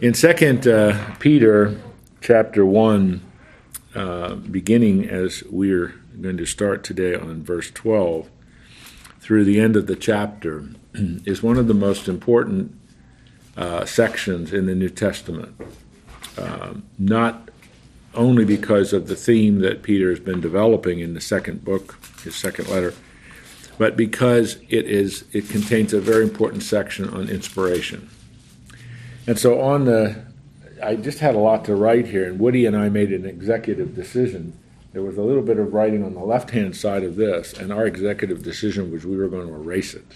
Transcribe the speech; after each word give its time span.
In 0.00 0.12
Second 0.12 0.66
uh, 0.66 1.14
Peter 1.20 1.80
chapter 2.20 2.66
one, 2.66 3.20
uh, 3.94 4.34
beginning 4.34 5.08
as 5.08 5.44
we're 5.44 5.94
going 6.20 6.36
to 6.36 6.46
start 6.46 6.82
today 6.82 7.14
on 7.14 7.44
verse 7.44 7.70
twelve, 7.70 8.28
through 9.20 9.44
the 9.44 9.60
end 9.60 9.76
of 9.76 9.86
the 9.86 9.94
chapter, 9.94 10.64
is 10.94 11.44
one 11.44 11.58
of 11.58 11.68
the 11.68 11.74
most 11.74 12.08
important 12.08 12.76
uh, 13.56 13.84
sections 13.84 14.52
in 14.52 14.66
the 14.66 14.74
New 14.74 14.88
Testament. 14.88 15.54
Um, 16.36 16.82
not 16.98 17.50
only 18.14 18.44
because 18.44 18.92
of 18.92 19.06
the 19.06 19.16
theme 19.16 19.60
that 19.60 19.84
Peter 19.84 20.10
has 20.10 20.18
been 20.18 20.40
developing 20.40 20.98
in 20.98 21.14
the 21.14 21.20
second 21.20 21.64
book, 21.64 22.00
his 22.24 22.34
second 22.34 22.68
letter, 22.68 22.94
but 23.78 23.96
because 23.96 24.56
it 24.68 24.86
is 24.86 25.24
it 25.32 25.48
contains 25.48 25.94
a 25.94 26.00
very 26.00 26.24
important 26.24 26.64
section 26.64 27.08
on 27.08 27.28
inspiration. 27.28 28.10
And 29.26 29.38
so 29.38 29.60
on 29.60 29.84
the 29.84 30.24
I 30.82 30.96
just 30.96 31.18
had 31.18 31.34
a 31.34 31.38
lot 31.38 31.64
to 31.66 31.74
write 31.74 32.06
here, 32.06 32.26
and 32.26 32.38
Woody 32.38 32.66
and 32.66 32.76
I 32.76 32.88
made 32.88 33.12
an 33.12 33.24
executive 33.24 33.94
decision. 33.94 34.58
There 34.92 35.02
was 35.02 35.16
a 35.16 35.22
little 35.22 35.42
bit 35.42 35.58
of 35.58 35.72
writing 35.72 36.04
on 36.04 36.14
the 36.14 36.24
left 36.24 36.50
hand 36.50 36.76
side 36.76 37.04
of 37.04 37.16
this, 37.16 37.52
and 37.52 37.72
our 37.72 37.86
executive 37.86 38.42
decision 38.42 38.92
was 38.92 39.06
we 39.06 39.16
were 39.16 39.28
going 39.28 39.48
to 39.48 39.54
erase 39.54 39.94
it. 39.94 40.06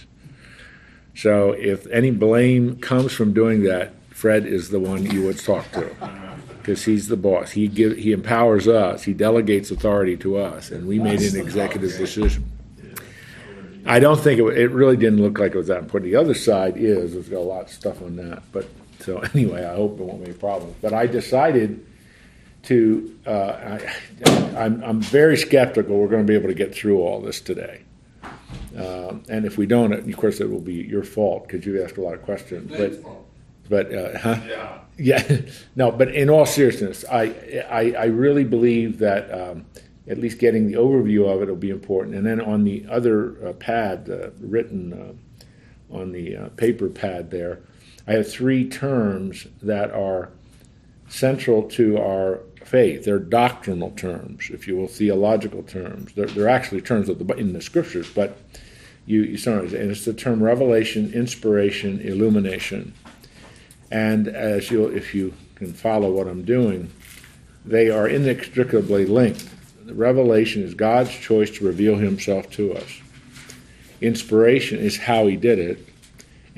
So 1.14 1.52
if 1.52 1.86
any 1.88 2.10
blame 2.10 2.76
comes 2.76 3.12
from 3.12 3.32
doing 3.32 3.62
that, 3.64 3.92
Fred 4.10 4.46
is 4.46 4.70
the 4.70 4.78
one 4.78 5.04
you 5.04 5.24
would 5.24 5.38
talk 5.38 5.70
to 5.72 5.96
because 6.58 6.84
he's 6.84 7.08
the 7.08 7.16
boss. 7.16 7.52
He 7.52 7.66
give, 7.66 7.96
he 7.96 8.12
empowers 8.12 8.68
us. 8.68 9.04
He 9.04 9.14
delegates 9.14 9.70
authority 9.70 10.16
to 10.18 10.36
us, 10.36 10.70
and 10.70 10.86
we 10.86 10.98
made 10.98 11.20
an 11.22 11.40
executive 11.40 11.96
decision. 11.96 12.44
I 13.86 14.00
don't 14.00 14.20
think 14.20 14.38
it, 14.38 14.44
it 14.58 14.70
really 14.70 14.96
didn't 14.96 15.22
look 15.22 15.38
like 15.38 15.54
it 15.54 15.58
was 15.58 15.68
that 15.68 15.78
important. 15.78 16.12
The 16.12 16.18
other 16.18 16.34
side 16.34 16.76
is 16.76 17.14
there's 17.14 17.28
got 17.28 17.38
a 17.38 17.40
lot 17.40 17.62
of 17.62 17.70
stuff 17.70 18.02
on 18.02 18.16
that, 18.16 18.42
but 18.52 18.68
so 19.08 19.18
anyway, 19.34 19.64
I 19.64 19.74
hope 19.74 19.98
it 19.98 20.04
won't 20.04 20.22
be 20.22 20.32
a 20.32 20.34
problem. 20.34 20.74
But 20.82 20.92
I 20.92 21.06
decided 21.06 21.84
to. 22.64 23.18
Uh, 23.26 23.78
I, 23.78 23.94
I'm, 24.54 24.84
I'm 24.84 25.00
very 25.00 25.38
skeptical 25.38 25.96
we're 25.96 26.08
going 26.08 26.26
to 26.26 26.30
be 26.30 26.34
able 26.34 26.48
to 26.48 26.54
get 26.54 26.74
through 26.74 27.00
all 27.00 27.22
this 27.22 27.40
today. 27.40 27.82
Uh, 28.76 29.14
and 29.28 29.46
if 29.46 29.56
we 29.56 29.64
don't, 29.64 29.92
of 29.92 30.16
course, 30.16 30.40
it 30.40 30.50
will 30.50 30.60
be 30.60 30.74
your 30.74 31.04
fault 31.04 31.46
because 31.46 31.64
you 31.64 31.82
asked 31.82 31.96
a 31.96 32.02
lot 32.02 32.14
of 32.14 32.22
questions. 32.22 32.70
But, 32.70 33.02
but 33.70 33.94
uh, 33.94 34.18
huh? 34.18 34.40
Yeah. 34.46 34.78
Yeah, 35.00 35.40
no, 35.76 35.92
but 35.92 36.12
in 36.12 36.28
all 36.28 36.44
seriousness, 36.44 37.04
I, 37.10 37.64
I, 37.70 37.94
I 37.96 38.04
really 38.06 38.42
believe 38.42 38.98
that 38.98 39.32
um, 39.32 39.64
at 40.08 40.18
least 40.18 40.38
getting 40.38 40.66
the 40.66 40.74
overview 40.74 41.32
of 41.32 41.40
it 41.40 41.48
will 41.48 41.56
be 41.56 41.70
important. 41.70 42.16
And 42.16 42.26
then 42.26 42.40
on 42.40 42.64
the 42.64 42.84
other 42.90 43.36
uh, 43.46 43.52
pad, 43.54 44.10
uh, 44.10 44.30
written 44.40 44.92
uh, 44.92 45.96
on 45.96 46.10
the 46.10 46.36
uh, 46.36 46.48
paper 46.50 46.88
pad 46.88 47.30
there, 47.30 47.60
I 48.08 48.12
have 48.12 48.30
three 48.30 48.66
terms 48.66 49.46
that 49.60 49.90
are 49.90 50.30
central 51.10 51.68
to 51.70 51.98
our 51.98 52.40
faith. 52.64 53.04
They're 53.04 53.18
doctrinal 53.18 53.90
terms, 53.90 54.48
if 54.50 54.66
you 54.66 54.76
will, 54.76 54.88
theological 54.88 55.62
terms. 55.62 56.14
They're, 56.14 56.26
they're 56.26 56.48
actually 56.48 56.80
terms 56.80 57.10
of 57.10 57.18
the, 57.18 57.34
in 57.34 57.52
the 57.52 57.60
scriptures, 57.60 58.10
but 58.10 58.38
you, 59.04 59.22
you 59.22 59.52
and 59.52 59.72
it's 59.72 60.06
the 60.06 60.14
term 60.14 60.42
revelation, 60.42 61.12
inspiration, 61.12 62.00
illumination. 62.00 62.94
And 63.90 64.26
as 64.26 64.70
you, 64.70 64.86
if 64.86 65.14
you 65.14 65.34
can 65.54 65.74
follow 65.74 66.10
what 66.10 66.28
I'm 66.28 66.44
doing, 66.44 66.90
they 67.66 67.90
are 67.90 68.08
inextricably 68.08 69.04
linked. 69.04 69.46
The 69.84 69.94
revelation 69.94 70.62
is 70.62 70.72
God's 70.72 71.10
choice 71.10 71.50
to 71.58 71.66
reveal 71.66 71.96
Himself 71.96 72.50
to 72.52 72.74
us. 72.74 73.00
Inspiration 74.00 74.78
is 74.78 74.96
how 74.96 75.26
He 75.26 75.36
did 75.36 75.58
it, 75.58 75.87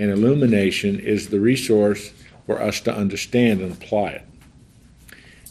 and 0.01 0.11
illumination 0.11 0.99
is 0.99 1.29
the 1.29 1.39
resource 1.39 2.11
for 2.47 2.61
us 2.61 2.81
to 2.81 2.95
understand 2.95 3.61
and 3.61 3.71
apply 3.71 4.09
it. 4.13 4.27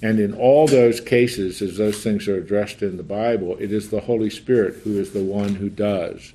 And 0.02 0.19
in 0.19 0.33
all 0.33 0.66
those 0.66 1.00
cases, 1.00 1.61
as 1.61 1.78
those 1.78 2.03
things 2.03 2.28
are 2.28 2.38
addressed 2.38 2.81
in 2.81 2.97
the 2.97 3.03
Bible, 3.03 3.58
it 3.59 3.72
is 3.72 3.92
the 3.92 4.00
Holy 4.00 4.31
Spirit 4.31 4.81
who 4.83 4.97
is 4.97 5.11
the 5.11 5.23
one 5.23 5.55
who 5.55 5.70
does, 5.70 6.33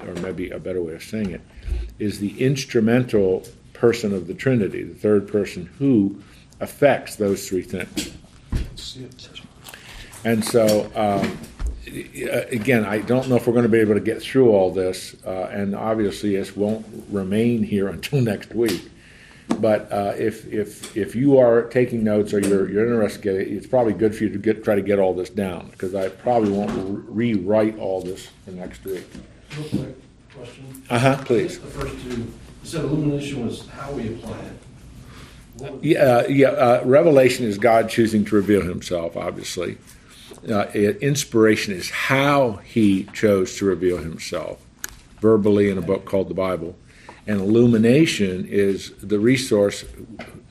or 0.00 0.14
maybe 0.14 0.50
a 0.50 0.58
better 0.58 0.82
way 0.82 0.94
of 0.94 1.04
saying 1.04 1.30
it, 1.30 1.42
is 2.00 2.18
the 2.18 2.36
instrumental 2.42 3.46
person 3.72 4.12
of 4.12 4.26
the 4.26 4.34
Trinity, 4.34 4.82
the 4.82 4.94
third 4.94 5.28
person 5.28 5.66
who 5.78 6.20
affects 6.58 7.14
those 7.14 7.48
three 7.48 7.62
things. 7.62 8.12
And 10.24 10.44
so, 10.44 10.90
um, 10.96 11.38
again, 11.86 12.84
I 12.84 12.98
don't 12.98 13.28
know 13.28 13.36
if 13.36 13.46
we're 13.46 13.52
going 13.52 13.64
to 13.64 13.68
be 13.68 13.80
able 13.80 13.94
to 13.94 14.00
get 14.00 14.22
through 14.22 14.50
all 14.50 14.70
this, 14.70 15.16
uh, 15.26 15.48
and 15.52 15.74
obviously, 15.74 16.36
this 16.36 16.56
won't 16.56 16.86
remain 17.10 17.62
here 17.62 17.88
until 17.96 18.20
next 18.20 18.54
week. 18.54 18.90
But 19.60 19.92
uh, 19.92 20.14
if 20.16 20.50
if 20.52 20.96
if 20.96 21.14
you 21.14 21.38
are 21.38 21.64
taking 21.64 22.02
notes 22.02 22.32
or 22.32 22.40
you're 22.40 22.70
you're 22.70 22.86
interested, 22.86 23.46
it's 23.46 23.66
probably 23.66 23.92
good 23.92 24.14
for 24.14 24.24
you 24.24 24.30
to 24.30 24.38
get 24.38 24.64
try 24.64 24.74
to 24.74 24.82
get 24.82 24.98
all 24.98 25.12
this 25.12 25.28
down 25.28 25.68
because 25.70 25.94
I 25.94 26.08
probably 26.08 26.50
won't 26.50 26.70
re- 27.08 27.34
rewrite 27.34 27.78
all 27.78 28.00
this 28.00 28.28
for 28.44 28.52
next 28.52 28.84
week. 28.84 29.04
Real 29.56 29.68
quick 29.68 29.96
question. 30.34 30.82
Uh 30.88 30.98
huh. 30.98 31.22
Please. 31.24 31.60
The 31.60 31.66
first 31.66 31.94
two, 32.02 32.08
you 32.10 32.32
said 32.62 32.84
illumination 32.84 33.44
was 33.46 33.68
how 33.68 33.92
we 33.92 34.14
apply 34.14 34.38
it. 34.38 35.72
Yeah, 35.82 35.98
uh, 35.98 36.26
yeah. 36.28 36.48
Uh, 36.48 36.82
revelation 36.84 37.46
is 37.46 37.58
God 37.58 37.90
choosing 37.90 38.24
to 38.24 38.34
reveal 38.34 38.62
Himself. 38.62 39.14
Obviously, 39.14 39.76
uh, 40.50 40.68
inspiration 40.72 41.74
is 41.74 41.90
how 41.90 42.52
He 42.64 43.04
chose 43.12 43.56
to 43.56 43.64
reveal 43.64 43.98
Himself, 43.98 44.64
verbally 45.20 45.70
in 45.70 45.78
a 45.78 45.82
book 45.82 46.04
called 46.04 46.28
the 46.28 46.34
Bible, 46.34 46.76
and 47.26 47.40
illumination 47.40 48.46
is 48.46 48.92
the 49.02 49.18
resource, 49.18 49.84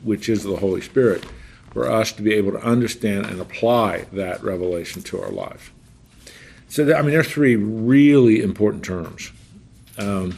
which 0.03 0.28
is 0.30 0.44
the 0.44 0.58
Holy 0.58 0.82
Spirit, 0.82 1.26
for 1.72 1.90
us 1.90 2.12
to 2.14 2.22
be 2.22 2.34
able 2.34 2.52
to 2.52 2.64
understand 2.64 3.26
and 3.26 3.40
apply 3.40 4.06
that 4.14 4.44
revelation 4.44 5.02
to 5.03 5.22
our 5.22 5.30
lives. 5.30 5.70
So, 6.70 6.86
that, 6.86 6.98
I 6.98 7.02
mean, 7.02 7.12
there 7.12 7.20
are 7.20 7.24
three 7.24 7.56
really 7.56 8.42
important 8.42 8.84
terms. 8.84 9.32
Um, 9.98 10.36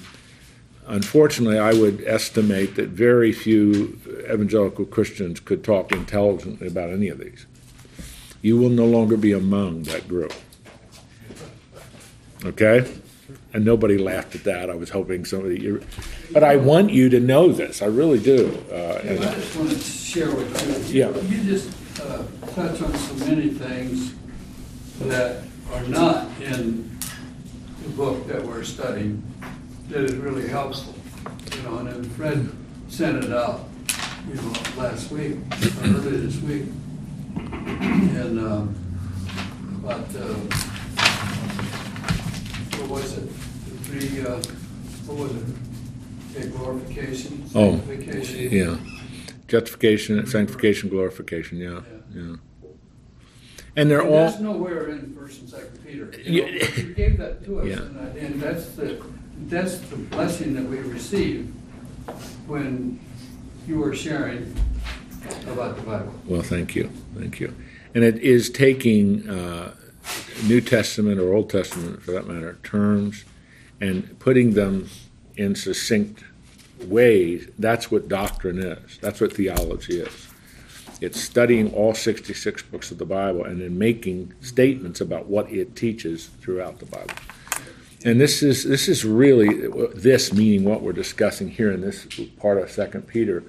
unfortunately, 0.86 1.58
I 1.58 1.74
would 1.74 2.04
estimate 2.06 2.76
that 2.76 2.90
very 2.90 3.32
few 3.32 4.00
evangelical 4.30 4.86
Christians 4.86 5.40
could 5.40 5.64
talk 5.64 5.92
intelligently 5.92 6.68
about 6.68 6.90
any 6.90 7.08
of 7.08 7.20
these. 7.20 7.46
You 8.46 8.58
will 8.58 8.70
no 8.70 8.86
longer 8.86 9.18
be 9.18 9.32
among 9.32 9.84
that 9.86 10.08
group. 10.08 10.32
Okay? 12.46 12.88
And 13.54 13.66
nobody 13.66 13.98
laughed 13.98 14.36
at 14.36 14.44
that. 14.44 14.70
I 14.70 14.76
was 14.76 14.92
hoping 14.92 15.26
somebody. 15.26 15.60
you 15.60 15.82
But 16.32 16.44
I 16.44 16.58
want 16.58 16.92
you 16.92 17.10
to 17.10 17.20
know 17.20 17.52
this. 17.52 17.82
I 17.82 17.88
really 17.88 18.20
do. 18.20 18.56
Uh, 18.70 19.02
and, 19.04 19.26
I 19.26 19.34
just 19.34 19.56
wanted 19.56 19.78
to 19.78 19.82
share 19.82 20.30
with 20.30 20.94
you. 20.94 21.08
Yeah. 21.08 21.20
You 21.22 21.44
just 21.44 21.72
uh, 22.00 22.22
touch 22.54 22.84
on 22.84 22.94
so 22.94 23.26
many 23.26 23.50
things 23.50 24.14
that 25.00 25.42
are 25.72 25.84
not 25.88 26.30
in 26.40 27.00
the 27.82 27.90
book 27.98 28.28
that 28.28 28.46
we're 28.46 28.64
studying 28.64 29.24
that 29.90 30.04
is 30.04 30.14
really 30.18 30.48
helpful. 30.48 30.94
You 31.56 31.64
know, 31.64 31.80
and 31.80 31.88
then 31.88 32.04
Fred 32.12 32.48
sent 32.90 33.24
it 33.24 33.34
out, 33.34 33.68
you 34.28 34.36
know, 34.36 34.54
last 34.78 35.10
week, 35.10 35.38
earlier 35.82 36.18
this 36.18 36.40
week. 36.42 36.66
And, 37.36 38.40
um, 38.40 38.76
but, 39.84 40.08
uh, 40.16 40.36
what 42.80 42.90
was 42.90 43.18
it? 43.18 43.28
The 43.30 43.78
three, 43.84 44.22
uh, 44.26 44.42
what 45.06 45.18
was 45.18 45.32
it? 45.36 45.44
Okay, 46.38 46.50
glorification, 46.50 47.44
Oh, 47.54 47.78
sanctification. 47.78 48.52
yeah. 48.52 48.78
Justification, 49.48 50.26
sanctification, 50.28 50.90
glorification. 50.90 51.58
Yeah. 51.60 51.82
Yeah. 52.14 52.36
And 53.78 53.92
they're 53.92 54.02
And 54.02 54.10
all. 54.10 54.26
That's 54.28 54.40
nowhere 54.40 54.90
in 54.90 55.14
First 55.14 55.42
and 55.42 55.50
Second 55.50 55.80
Peter. 55.86 56.12
Yeah. 56.26 56.46
You 56.46 56.60
know, 56.60 56.66
You 56.78 56.94
gave 56.94 57.18
that 57.18 57.44
to 57.46 57.60
us, 57.60 57.68
Yeah. 57.68 57.82
and 57.82 58.00
I- 58.00 58.18
and 58.20 58.42
that's 58.42 58.66
the, 58.72 59.02
that's 59.48 59.78
the 59.80 59.98
blessing 59.98 60.54
that 60.56 60.64
we 60.66 60.78
receive 60.78 61.48
when 62.48 63.00
you 63.68 63.78
were 63.80 63.94
sharing 63.96 64.54
about 65.48 65.76
the 65.76 65.82
Bible. 65.84 66.14
Well, 66.26 66.42
thank 66.42 66.76
you, 66.76 66.90
thank 67.16 67.40
you. 67.40 67.54
And 67.94 68.04
it 68.04 68.18
is 68.18 68.50
taking 68.50 69.30
uh, 69.30 69.74
New 70.48 70.62
Testament 70.62 71.20
or 71.20 71.34
Old 71.34 71.50
Testament, 71.50 72.02
for 72.02 72.12
that 72.12 72.28
matter, 72.28 72.58
terms 72.64 73.26
and 73.82 74.18
putting 74.20 74.52
them 74.52 74.90
in 75.36 75.56
succinct 75.56 76.24
ways. 76.86 77.48
That's 77.60 77.92
what 77.92 78.08
doctrine 78.08 78.60
is. 78.60 78.98
That's 79.00 79.22
what 79.22 79.34
theology 79.34 80.00
is. 80.00 80.28
It's 81.02 81.20
studying 81.20 81.74
all 81.74 81.94
66 81.94 82.64
books 82.64 82.92
of 82.92 82.98
the 82.98 83.06
Bible 83.06 83.44
and 83.44 83.62
then 83.62 83.78
making 83.78 84.34
statements 84.42 85.02
about 85.02 85.26
what 85.26 85.52
it 85.52 85.76
teaches 85.76 86.28
throughout 86.42 86.80
the 86.80 86.86
Bible. 86.86 87.14
And 88.06 88.22
this 88.22 88.44
is 88.44 88.64
this 88.64 88.88
is 88.88 89.04
really 89.04 89.68
this 89.96 90.32
meaning 90.32 90.64
what 90.64 90.82
we're 90.82 90.94
discussing 90.94 91.50
here 91.50 91.72
in 91.72 91.82
this 91.82 92.08
part 92.40 92.60
of 92.60 92.72
Second 92.72 93.08
Peter 93.08 93.44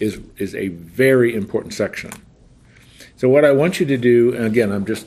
is 0.00 0.18
is 0.38 0.54
a 0.54 0.68
very 0.68 1.34
important 1.34 1.74
section. 1.74 2.10
So 3.16 3.28
what 3.28 3.44
I 3.44 3.52
want 3.52 3.78
you 3.78 3.86
to 3.86 3.96
do, 3.98 4.34
and 4.34 4.46
again, 4.46 4.72
I'm 4.72 4.86
just 4.86 5.06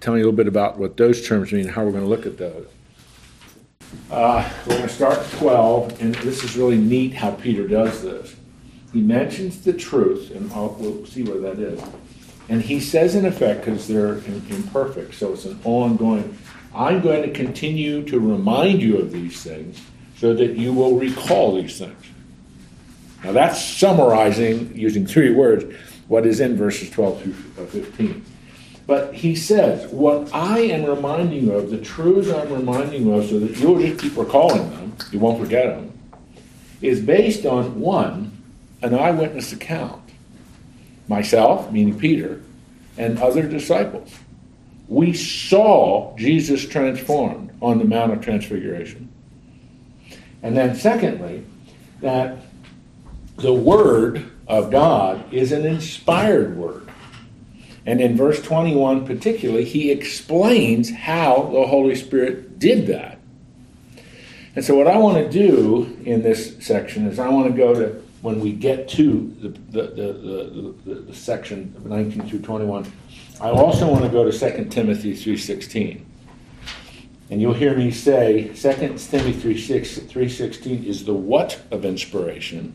telling 0.00 0.20
you 0.20 0.24
a 0.24 0.28
little 0.28 0.36
bit 0.36 0.48
about 0.48 0.78
what 0.78 0.96
those 0.96 1.26
terms 1.26 1.52
mean, 1.52 1.62
and 1.62 1.70
how 1.70 1.84
we're 1.84 1.90
going 1.90 2.04
to 2.04 2.08
look 2.08 2.24
at 2.24 2.38
those. 2.38 2.66
Uh, 4.10 4.48
we're 4.66 4.76
going 4.76 4.88
to 4.88 4.94
start 4.94 5.18
at 5.18 5.30
12, 5.32 6.00
and 6.00 6.14
this 6.16 6.42
is 6.44 6.56
really 6.56 6.78
neat 6.78 7.14
how 7.14 7.30
Peter 7.32 7.68
does 7.68 8.02
this. 8.02 8.34
he 8.92 9.00
mentions 9.00 9.62
the 9.62 9.72
truth, 9.72 10.30
and 10.30 10.50
I'll, 10.52 10.76
we'll 10.78 11.04
see 11.06 11.22
where 11.22 11.40
that 11.40 11.58
is. 11.58 11.82
And 12.48 12.62
he 12.62 12.80
says, 12.80 13.14
in 13.14 13.26
effect, 13.26 13.64
because 13.64 13.88
they're 13.88 14.14
imperfect, 14.50 15.14
so 15.14 15.32
it's 15.32 15.44
an 15.44 15.58
ongoing, 15.64 16.36
I'm 16.74 17.00
going 17.00 17.22
to 17.22 17.30
continue 17.30 18.02
to 18.04 18.18
remind 18.18 18.82
you 18.82 18.98
of 18.98 19.12
these 19.12 19.42
things 19.42 19.80
so 20.16 20.34
that 20.34 20.56
you 20.56 20.72
will 20.72 20.98
recall 20.98 21.54
these 21.54 21.78
things. 21.78 22.04
Now 23.24 23.32
that's 23.32 23.62
summarizing, 23.62 24.76
using 24.76 25.06
three 25.06 25.30
words, 25.30 25.64
what 26.08 26.26
is 26.26 26.40
in 26.40 26.56
verses 26.56 26.90
12 26.90 27.22
through 27.22 27.34
uh, 27.58 27.66
15. 27.66 28.24
But 28.86 29.14
he 29.14 29.36
says, 29.36 29.90
What 29.92 30.34
I 30.34 30.58
am 30.58 30.84
reminding 30.84 31.44
you 31.44 31.52
of, 31.52 31.70
the 31.70 31.78
truths 31.78 32.30
I'm 32.30 32.52
reminding 32.52 33.06
you 33.06 33.14
of, 33.14 33.28
so 33.28 33.38
that 33.38 33.56
you'll 33.56 33.80
just 33.80 34.00
keep 34.00 34.16
recalling 34.16 34.68
them, 34.70 34.96
you 35.10 35.18
won't 35.18 35.40
forget 35.40 35.66
them, 35.66 35.98
is 36.80 37.00
based 37.00 37.46
on 37.46 37.80
one, 37.80 38.36
an 38.82 38.94
eyewitness 38.94 39.52
account. 39.52 40.02
Myself, 41.08 41.70
meaning 41.70 41.98
Peter, 41.98 42.42
and 42.96 43.18
other 43.18 43.46
disciples. 43.46 44.14
We 44.88 45.14
saw 45.14 46.16
Jesus 46.16 46.66
transformed 46.66 47.50
on 47.62 47.78
the 47.78 47.84
Mount 47.84 48.12
of 48.12 48.20
Transfiguration. 48.20 49.08
And 50.42 50.56
then, 50.56 50.74
secondly, 50.74 51.46
that 52.00 52.36
the 53.42 53.52
Word 53.52 54.30
of 54.46 54.70
God 54.70 55.32
is 55.32 55.52
an 55.52 55.66
inspired 55.66 56.56
Word. 56.56 56.88
And 57.84 58.00
in 58.00 58.16
verse 58.16 58.40
21 58.40 59.04
particularly, 59.04 59.64
he 59.64 59.90
explains 59.90 60.90
how 60.90 61.50
the 61.52 61.66
Holy 61.66 61.96
Spirit 61.96 62.58
did 62.58 62.86
that. 62.86 63.18
And 64.54 64.64
so, 64.64 64.76
what 64.76 64.86
I 64.86 64.96
want 64.98 65.16
to 65.16 65.30
do 65.30 65.96
in 66.04 66.22
this 66.22 66.56
section 66.64 67.06
is 67.06 67.18
I 67.18 67.28
want 67.28 67.50
to 67.50 67.56
go 67.56 67.74
to 67.74 68.02
when 68.20 68.38
we 68.38 68.52
get 68.52 68.88
to 68.90 69.34
the, 69.40 69.48
the, 69.48 69.82
the, 69.88 70.72
the, 70.84 70.94
the 70.94 71.14
section 71.14 71.74
of 71.76 71.86
19 71.86 72.28
through 72.28 72.40
21. 72.40 72.90
I 73.40 73.50
also 73.50 73.90
want 73.90 74.04
to 74.04 74.10
go 74.10 74.30
to 74.30 74.30
2 74.30 74.66
Timothy 74.66 75.14
3.16. 75.14 76.02
And 77.30 77.40
you'll 77.40 77.54
hear 77.54 77.76
me 77.76 77.90
say 77.90 78.48
2 78.48 78.52
Timothy 78.54 79.54
3.16 79.54 80.84
is 80.84 81.04
the 81.04 81.14
what 81.14 81.60
of 81.72 81.84
inspiration, 81.84 82.74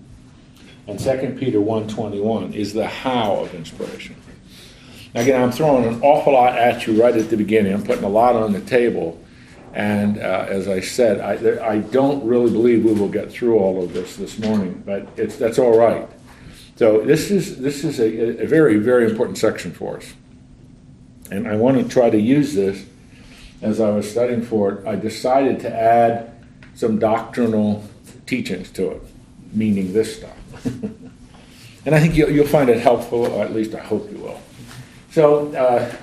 and 0.88 0.98
2 0.98 1.36
Peter 1.38 1.60
1.21 1.60 2.54
is 2.54 2.74
the 2.74 2.88
how 2.88 3.36
of 3.36 3.54
inspiration. 3.54 4.16
Now 5.13 5.22
Again, 5.22 5.42
I'm 5.42 5.51
throwing 5.51 5.86
an 5.86 6.01
awful 6.01 6.34
lot 6.34 6.57
at 6.57 6.88
you 6.88 7.01
right 7.01 7.16
at 7.16 7.30
the 7.30 7.38
beginning. 7.38 7.74
I'm 7.74 7.84
putting 7.84 8.06
a 8.06 8.10
lot 8.10 8.36
on 8.36 8.54
the 8.54 8.62
table. 8.62 9.22
And 9.74 10.18
uh, 10.18 10.45
as 10.48 10.68
I 10.68 10.80
said, 10.80 11.19
I, 11.19 11.74
I 11.74 11.80
don't 11.80 12.25
really 12.25 12.51
believe 12.51 12.86
we 12.86 12.94
will 12.94 13.10
get 13.10 13.31
through 13.31 13.57
all 13.60 13.84
of 13.84 13.94
this 13.94 14.16
this 14.16 14.39
morning, 14.39 14.81
but 14.86 15.07
it's, 15.18 15.36
that's 15.36 15.60
all 15.60 15.78
right. 15.78 16.07
So 16.78 17.01
this 17.01 17.31
is, 17.31 17.57
this 17.57 17.83
is 17.83 18.00
a, 18.00 18.44
a 18.44 18.48
very, 18.48 18.78
very 18.78 19.10
important 19.10 19.38
section 19.38 19.72
for 19.72 19.98
us. 19.98 20.13
And 21.31 21.48
I 21.48 21.56
want 21.57 21.78
to 21.78 21.88
try 21.88 22.10
to 22.10 22.19
use 22.19 22.54
this 22.54 22.86
as 23.62 23.81
I 23.81 23.90
was 23.90 24.10
studying 24.10 24.42
for 24.42 24.72
it. 24.72 24.88
I 24.88 24.95
decided 24.95 25.60
to 25.62 25.75
add 25.75 26.33
some 26.75 27.00
doctrinal 27.00 27.83
teachings 28.25 28.72
to 28.72 28.92
it, 28.92 29.01
meaning 29.51 29.92
this 29.94 30.18
stuff. 30.18 30.38
and 31.86 31.95
I 31.95 32.00
think 32.00 32.15
you'll, 32.15 32.30
you'll, 32.30 32.48
find 32.48 32.69
it 32.69 32.80
helpful, 32.80 33.25
or 33.25 33.44
at 33.44 33.54
least 33.54 33.75
I 33.75 33.80
hope 33.80 34.12
you 34.12 34.18
will. 34.18 34.42
So, 35.12 35.54
uh, 35.56 35.95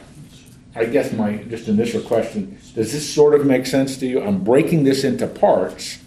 I 0.76 0.86
guess 0.86 1.12
my 1.12 1.36
just 1.36 1.68
initial 1.68 2.00
question 2.00 2.58
does 2.74 2.92
this 2.92 3.12
sort 3.12 3.34
of 3.34 3.46
make 3.46 3.66
sense 3.66 3.96
to 3.98 4.06
you? 4.06 4.20
I'm 4.20 4.42
breaking 4.42 4.82
this 4.84 5.04
into 5.04 5.28
parts, 5.28 5.98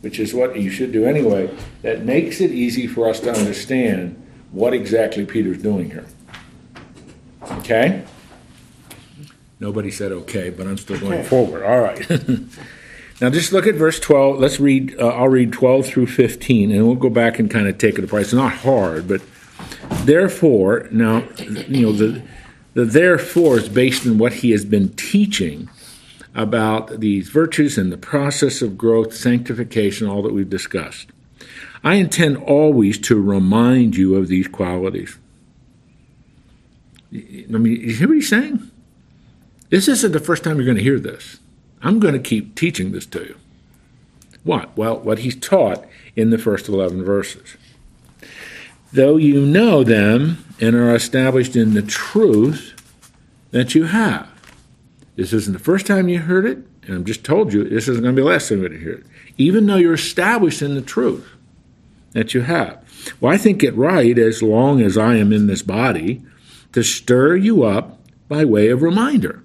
which 0.00 0.18
is 0.18 0.34
what 0.34 0.58
you 0.58 0.70
should 0.70 0.92
do 0.92 1.04
anyway, 1.04 1.56
that 1.82 2.04
makes 2.04 2.40
it 2.40 2.50
easy 2.50 2.88
for 2.88 3.08
us 3.08 3.20
to 3.20 3.32
understand 3.32 4.20
what 4.50 4.74
exactly 4.74 5.24
Peter's 5.24 5.62
doing 5.62 5.90
here. 5.90 6.06
Okay? 7.58 8.04
Nobody 9.60 9.92
said 9.92 10.10
okay, 10.10 10.50
but 10.50 10.66
I'm 10.66 10.78
still 10.78 10.98
going 10.98 11.20
okay. 11.20 11.28
forward. 11.28 11.62
All 11.62 11.80
right. 11.80 12.04
now 13.22 13.30
just 13.30 13.52
look 13.52 13.68
at 13.68 13.76
verse 13.76 14.00
12. 14.00 14.40
Let's 14.40 14.58
read, 14.58 14.98
uh, 14.98 15.06
I'll 15.06 15.28
read 15.28 15.52
12 15.52 15.86
through 15.86 16.08
15, 16.08 16.72
and 16.72 16.84
we'll 16.84 16.96
go 16.96 17.08
back 17.08 17.38
and 17.38 17.48
kind 17.48 17.68
of 17.68 17.78
take 17.78 17.96
it 17.96 18.04
apart. 18.04 18.22
It's 18.22 18.32
not 18.32 18.52
hard, 18.52 19.06
but 19.06 19.22
therefore, 20.04 20.88
now, 20.90 21.22
you 21.38 21.86
know, 21.86 21.92
the 21.92 22.22
the 22.74 22.84
therefore 22.84 23.58
is 23.58 23.68
based 23.68 24.06
on 24.06 24.18
what 24.18 24.32
he 24.32 24.50
has 24.50 24.64
been 24.64 24.88
teaching 24.94 25.68
about 26.34 27.00
these 27.00 27.28
virtues 27.28 27.78
and 27.78 27.92
the 27.92 27.98
process 27.98 28.60
of 28.60 28.76
growth, 28.76 29.14
sanctification, 29.14 30.08
all 30.08 30.22
that 30.22 30.32
we've 30.32 30.50
discussed. 30.50 31.10
I 31.84 31.96
intend 31.96 32.38
always 32.38 32.98
to 33.00 33.20
remind 33.20 33.94
you 33.94 34.16
of 34.16 34.28
these 34.28 34.48
qualities. 34.48 35.16
I 37.14 37.44
mean, 37.46 37.66
you 37.66 37.94
hear 37.94 38.08
what 38.08 38.14
he's 38.14 38.28
saying? 38.30 38.68
This 39.68 39.86
isn't 39.86 40.12
the 40.12 40.18
first 40.18 40.42
time 40.42 40.56
you're 40.56 40.64
going 40.64 40.78
to 40.78 40.82
hear 40.82 40.98
this. 40.98 41.38
I'm 41.82 41.98
going 41.98 42.14
to 42.14 42.20
keep 42.20 42.54
teaching 42.54 42.92
this 42.92 43.06
to 43.06 43.20
you. 43.20 43.36
What? 44.44 44.76
Well, 44.76 44.98
what 44.98 45.20
he's 45.20 45.36
taught 45.36 45.84
in 46.16 46.30
the 46.30 46.38
first 46.38 46.68
11 46.68 47.04
verses 47.04 47.56
though 48.92 49.16
you 49.16 49.44
know 49.44 49.82
them 49.82 50.44
and 50.60 50.76
are 50.76 50.94
established 50.94 51.56
in 51.56 51.74
the 51.74 51.82
truth 51.82 52.74
that 53.50 53.74
you 53.74 53.84
have. 53.84 54.28
This 55.16 55.32
isn't 55.32 55.52
the 55.52 55.58
first 55.58 55.86
time 55.86 56.08
you 56.08 56.20
heard 56.20 56.46
it, 56.46 56.58
and 56.84 56.96
I've 56.96 57.04
just 57.04 57.24
told 57.24 57.52
you 57.52 57.64
this 57.64 57.88
isn't 57.88 58.02
going 58.02 58.14
to 58.14 58.20
be 58.20 58.24
the 58.24 58.32
last 58.32 58.48
time 58.48 58.60
you're 58.60 58.68
going 58.68 58.80
to 58.80 58.84
hear 58.84 58.98
it. 58.98 59.06
Even 59.38 59.66
though 59.66 59.76
you're 59.76 59.94
established 59.94 60.62
in 60.62 60.74
the 60.74 60.82
truth 60.82 61.28
that 62.12 62.34
you 62.34 62.42
have. 62.42 62.78
Well, 63.20 63.32
I 63.32 63.38
think 63.38 63.62
it 63.62 63.74
right, 63.74 64.18
as 64.18 64.42
long 64.42 64.80
as 64.80 64.98
I 64.98 65.16
am 65.16 65.32
in 65.32 65.46
this 65.46 65.62
body, 65.62 66.22
to 66.72 66.82
stir 66.82 67.36
you 67.36 67.64
up 67.64 67.98
by 68.28 68.44
way 68.44 68.68
of 68.68 68.82
reminder. 68.82 69.42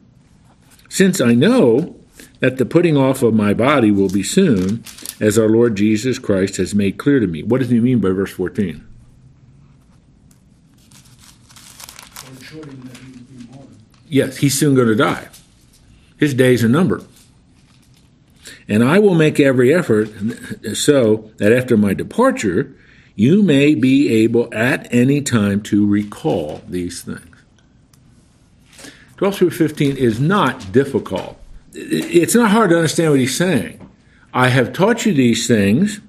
Since 0.90 1.20
I 1.20 1.34
know 1.34 1.96
that 2.40 2.58
the 2.58 2.66
putting 2.66 2.98
off 2.98 3.24
of 3.24 3.34
my 3.34 3.54
body 3.54 3.92
will 3.92 4.10
be 4.10 4.24
soon, 4.24 4.84
as 5.20 5.38
our 5.38 5.50
Lord 5.50 5.76
Jesus 5.76 6.20
Christ 6.20 6.58
has 6.58 6.76
made 6.76 6.98
clear 6.98 7.20
to 7.20 7.28
me. 7.28 7.44
What 7.44 7.60
does 7.62 7.70
he 7.70 7.80
mean 7.80 8.00
by 8.00 8.10
verse 8.10 8.32
14? 8.32 8.86
Yes, 14.10 14.38
he's 14.38 14.58
soon 14.58 14.76
going 14.76 14.88
to 14.88 14.96
die. 14.96 15.28
His 16.18 16.34
days 16.34 16.64
are 16.64 16.70
numbered. 16.70 17.04
And 18.70 18.84
I 18.84 19.00
will 19.00 19.16
make 19.16 19.40
every 19.40 19.74
effort 19.74 20.10
so 20.74 21.32
that 21.38 21.54
after 21.54 21.78
my 21.78 21.94
departure, 21.94 22.76
you 23.16 23.42
may 23.42 23.76
be 23.76 24.14
able 24.24 24.54
at 24.54 24.88
any 24.94 25.22
time 25.22 25.62
to 25.64 25.88
recall 25.88 26.62
these 26.68 27.02
things. 27.02 27.36
12 29.18 29.36
through 29.36 29.50
15 29.50 29.98
is 29.98 30.20
not 30.20 30.72
difficult. 30.72 31.40
It's 31.80 32.34
not 32.34 32.50
hard 32.50 32.72
to 32.72 32.78
understand 32.78 33.12
what 33.12 33.20
he's 33.20 33.38
saying. 33.38 33.88
I 34.34 34.50
have 34.50 34.74
taught 34.74 35.06
you 35.06 35.14
these 35.14 35.48
things, 35.48 36.02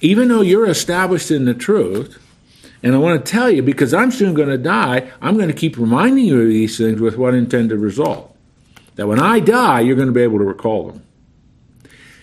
even 0.00 0.28
though 0.28 0.40
you're 0.40 0.68
established 0.68 1.30
in 1.30 1.44
the 1.44 1.54
truth, 1.54 2.22
and 2.82 2.94
I 2.94 2.98
want 2.98 3.24
to 3.24 3.30
tell 3.30 3.50
you, 3.50 3.62
because 3.62 3.92
I'm 3.92 4.10
soon 4.10 4.32
going 4.32 4.48
to 4.48 4.58
die, 4.58 5.10
I'm 5.20 5.36
going 5.36 5.48
to 5.48 5.54
keep 5.54 5.76
reminding 5.76 6.24
you 6.24 6.40
of 6.40 6.48
these 6.48 6.78
things 6.78 7.00
with 7.00 7.18
one 7.18 7.34
intended 7.34 7.78
result. 7.78 8.34
That 8.94 9.08
when 9.08 9.20
I 9.20 9.40
die, 9.40 9.80
you're 9.80 9.96
going 9.96 10.08
to 10.08 10.14
be 10.14 10.22
able 10.22 10.38
to 10.38 10.44
recall 10.44 10.90
them. 10.90 11.02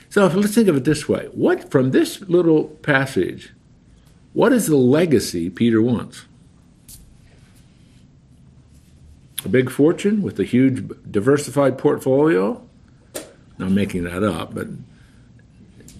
So 0.09 0.25
let's 0.27 0.55
think 0.55 0.67
of 0.67 0.77
it 0.77 0.85
this 0.85 1.07
way. 1.07 1.27
What 1.33 1.69
from 1.69 1.91
this 1.91 2.21
little 2.21 2.65
passage, 2.65 3.51
what 4.33 4.51
is 4.53 4.67
the 4.67 4.75
legacy 4.75 5.49
Peter 5.49 5.81
wants? 5.81 6.25
A 9.45 9.49
big 9.49 9.69
fortune 9.69 10.21
with 10.21 10.39
a 10.39 10.43
huge 10.43 10.89
diversified 11.09 11.77
portfolio? 11.77 12.61
I'm 13.59 13.75
making 13.75 14.05
that 14.05 14.23
up, 14.23 14.55
but 14.55 14.67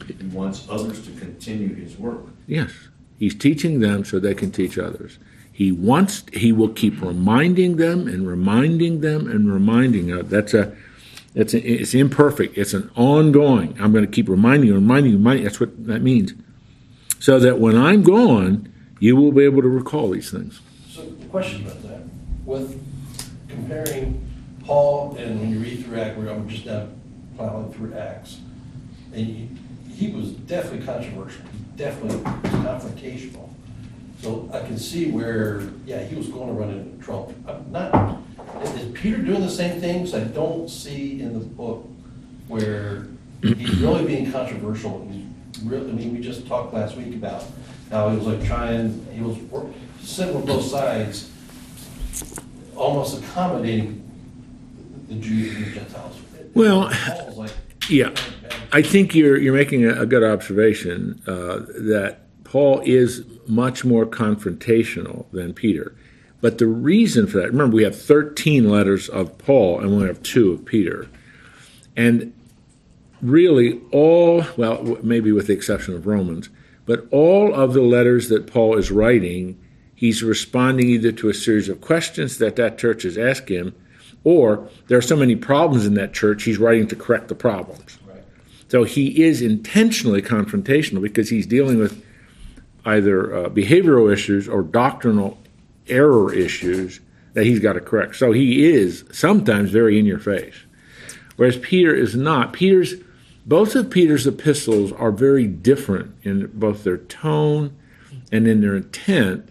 he 0.07 0.27
wants 0.27 0.67
others 0.69 1.05
to 1.05 1.11
continue 1.11 1.75
his 1.75 1.97
work. 1.97 2.21
Yes. 2.47 2.71
He's 3.19 3.35
teaching 3.35 3.79
them 3.79 4.05
so 4.05 4.19
they 4.19 4.33
can 4.33 4.51
teach 4.51 4.77
others. 4.77 5.17
He 5.51 5.71
wants, 5.71 6.23
he 6.33 6.51
will 6.51 6.69
keep 6.69 7.01
reminding 7.01 7.77
them 7.77 8.07
and 8.07 8.27
reminding 8.27 9.01
them 9.01 9.29
and 9.29 9.51
reminding 9.51 10.07
them. 10.07 10.27
That's 10.27 10.53
a, 10.53 10.75
it's, 11.35 11.53
a, 11.53 11.59
it's 11.59 11.93
imperfect. 11.93 12.57
It's 12.57 12.73
an 12.73 12.89
ongoing. 12.95 13.77
I'm 13.79 13.91
going 13.91 14.05
to 14.05 14.11
keep 14.11 14.29
reminding 14.29 14.67
you, 14.67 14.75
reminding 14.75 15.11
you, 15.11 15.17
reminding. 15.17 15.43
That's 15.43 15.59
what 15.59 15.85
that 15.85 16.01
means. 16.01 16.33
So 17.19 17.39
that 17.39 17.59
when 17.59 17.77
I'm 17.77 18.03
gone, 18.03 18.73
you 18.99 19.15
will 19.15 19.31
be 19.31 19.43
able 19.43 19.61
to 19.61 19.67
recall 19.67 20.09
these 20.09 20.31
things. 20.31 20.59
So, 20.89 21.03
question 21.29 21.65
about 21.65 21.81
that. 21.83 22.01
With 22.45 22.92
comparing 23.53 24.25
Paul 24.65 25.15
and 25.17 25.39
when 25.39 25.49
you 25.49 25.59
read 25.59 25.85
through 25.85 25.99
Acts, 25.99 26.17
I'm 26.17 26.49
just 26.49 26.65
now 26.65 26.87
plowing 27.37 27.71
through 27.73 27.93
Acts, 27.95 28.39
and 29.13 29.25
he, 29.25 29.49
he 29.91 30.11
was 30.11 30.31
definitely 30.31 30.85
controversial 30.85 31.43
definitely 31.75 32.19
confrontational. 32.49 33.49
So 34.21 34.49
I 34.53 34.59
can 34.59 34.77
see 34.77 35.11
where, 35.11 35.61
yeah, 35.85 36.03
he 36.03 36.15
was 36.15 36.27
going 36.27 36.47
to 36.47 36.53
run 36.53 36.69
into 36.69 37.03
trouble. 37.03 37.33
I'm 37.47 37.71
not, 37.71 38.19
is 38.63 38.91
Peter 38.93 39.17
doing 39.17 39.41
the 39.41 39.49
same 39.49 39.81
things? 39.81 40.13
I 40.13 40.23
don't 40.23 40.69
see 40.69 41.21
in 41.21 41.33
the 41.33 41.45
book 41.45 41.87
where 42.47 43.07
he's 43.41 43.77
really 43.79 44.05
being 44.05 44.31
controversial. 44.31 45.05
He's 45.11 45.61
really, 45.63 45.89
I 45.89 45.93
mean, 45.93 46.13
we 46.13 46.21
just 46.21 46.47
talked 46.47 46.73
last 46.73 46.95
week 46.95 47.15
about 47.15 47.43
how 47.91 48.09
he 48.09 48.17
was 48.17 48.27
like 48.27 48.45
trying, 48.45 49.05
he 49.13 49.21
was 49.21 49.37
sitting 50.01 50.35
with 50.35 50.45
both 50.45 50.65
sides, 50.65 51.29
almost 52.75 53.23
accommodating 53.23 53.99
the 55.07 55.15
Jews 55.15 55.55
and 55.55 55.65
the 55.65 55.71
Gentiles. 55.71 56.17
Well, 56.53 56.91
like, 57.35 57.51
Yeah, 57.89 58.13
I 58.71 58.81
think 58.81 59.15
you're 59.15 59.37
you're 59.37 59.53
making 59.53 59.85
a, 59.85 60.01
a 60.01 60.05
good 60.05 60.23
observation 60.23 61.21
uh, 61.27 61.59
that 61.79 62.19
Paul 62.43 62.81
is 62.85 63.25
much 63.47 63.83
more 63.83 64.05
confrontational 64.05 65.25
than 65.31 65.53
Peter. 65.53 65.95
But 66.39 66.57
the 66.57 66.67
reason 66.67 67.25
for 67.25 67.37
that, 67.37 67.47
remember, 67.47 67.75
we 67.75 67.83
have 67.83 67.99
13 67.99 68.69
letters 68.69 69.07
of 69.09 69.37
Paul 69.37 69.79
and 69.79 69.97
we 69.97 70.05
have 70.05 70.21
two 70.23 70.51
of 70.51 70.65
Peter. 70.65 71.07
And 71.95 72.33
really, 73.21 73.79
all, 73.91 74.43
well, 74.57 74.97
maybe 75.01 75.31
with 75.31 75.47
the 75.47 75.53
exception 75.53 75.95
of 75.95 76.05
Romans, 76.05 76.49
but 76.85 77.07
all 77.11 77.53
of 77.53 77.73
the 77.73 77.81
letters 77.81 78.27
that 78.27 78.45
Paul 78.45 78.77
is 78.77 78.91
writing, 78.91 79.57
he's 80.03 80.21
responding 80.21 80.89
either 80.89 81.13
to 81.13 81.29
a 81.29 81.33
series 81.33 81.69
of 81.69 81.79
questions 81.79 82.37
that 82.37 82.57
that 82.57 82.77
church 82.77 83.05
is 83.05 83.17
asking 83.17 83.57
him, 83.57 83.75
or 84.25 84.67
there 84.87 84.97
are 84.97 85.01
so 85.01 85.15
many 85.15 85.33
problems 85.33 85.85
in 85.85 85.93
that 85.93 86.13
church, 86.13 86.43
he's 86.43 86.57
writing 86.57 86.85
to 86.85 86.93
correct 86.93 87.29
the 87.29 87.35
problems. 87.35 87.97
right. 88.05 88.21
So 88.67 88.83
he 88.83 89.23
is 89.23 89.41
intentionally 89.41 90.21
confrontational 90.21 91.01
because 91.01 91.29
he's 91.29 91.47
dealing 91.47 91.79
with 91.79 92.03
either 92.83 93.33
uh, 93.33 93.49
behavioral 93.49 94.11
issues 94.11 94.49
or 94.49 94.61
doctrinal 94.61 95.37
error 95.87 96.33
issues 96.33 96.99
that 97.31 97.45
he's 97.45 97.59
got 97.61 97.73
to 97.73 97.79
correct. 97.79 98.17
So 98.17 98.33
he 98.33 98.65
is 98.65 99.05
sometimes 99.13 99.69
very 99.71 99.97
in 99.97 100.05
your 100.05 100.19
face, 100.19 100.55
whereas 101.37 101.55
Peter 101.59 101.95
is 101.95 102.13
not. 102.13 102.51
Peter's 102.51 102.95
both 103.45 103.73
of 103.73 103.89
Peter's 103.89 104.27
epistles 104.27 104.91
are 104.91 105.11
very 105.11 105.47
different 105.47 106.13
in 106.23 106.47
both 106.53 106.83
their 106.83 106.97
tone 106.97 107.77
and 108.33 108.49
in 108.49 108.59
their 108.59 108.75
intent. 108.75 109.49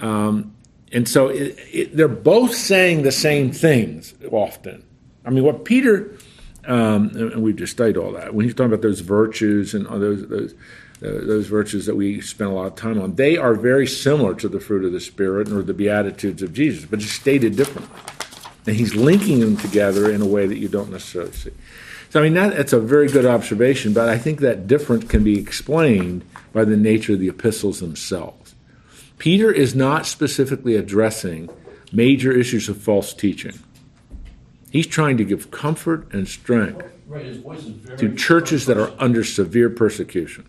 Um, 0.00 0.54
and 0.92 1.08
so 1.08 1.28
it, 1.28 1.58
it, 1.72 1.96
they're 1.96 2.08
both 2.08 2.54
saying 2.54 3.02
the 3.02 3.12
same 3.12 3.52
things 3.52 4.14
often. 4.30 4.84
I 5.24 5.30
mean, 5.30 5.44
what 5.44 5.64
Peter 5.64 6.16
um, 6.66 7.10
and 7.14 7.42
we've 7.42 7.56
just 7.56 7.72
studied 7.72 7.96
all 7.96 8.12
that. 8.12 8.34
When 8.34 8.44
he's 8.44 8.54
talking 8.54 8.72
about 8.72 8.82
those 8.82 9.00
virtues 9.00 9.74
and 9.74 9.86
those 9.86 10.26
those 10.28 10.52
uh, 11.02 11.24
those 11.26 11.46
virtues 11.46 11.86
that 11.86 11.94
we 11.94 12.20
spend 12.20 12.50
a 12.50 12.54
lot 12.54 12.66
of 12.66 12.74
time 12.74 13.00
on, 13.00 13.14
they 13.16 13.36
are 13.36 13.54
very 13.54 13.86
similar 13.86 14.34
to 14.34 14.48
the 14.48 14.58
fruit 14.58 14.84
of 14.84 14.92
the 14.92 15.00
spirit 15.00 15.50
or 15.52 15.62
the 15.62 15.74
beatitudes 15.74 16.42
of 16.42 16.54
Jesus, 16.54 16.86
but 16.86 17.00
just 17.00 17.14
stated 17.14 17.54
differently. 17.56 18.00
And 18.66 18.74
he's 18.74 18.94
linking 18.94 19.40
them 19.40 19.56
together 19.56 20.10
in 20.10 20.22
a 20.22 20.26
way 20.26 20.46
that 20.46 20.58
you 20.58 20.68
don't 20.68 20.90
necessarily 20.90 21.32
see. 21.32 21.52
So 22.10 22.20
I 22.20 22.22
mean 22.22 22.34
that, 22.34 22.56
that's 22.56 22.72
a 22.72 22.80
very 22.80 23.08
good 23.08 23.26
observation, 23.26 23.92
but 23.92 24.08
I 24.08 24.18
think 24.18 24.40
that 24.40 24.66
difference 24.66 25.04
can 25.04 25.22
be 25.22 25.38
explained 25.38 26.24
by 26.52 26.64
the 26.64 26.76
nature 26.76 27.12
of 27.12 27.20
the 27.20 27.28
epistles 27.28 27.80
themselves. 27.80 28.45
Peter 29.18 29.50
is 29.50 29.74
not 29.74 30.06
specifically 30.06 30.76
addressing 30.76 31.48
major 31.92 32.32
issues 32.32 32.68
of 32.68 32.76
false 32.76 33.14
teaching. 33.14 33.58
He's 34.70 34.86
trying 34.86 35.16
to 35.16 35.24
give 35.24 35.50
comfort 35.50 36.12
and 36.12 36.28
strength 36.28 36.84
Right, 37.06 37.24
his 37.24 37.36
voice 37.38 37.60
is 37.60 37.68
very. 37.70 37.98
to 37.98 38.14
churches 38.16 38.66
that 38.66 38.76
are 38.76 38.92
under 38.98 39.22
severe 39.22 39.70
persecution. 39.70 40.44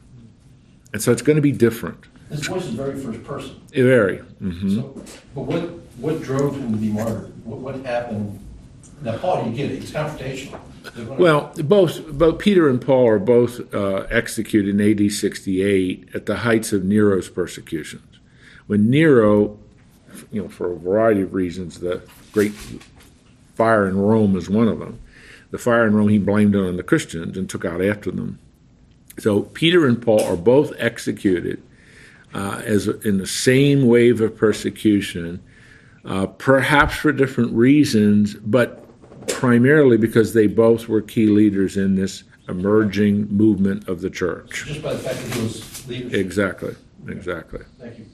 And 0.92 1.02
so 1.02 1.12
it's 1.12 1.22
going 1.22 1.36
to 1.36 1.42
be 1.42 1.52
different. 1.52 2.06
His 2.30 2.46
voice 2.48 2.66
is 2.66 2.74
very 2.74 3.00
first 3.00 3.24
person. 3.24 3.62
Very. 3.72 4.18
vary. 4.18 4.18
hmm 4.40 4.76
So, 4.76 5.04
but 5.36 5.42
what, 5.42 5.62
what 5.98 6.22
drove 6.24 6.58
him 6.58 6.72
to 6.72 6.78
be 6.78 6.90
martyred? 6.90 7.32
What, 7.46 7.60
what 7.60 7.86
happened? 7.86 8.40
Now, 9.04 9.18
Paul, 9.18 9.46
you 9.46 9.56
get 9.56 9.72
it, 9.72 9.82
he's 9.82 9.92
confrontational. 9.92 10.60
Well, 11.20 11.52
both 11.58 12.08
both 12.08 12.40
Peter 12.40 12.68
and 12.70 12.82
Paul 12.82 13.08
are 13.08 13.20
both 13.20 13.74
uh, 13.74 14.08
executed 14.10 14.80
in 14.80 15.02
AD 15.06 15.12
68 15.12 16.10
at 16.16 16.26
the 16.26 16.38
heights 16.38 16.74
of 16.74 16.84
Nero's 16.86 17.30
persecutions. 17.30 18.02
When 18.68 18.90
Nero, 18.90 19.58
you 20.32 20.44
know, 20.44 20.50
for 20.50 20.72
a 20.72 20.78
variety 20.78 21.22
of 21.22 21.34
reasons, 21.34 21.80
the 21.80 22.02
great 22.32 22.54
fire 23.56 23.88
in 23.88 23.98
Rome 23.98 24.36
is 24.36 24.50
one 24.50 24.68
of 24.68 24.80
them. 24.80 25.00
The 25.52 25.58
fire 25.58 25.88
in 25.88 25.96
Rome, 25.96 26.10
he 26.10 26.20
blamed 26.20 26.56
it 26.56 26.60
on 26.60 26.78
the 26.78 26.84
Christians 26.84 27.38
and 27.38 27.50
took 27.50 27.66
out 27.66 27.82
after 27.82 28.12
them. 28.12 28.40
So 29.20 29.42
Peter 29.42 29.88
and 29.88 30.02
Paul 30.02 30.24
are 30.24 30.36
both 30.36 30.74
executed 30.78 31.64
uh, 32.34 32.62
as 32.66 32.88
in 32.88 33.18
the 33.18 33.28
same 33.28 33.88
wave 33.88 34.22
of 34.22 34.38
persecution, 34.38 35.42
uh, 36.06 36.28
perhaps 36.28 36.96
for 36.96 37.12
different 37.12 37.54
reasons, 37.54 38.36
but 38.36 38.84
primarily 39.28 39.98
because 39.98 40.34
they 40.34 40.48
both 40.48 40.88
were 40.88 41.02
key 41.02 41.28
leaders 41.28 41.78
in 41.78 41.96
this 41.96 42.24
emerging 42.48 43.28
movement 43.30 43.88
of 43.88 44.02
the 44.02 44.10
church. 44.10 44.66
Just 44.68 44.82
by 44.82 44.94
the 44.94 45.00
fact 45.00 45.18
that 45.18 45.34
he 45.34 45.42
was 45.42 45.88
leadership. 45.88 46.14
Exactly, 46.14 46.76
exactly. 47.08 47.62
Thank 47.80 48.00
you. 48.00 48.06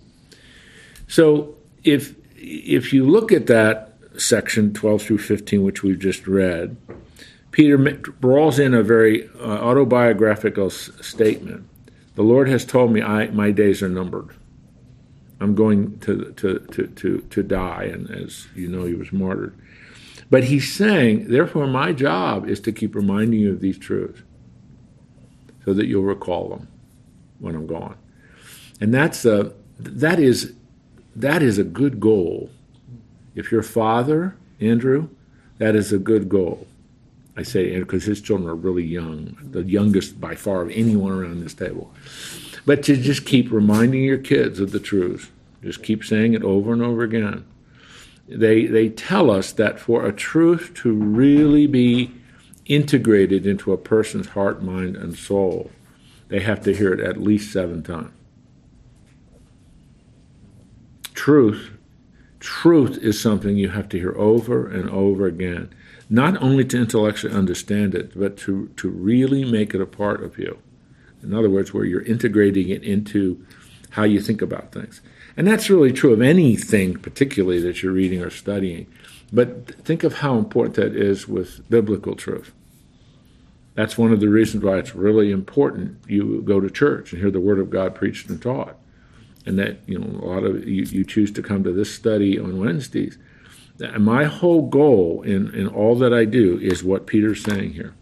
So 1.14 1.54
if 1.84 2.16
if 2.38 2.92
you 2.92 3.06
look 3.06 3.32
at 3.32 3.46
that 3.46 3.94
section 4.18 4.74
12 4.74 5.02
through 5.04 5.18
15, 5.20 5.62
which 5.62 5.84
we've 5.84 6.00
just 6.00 6.26
read, 6.26 6.76
Peter 7.52 7.78
draws 7.78 8.58
in 8.58 8.74
a 8.74 8.82
very 8.82 9.30
uh, 9.40 9.44
autobiographical 9.44 10.66
s- 10.66 10.90
statement. 11.02 11.70
The 12.16 12.24
Lord 12.24 12.50
has 12.50 12.66
told 12.66 12.92
me 12.92 13.04
I, 13.04 13.28
my 13.28 13.52
days 13.52 13.84
are 13.84 13.90
numbered. 13.90 14.30
I'm 15.40 15.54
going 15.54 16.00
to, 16.00 16.32
to, 16.32 16.60
to, 16.72 16.88
to, 16.88 17.20
to 17.20 17.44
die, 17.44 17.84
and 17.94 18.10
as 18.10 18.48
you 18.56 18.68
know, 18.68 18.86
he 18.86 18.96
was 18.96 19.14
martyred. 19.14 19.56
But 20.32 20.46
he's 20.46 20.74
saying, 20.74 21.28
therefore, 21.28 21.68
my 21.68 21.94
job 21.94 22.50
is 22.50 22.60
to 22.62 22.72
keep 22.72 22.96
reminding 22.96 23.40
you 23.40 23.52
of 23.52 23.60
these 23.60 23.78
truths 23.78 24.24
so 25.64 25.76
that 25.76 25.86
you'll 25.86 26.02
recall 26.02 26.50
them 26.50 26.68
when 27.38 27.54
I'm 27.54 27.68
gone. 27.68 27.98
And 28.82 28.92
that's 28.92 29.26
a, 29.26 29.54
that 29.78 30.20
is 30.20 30.56
that 31.16 31.42
is 31.44 31.58
a 31.58 31.64
good 31.64 32.00
goal. 32.00 32.50
If 33.36 33.52
your 33.52 33.64
father, 33.64 34.36
Andrew, 34.60 35.10
that 35.58 35.76
is 35.76 35.92
a 35.92 35.98
good 35.98 36.30
goal. 36.30 36.68
I 37.36 37.44
say 37.44 37.70
Andrew 37.72 37.86
because 37.86 38.04
his 38.04 38.22
children 38.22 38.50
are 38.50 38.56
really 38.56 38.84
young, 38.84 39.38
the 39.42 39.64
youngest 39.64 40.22
by 40.22 40.36
far 40.36 40.62
of 40.62 40.70
anyone 40.72 41.12
around 41.12 41.42
this 41.42 41.54
table. 41.54 41.92
But 42.66 42.84
to 42.84 42.96
just 42.96 43.26
keep 43.26 43.52
reminding 43.52 44.04
your 44.04 44.18
kids 44.18 44.60
of 44.60 44.72
the 44.72 44.80
truth, 44.80 45.32
just 45.62 45.84
keep 45.84 46.04
saying 46.04 46.34
it 46.34 46.44
over 46.44 46.74
and 46.74 46.82
over 46.82 47.04
again. 47.04 47.46
They 48.28 48.66
they 48.66 48.90
tell 48.90 49.30
us 49.30 49.52
that 49.54 49.80
for 49.80 50.06
a 50.06 50.14
truth 50.14 50.74
to 50.76 50.94
really 50.94 51.68
be 51.68 52.12
integrated 52.66 53.46
into 53.46 53.74
a 53.74 53.78
person's 53.78 54.30
heart, 54.30 54.64
mind, 54.64 54.96
and 54.96 55.16
soul, 55.18 55.72
they 56.30 56.40
have 56.40 56.64
to 56.64 56.74
hear 56.74 56.94
it 56.94 57.00
at 57.00 57.22
least 57.22 57.52
seven 57.52 57.84
times. 57.84 58.12
Truth, 61.24 61.70
truth 62.42 62.98
is 62.98 63.18
something 63.18 63.56
you 63.56 63.70
have 63.70 63.88
to 63.88 63.98
hear 63.98 64.14
over 64.18 64.68
and 64.68 64.90
over 64.90 65.26
again, 65.26 65.74
not 66.10 66.36
only 66.44 66.66
to 66.66 66.78
intellectually 66.78 67.34
understand 67.34 67.96
it, 67.96 68.12
but 68.14 68.36
to, 68.40 68.68
to 68.76 68.90
really 68.90 69.50
make 69.50 69.74
it 69.74 69.80
a 69.80 69.86
part 69.86 70.22
of 70.22 70.38
you. 70.38 70.60
In 71.22 71.34
other 71.34 71.50
words, 71.50 71.74
where 71.74 71.86
you're 71.86 72.02
integrating 72.02 72.68
it 72.68 72.84
into 72.84 73.42
how 73.92 74.04
you 74.04 74.20
think 74.20 74.42
about 74.42 74.74
things. 74.74 75.00
And 75.38 75.48
that's 75.48 75.70
really 75.70 75.94
true 75.94 76.12
of 76.12 76.22
anything, 76.22 76.96
particularly 76.96 77.62
that 77.62 77.82
you're 77.82 77.94
reading 77.94 78.22
or 78.22 78.30
studying. 78.30 78.88
But 79.32 79.76
think 79.86 80.04
of 80.04 80.16
how 80.16 80.38
important 80.38 80.76
that 80.76 80.94
is 80.94 81.26
with 81.26 81.70
biblical 81.70 82.18
truth. 82.18 82.52
That's 83.76 83.98
one 83.98 84.12
of 84.12 84.20
the 84.20 84.28
reasons 84.28 84.62
why 84.62 84.78
it's 84.78 84.94
really 84.94 85.32
important 85.32 86.00
you 86.06 86.42
go 86.42 86.60
to 86.60 86.70
church 86.70 87.14
and 87.14 87.22
hear 87.22 87.32
the 87.32 87.40
Word 87.40 87.60
of 87.60 87.70
God 87.70 87.96
preached 87.96 88.30
and 88.30 88.42
taught. 88.42 88.76
And 89.46 89.60
that, 89.60 89.78
you 89.88 90.00
know, 90.00 90.20
a 90.22 90.26
lot 90.26 90.44
of 90.44 90.68
you, 90.68 90.84
you 90.84 91.04
choose 91.04 91.32
to 91.34 91.42
come 91.42 91.64
to 91.64 91.72
this 91.72 91.94
study 91.94 92.40
on 92.40 92.60
Wednesdays. 92.60 93.18
My 93.98 94.26
whole 94.26 94.68
goal 94.68 95.22
in, 95.24 95.54
in 95.54 95.68
all 95.68 95.96
that 95.96 96.14
I 96.14 96.26
do 96.26 96.58
is 96.60 96.84
what 96.84 97.08
Peter's 97.08 97.44
saying 97.44 97.74
here 97.74 97.94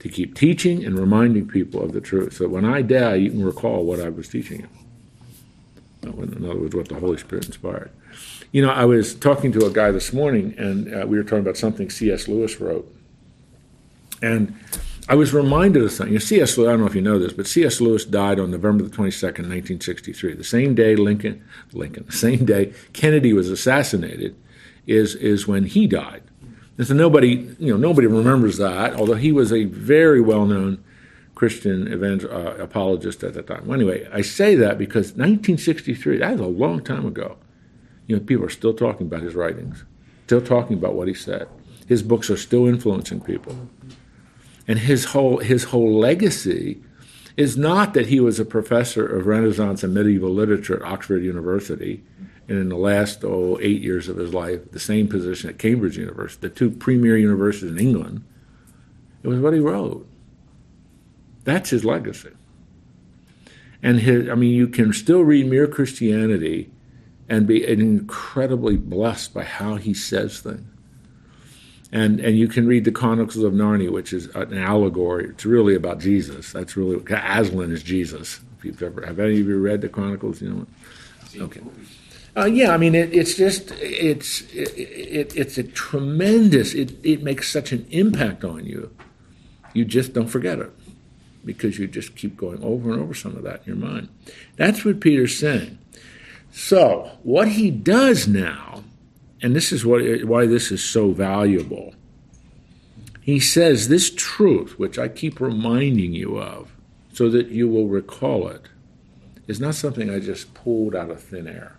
to 0.00 0.08
keep 0.10 0.34
teaching 0.34 0.84
and 0.84 0.98
reminding 0.98 1.48
people 1.48 1.82
of 1.82 1.92
the 1.92 2.00
truth. 2.00 2.34
So 2.34 2.46
when 2.46 2.66
I 2.66 2.82
die, 2.82 3.14
you 3.14 3.30
can 3.30 3.42
recall 3.42 3.86
what 3.86 4.00
I 4.00 4.10
was 4.10 4.28
teaching 4.28 4.60
you. 4.60 4.68
In 6.02 6.44
other 6.44 6.58
words, 6.58 6.74
what 6.74 6.88
the 6.88 6.96
Holy 6.96 7.16
Spirit 7.16 7.46
inspired. 7.46 7.90
You 8.52 8.60
know, 8.60 8.70
I 8.70 8.84
was 8.84 9.14
talking 9.14 9.50
to 9.52 9.64
a 9.64 9.70
guy 9.70 9.90
this 9.90 10.12
morning, 10.12 10.54
and 10.58 10.94
uh, 10.94 11.06
we 11.06 11.16
were 11.16 11.24
talking 11.24 11.38
about 11.38 11.56
something 11.56 11.88
C.S. 11.88 12.28
Lewis 12.28 12.60
wrote. 12.60 12.86
And 14.20 14.54
I 15.06 15.14
was 15.16 15.34
reminded 15.34 15.82
of 15.82 15.92
something. 15.92 16.14
You 16.14 16.18
know, 16.18 16.24
C.S. 16.24 16.56
Lewis, 16.56 16.68
I 16.68 16.72
don't 16.72 16.80
know 16.80 16.86
if 16.86 16.94
you 16.94 17.02
know 17.02 17.18
this, 17.18 17.34
but 17.34 17.46
C.S. 17.46 17.80
Lewis 17.80 18.06
died 18.06 18.40
on 18.40 18.50
November 18.50 18.84
the 18.84 18.90
22nd, 18.90 19.22
1963. 19.22 20.34
The 20.34 20.44
same 20.44 20.74
day 20.74 20.96
Lincoln, 20.96 21.44
Lincoln, 21.72 22.04
the 22.08 22.12
same 22.12 22.44
day 22.44 22.72
Kennedy 22.92 23.32
was 23.32 23.50
assassinated 23.50 24.34
is, 24.86 25.14
is 25.16 25.46
when 25.46 25.66
he 25.66 25.86
died. 25.86 26.22
And 26.78 26.86
so 26.86 26.94
nobody, 26.94 27.54
you 27.58 27.72
know, 27.72 27.76
nobody 27.76 28.06
remembers 28.06 28.56
that, 28.56 28.94
although 28.94 29.14
he 29.14 29.30
was 29.30 29.52
a 29.52 29.64
very 29.64 30.20
well-known 30.20 30.82
Christian 31.34 31.92
evangel- 31.92 32.30
uh, 32.32 32.54
apologist 32.54 33.22
at 33.22 33.34
that 33.34 33.46
time. 33.46 33.66
Well, 33.66 33.74
anyway, 33.74 34.08
I 34.12 34.22
say 34.22 34.54
that 34.56 34.78
because 34.78 35.12
1963, 35.12 36.18
that 36.18 36.32
was 36.32 36.40
a 36.40 36.46
long 36.46 36.82
time 36.82 37.06
ago. 37.06 37.36
You 38.06 38.16
know, 38.16 38.22
people 38.22 38.44
are 38.44 38.50
still 38.50 38.74
talking 38.74 39.06
about 39.06 39.22
his 39.22 39.34
writings, 39.34 39.84
still 40.26 40.40
talking 40.40 40.76
about 40.76 40.94
what 40.94 41.08
he 41.08 41.14
said. 41.14 41.48
His 41.86 42.02
books 42.02 42.30
are 42.30 42.36
still 42.36 42.66
influencing 42.66 43.20
people. 43.20 43.68
And 44.66 44.78
his 44.78 45.06
whole 45.06 45.38
his 45.38 45.64
whole 45.64 45.98
legacy 45.98 46.82
is 47.36 47.56
not 47.56 47.94
that 47.94 48.06
he 48.06 48.20
was 48.20 48.38
a 48.38 48.44
professor 48.44 49.04
of 49.04 49.26
Renaissance 49.26 49.82
and 49.82 49.92
medieval 49.92 50.30
literature 50.30 50.76
at 50.76 50.90
Oxford 50.90 51.22
University, 51.22 52.02
and 52.48 52.58
in 52.58 52.68
the 52.68 52.76
last 52.76 53.24
oh, 53.24 53.58
eight 53.60 53.82
years 53.82 54.08
of 54.08 54.16
his 54.16 54.32
life, 54.32 54.70
the 54.70 54.78
same 54.78 55.08
position 55.08 55.50
at 55.50 55.58
Cambridge 55.58 55.98
University, 55.98 56.48
the 56.48 56.54
two 56.54 56.70
premier 56.70 57.16
universities 57.16 57.72
in 57.72 57.78
England. 57.78 58.24
It 59.22 59.28
was 59.28 59.40
what 59.40 59.54
he 59.54 59.58
wrote. 59.58 60.06
That's 61.44 61.70
his 61.70 61.84
legacy. 61.84 62.30
And 63.82 64.00
his, 64.00 64.28
I 64.28 64.34
mean, 64.34 64.54
you 64.54 64.68
can 64.68 64.92
still 64.92 65.22
read 65.22 65.46
Mere 65.46 65.66
Christianity 65.66 66.70
and 67.28 67.46
be 67.46 67.66
incredibly 67.66 68.76
blessed 68.76 69.34
by 69.34 69.44
how 69.44 69.76
he 69.76 69.94
says 69.94 70.40
things. 70.40 70.66
And, 71.94 72.18
and 72.18 72.36
you 72.36 72.48
can 72.48 72.66
read 72.66 72.84
the 72.84 72.90
Chronicles 72.90 73.44
of 73.44 73.52
Narnia, 73.52 73.90
which 73.90 74.12
is 74.12 74.26
an 74.34 74.58
allegory. 74.58 75.26
It's 75.26 75.46
really 75.46 75.76
about 75.76 76.00
Jesus. 76.00 76.52
That's 76.52 76.76
really 76.76 77.00
Aslan 77.08 77.70
is 77.70 77.84
Jesus. 77.84 78.40
If 78.58 78.64
you've 78.64 78.82
ever 78.82 79.06
have 79.06 79.20
any 79.20 79.40
of 79.40 79.46
you 79.46 79.60
read 79.60 79.80
the 79.80 79.88
Chronicles, 79.88 80.42
you 80.42 80.50
know. 80.50 80.66
Okay. 81.44 81.60
Uh, 82.36 82.46
yeah, 82.46 82.72
I 82.72 82.78
mean, 82.78 82.96
it, 82.96 83.14
it's 83.14 83.36
just 83.36 83.70
it's 83.80 84.40
it, 84.52 84.76
it, 84.76 85.36
it's 85.36 85.56
a 85.56 85.62
tremendous. 85.62 86.74
It 86.74 86.96
it 87.04 87.22
makes 87.22 87.48
such 87.48 87.70
an 87.70 87.86
impact 87.90 88.42
on 88.42 88.66
you. 88.66 88.90
You 89.72 89.84
just 89.84 90.14
don't 90.14 90.26
forget 90.26 90.58
it 90.58 90.72
because 91.44 91.78
you 91.78 91.86
just 91.86 92.16
keep 92.16 92.36
going 92.36 92.60
over 92.64 92.92
and 92.92 93.00
over 93.00 93.14
some 93.14 93.36
of 93.36 93.44
that 93.44 93.60
in 93.66 93.66
your 93.66 93.76
mind. 93.76 94.08
That's 94.56 94.84
what 94.84 94.98
Peter's 94.98 95.38
saying. 95.38 95.78
So 96.50 97.12
what 97.22 97.48
he 97.50 97.70
does 97.70 98.26
now, 98.26 98.73
and 99.44 99.54
this 99.54 99.72
is 99.72 99.84
what 99.84 100.00
why 100.24 100.46
this 100.46 100.72
is 100.72 100.82
so 100.82 101.10
valuable. 101.10 101.94
He 103.20 103.38
says 103.38 103.88
this 103.88 104.08
truth, 104.08 104.78
which 104.78 104.98
I 104.98 105.08
keep 105.08 105.38
reminding 105.38 106.14
you 106.14 106.40
of, 106.40 106.72
so 107.12 107.28
that 107.28 107.48
you 107.48 107.68
will 107.68 107.86
recall 107.86 108.48
it, 108.48 108.62
is 109.46 109.60
not 109.60 109.74
something 109.74 110.08
I 110.08 110.18
just 110.18 110.54
pulled 110.54 110.96
out 110.96 111.10
of 111.10 111.22
thin 111.22 111.46
air. 111.46 111.76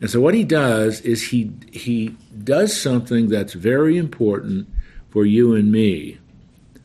And 0.00 0.08
so 0.08 0.20
what 0.20 0.34
he 0.34 0.44
does 0.44 1.00
is 1.00 1.30
he 1.30 1.50
he 1.72 2.16
does 2.44 2.80
something 2.80 3.28
that's 3.28 3.54
very 3.54 3.98
important 3.98 4.68
for 5.10 5.26
you 5.26 5.56
and 5.56 5.72
me. 5.72 6.18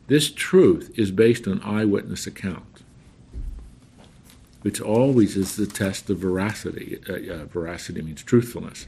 This 0.08 0.32
truth 0.32 0.92
is 0.98 1.12
based 1.12 1.48
on 1.48 1.62
eyewitness 1.62 2.26
accounts, 2.26 2.65
which 4.66 4.82
always 4.82 5.38
is 5.38 5.58
the 5.58 5.68
test 5.68 6.10
of 6.10 6.18
veracity. 6.18 6.98
Uh, 7.08 7.14
uh, 7.32 7.46
veracity 7.46 8.02
means 8.02 8.24
truthfulness. 8.24 8.88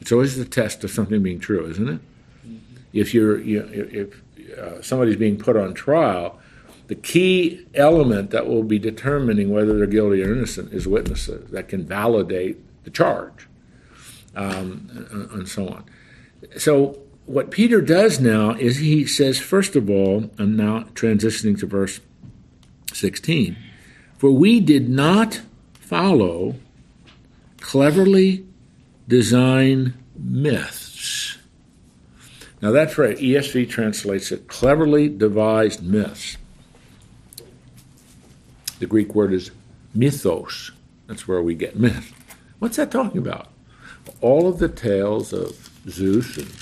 It's 0.00 0.10
always 0.10 0.38
the 0.38 0.46
test 0.46 0.84
of 0.84 0.90
something 0.90 1.22
being 1.22 1.38
true, 1.38 1.66
isn't 1.66 1.86
it? 1.86 2.00
Mm-hmm. 2.46 2.76
If 2.94 3.12
you're 3.12 3.38
you 3.38 3.60
know, 3.60 3.68
if 3.70 4.22
uh, 4.58 4.80
somebody's 4.80 5.16
being 5.16 5.36
put 5.36 5.54
on 5.54 5.74
trial, 5.74 6.40
the 6.86 6.94
key 6.94 7.66
element 7.74 8.30
that 8.30 8.46
will 8.46 8.62
be 8.62 8.78
determining 8.78 9.50
whether 9.50 9.76
they're 9.76 9.86
guilty 9.86 10.24
or 10.24 10.32
innocent 10.32 10.72
is 10.72 10.88
witnesses 10.88 11.50
that 11.50 11.68
can 11.68 11.84
validate 11.84 12.56
the 12.84 12.90
charge 12.90 13.48
um, 14.34 15.28
and 15.34 15.46
so 15.46 15.68
on. 15.68 15.84
So, 16.56 17.00
what 17.26 17.50
Peter 17.50 17.82
does 17.82 18.18
now 18.18 18.52
is 18.52 18.78
he 18.78 19.04
says, 19.04 19.38
first 19.38 19.76
of 19.76 19.90
all, 19.90 20.30
I'm 20.38 20.56
now 20.56 20.84
transitioning 20.94 21.60
to 21.60 21.66
verse 21.66 22.00
16, 22.94 23.58
for 24.18 24.30
we 24.30 24.60
did 24.60 24.88
not 24.88 25.40
follow 25.72 26.56
cleverly 27.60 28.44
designed 29.08 29.94
myths. 30.14 31.38
Now, 32.60 32.72
that's 32.72 32.98
right. 32.98 33.16
ESV 33.16 33.70
translates 33.70 34.30
it 34.32 34.48
cleverly 34.48 35.08
devised 35.08 35.82
myths. 35.82 36.36
The 38.80 38.86
Greek 38.86 39.14
word 39.14 39.32
is 39.32 39.50
mythos. 39.94 40.72
That's 41.06 41.26
where 41.26 41.40
we 41.40 41.54
get 41.54 41.78
myth. 41.78 42.12
What's 42.58 42.76
that 42.76 42.90
talking 42.90 43.18
about? 43.18 43.48
all 44.20 44.48
of 44.48 44.58
the 44.58 44.68
tales 44.68 45.32
of 45.32 45.70
Zeus 45.88 46.36
and 46.36 46.52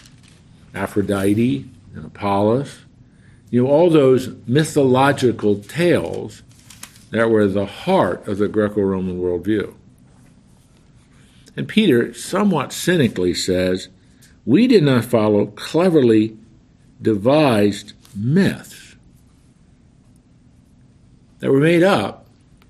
Aphrodite 0.75 1.69
and 1.95 2.05
Apollos, 2.05 2.79
you 3.51 3.62
know, 3.62 3.71
all 3.71 3.90
those 3.90 4.29
mythological 4.47 5.57
tales 5.57 6.42
that 7.11 7.31
were 7.31 7.47
the 7.47 7.66
heart 7.66 8.27
of 8.27 8.38
the 8.38 8.49
Greco 8.49 8.81
Roman 8.81 9.21
worldview. 9.21 9.75
And 11.57 11.69
Peter 11.69 12.12
somewhat 12.12 12.73
cynically 12.73 13.33
says, 13.33 13.88
We 14.45 14.66
did 14.66 14.83
not 14.83 15.05
follow 15.05 15.47
cleverly 15.47 16.37
devised 17.01 17.92
myths 18.14 18.97
that 21.38 21.51
were 21.51 21.61
made 21.61 21.83
up 21.83 22.27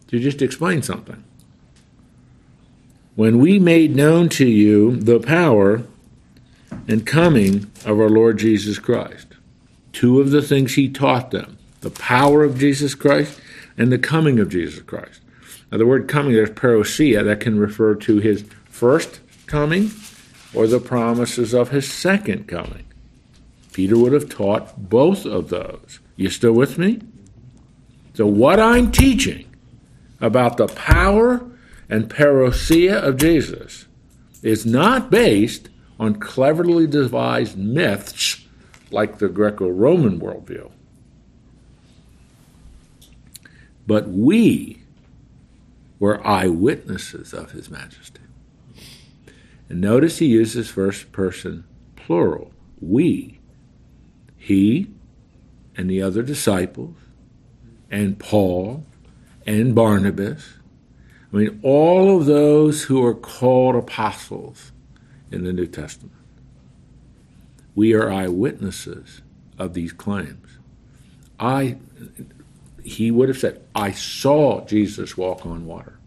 to 0.09 0.19
just 0.19 0.43
explain 0.43 0.83
something 0.83 1.23
when 3.17 3.39
we 3.39 3.59
made 3.59 3.97
known 3.97 4.29
to 4.29 4.47
you 4.47 4.97
the 4.97 5.19
power 5.19 5.83
and 6.87 7.07
coming 7.07 7.71
of 7.85 7.99
our 7.99 8.11
Lord 8.11 8.39
Jesus 8.39 8.79
Christ. 8.79 9.29
Two 9.93 10.21
of 10.21 10.31
the 10.31 10.43
things 10.43 10.75
he 10.75 10.89
taught 10.89 11.31
them 11.31 11.59
the 11.81 11.91
power 11.91 12.43
of 12.43 12.59
Jesus 12.59 12.95
Christ 12.95 13.41
and 13.77 13.93
the 13.93 13.99
coming 13.99 14.39
of 14.39 14.49
Jesus 14.49 14.83
Christ. 14.83 15.21
Now, 15.71 15.79
the 15.79 15.87
word 15.87 16.09
coming, 16.09 16.33
there's 16.33 16.51
parousia, 16.51 17.25
that 17.25 17.41
can 17.41 17.59
refer 17.59 17.95
to 17.97 18.19
his 18.19 18.45
first 18.67 19.21
coming 19.47 19.91
or 20.55 20.67
the 20.67 20.81
promises 20.81 21.53
of 21.53 21.71
his 21.71 21.93
second 21.93 22.47
coming. 22.47 22.85
Peter 23.73 23.99
would 23.99 24.13
have 24.13 24.29
taught 24.29 24.89
both 24.89 25.27
of 25.27 25.49
those. 25.49 26.01
You 26.17 26.31
still 26.31 26.53
with 26.53 26.79
me? 26.79 27.01
So, 28.15 28.27
what 28.27 28.59
I'm 28.59 28.91
teaching 28.91 29.45
about 30.21 30.57
the 30.57 30.69
power 30.69 31.45
and 31.89 32.09
parousia 32.09 33.03
of 33.03 33.19
Jesus 33.19 33.87
is 34.43 34.65
not 34.65 35.11
based 35.11 35.69
on 36.01 36.15
cleverly 36.15 36.87
devised 36.87 37.59
myths 37.59 38.45
like 38.91 39.19
the 39.19 39.29
Greco 39.29 39.69
Roman 39.69 40.21
worldview. 40.21 40.71
But 43.87 44.09
we 44.09 44.83
were 45.99 46.25
eyewitnesses 46.27 47.33
of 47.33 47.53
His 47.53 47.71
Majesty. 47.71 48.21
And 49.69 49.81
notice 49.81 50.19
he 50.19 50.27
uses 50.27 50.69
first 50.69 51.13
person 51.13 51.65
plural. 51.97 52.53
We. 52.81 53.39
He 54.37 54.89
and 55.77 55.91
the 55.91 56.03
other 56.03 56.23
disciples, 56.23 56.95
and 57.91 58.19
Paul 58.19 58.85
and 59.47 59.75
Barnabas 59.75 60.57
I 61.33 61.37
mean, 61.37 61.61
all 61.63 62.17
of 62.17 62.27
those 62.27 62.85
who 62.85 63.05
are 63.05 63.15
called 63.15 63.75
apostles 63.75 64.73
in 65.31 65.45
the 65.45 65.53
New 65.53 65.67
Testament, 65.67 66.15
we 67.75 67.93
are 67.95 68.11
eyewitnesses 68.11 69.23
of 69.59 69.75
these 69.75 69.93
claims. 69.93 70.59
I, 71.39 71.77
he 72.87 73.11
would 73.11 73.29
have 73.29 73.39
said, 73.39 73.61
I 73.75 73.91
saw 73.91 74.65
Jesus 74.65 75.17
walk 75.17 75.45
on 75.45 75.67
water. 75.67 75.99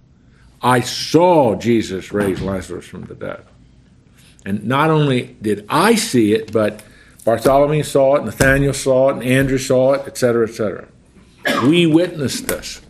I 0.61 0.79
saw 0.79 1.55
Jesus 1.55 2.11
raise 2.11 2.41
Lazarus 2.41 2.85
from 2.85 3.03
the 3.03 3.15
dead. 3.15 3.43
And 4.45 4.65
not 4.65 4.89
only 4.89 5.35
did 5.41 5.65
I 5.69 5.95
see 5.95 6.33
it, 6.33 6.51
but 6.51 6.81
Bartholomew 7.25 7.83
saw 7.83 8.15
it, 8.15 8.23
Nathaniel 8.23 8.73
saw 8.73 9.09
it, 9.09 9.17
and 9.17 9.23
Andrew 9.23 9.57
saw 9.57 9.93
it, 9.93 10.07
etc., 10.07 10.47
etc. 10.47 10.87
We 11.63 11.85
witnessed 11.85 12.47
this. 12.47 12.81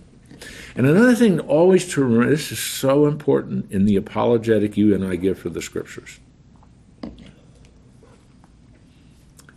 And 0.75 0.85
another 0.85 1.15
thing 1.15 1.39
always 1.41 1.91
to 1.93 2.03
remember 2.03 2.29
this 2.29 2.51
is 2.51 2.59
so 2.59 3.07
important 3.07 3.71
in 3.71 3.85
the 3.85 3.95
apologetic 3.95 4.77
you 4.77 4.93
and 4.93 5.03
I 5.03 5.15
give 5.15 5.39
for 5.39 5.49
the 5.49 5.61
scriptures. 5.61 6.19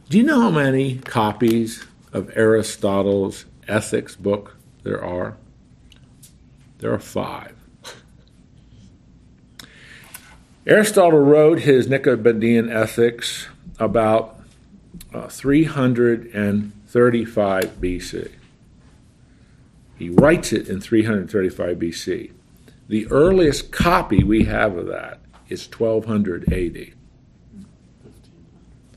Do 0.09 0.18
you 0.18 0.25
know 0.25 0.40
how 0.40 0.51
many 0.51 0.99
copies 0.99 1.85
of 2.12 2.31
Aristotle's 2.37 3.45
ethics 3.73 4.15
book 4.15 4.57
there 4.83 5.03
are? 5.03 5.39
There 6.79 6.93
are 6.93 6.99
five. 6.99 7.57
Aristotle 10.67 11.21
wrote 11.21 11.61
his 11.61 11.89
Nicomachean 11.89 12.69
Ethics 12.71 13.49
about 13.79 14.39
uh, 15.13 15.29
335 15.29 17.65
BC. 17.81 18.31
He 19.99 20.11
writes 20.11 20.53
it 20.53 20.69
in 20.69 20.81
335 20.81 21.79
BC. 21.79 22.33
The 22.89 23.07
earliest 23.09 23.73
copy 23.73 24.23
we 24.23 24.45
have 24.45 24.77
of 24.77 24.87
that 24.87 25.19
is 25.49 25.67
1200 25.67 26.53
AD. 26.53 26.93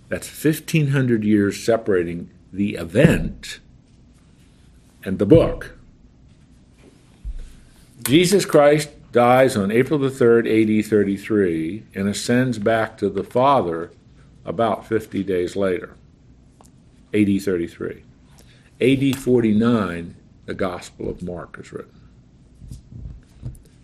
That's 0.08 0.28
1500 0.28 1.24
years 1.24 1.64
separating 1.64 2.30
the 2.54 2.76
event 2.76 3.60
and 5.06 5.20
the 5.20 5.26
book. 5.26 5.78
Jesus 8.04 8.46
Christ 8.46 8.90
dies 9.12 9.56
on 9.56 9.72
April 9.72 9.98
the 9.98 10.10
3rd, 10.10 10.80
AD 10.80 10.86
33, 10.86 11.84
and 11.96 12.10
ascends 12.10 12.60
back 12.60 12.98
to 12.98 13.10
the 13.10 13.24
Father 13.24 13.92
about 14.44 14.86
50 14.86 15.24
days 15.24 15.56
later, 15.56 15.96
AD 17.14 17.42
33. 17.42 18.04
AD 18.82 19.18
49, 19.18 20.16
the 20.46 20.54
Gospel 20.54 21.10
of 21.10 21.24
Mark 21.24 21.58
is 21.60 21.72
written. 21.72 22.02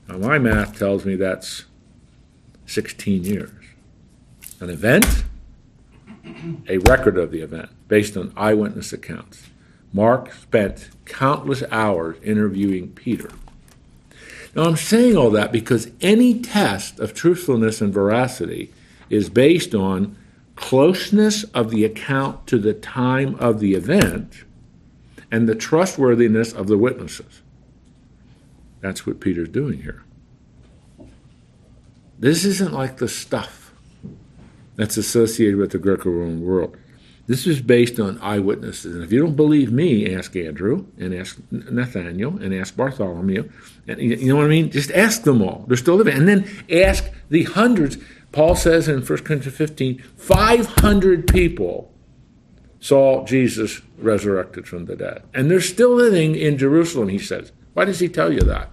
Now, 0.07 0.17
my 0.17 0.37
math 0.37 0.77
tells 0.77 1.05
me 1.05 1.15
that's 1.15 1.65
16 2.65 3.23
years. 3.23 3.51
An 4.59 4.69
event, 4.69 5.23
a 6.67 6.77
record 6.79 7.17
of 7.17 7.31
the 7.31 7.41
event 7.41 7.69
based 7.87 8.17
on 8.17 8.33
eyewitness 8.35 8.91
accounts. 8.91 9.47
Mark 9.93 10.33
spent 10.33 10.89
countless 11.05 11.63
hours 11.71 12.17
interviewing 12.23 12.91
Peter. 12.93 13.29
Now, 14.55 14.63
I'm 14.63 14.77
saying 14.77 15.15
all 15.15 15.29
that 15.31 15.51
because 15.51 15.91
any 16.01 16.39
test 16.39 16.99
of 16.99 17.13
truthfulness 17.13 17.81
and 17.81 17.93
veracity 17.93 18.73
is 19.09 19.29
based 19.29 19.73
on 19.73 20.17
closeness 20.55 21.43
of 21.45 21.69
the 21.69 21.85
account 21.85 22.47
to 22.47 22.57
the 22.59 22.73
time 22.73 23.35
of 23.35 23.59
the 23.59 23.73
event 23.73 24.43
and 25.31 25.47
the 25.47 25.55
trustworthiness 25.55 26.53
of 26.53 26.67
the 26.67 26.77
witnesses. 26.77 27.41
That's 28.81 29.05
what 29.07 29.19
Peter's 29.19 29.49
doing 29.49 29.81
here. 29.81 30.03
This 32.19 32.45
isn't 32.45 32.73
like 32.73 32.97
the 32.97 33.07
stuff 33.07 33.71
that's 34.75 34.97
associated 34.97 35.57
with 35.57 35.71
the 35.71 35.77
Greco 35.77 36.09
Roman 36.09 36.41
world. 36.41 36.77
This 37.31 37.47
is 37.47 37.61
based 37.61 37.97
on 37.97 38.19
eyewitnesses. 38.19 38.93
And 38.93 39.05
if 39.05 39.13
you 39.13 39.21
don't 39.21 39.37
believe 39.37 39.71
me, 39.71 40.13
ask 40.13 40.35
Andrew 40.35 40.87
and 40.97 41.15
ask 41.15 41.39
Nathaniel 41.49 42.35
and 42.35 42.53
ask 42.53 42.75
Bartholomew. 42.75 43.49
And 43.87 44.01
you 44.01 44.27
know 44.27 44.35
what 44.35 44.47
I 44.47 44.49
mean? 44.49 44.69
Just 44.69 44.91
ask 44.91 45.23
them 45.23 45.41
all. 45.41 45.63
They're 45.65 45.77
still 45.77 45.95
living. 45.95 46.13
And 46.13 46.27
then 46.27 46.45
ask 46.69 47.09
the 47.29 47.43
hundreds. 47.43 47.97
Paul 48.33 48.57
says 48.57 48.89
in 48.89 48.95
1 48.95 49.05
Corinthians 49.05 49.55
15, 49.55 49.99
500 50.17 51.25
people 51.25 51.93
saw 52.81 53.23
Jesus 53.23 53.79
resurrected 53.97 54.67
from 54.67 54.83
the 54.83 54.97
dead. 54.97 55.23
And 55.33 55.49
they're 55.49 55.61
still 55.61 55.95
living 55.95 56.35
in 56.35 56.57
Jerusalem, 56.57 57.07
he 57.07 57.17
says. 57.17 57.53
Why 57.71 57.85
does 57.85 57.99
he 57.99 58.09
tell 58.09 58.33
you 58.33 58.41
that? 58.41 58.71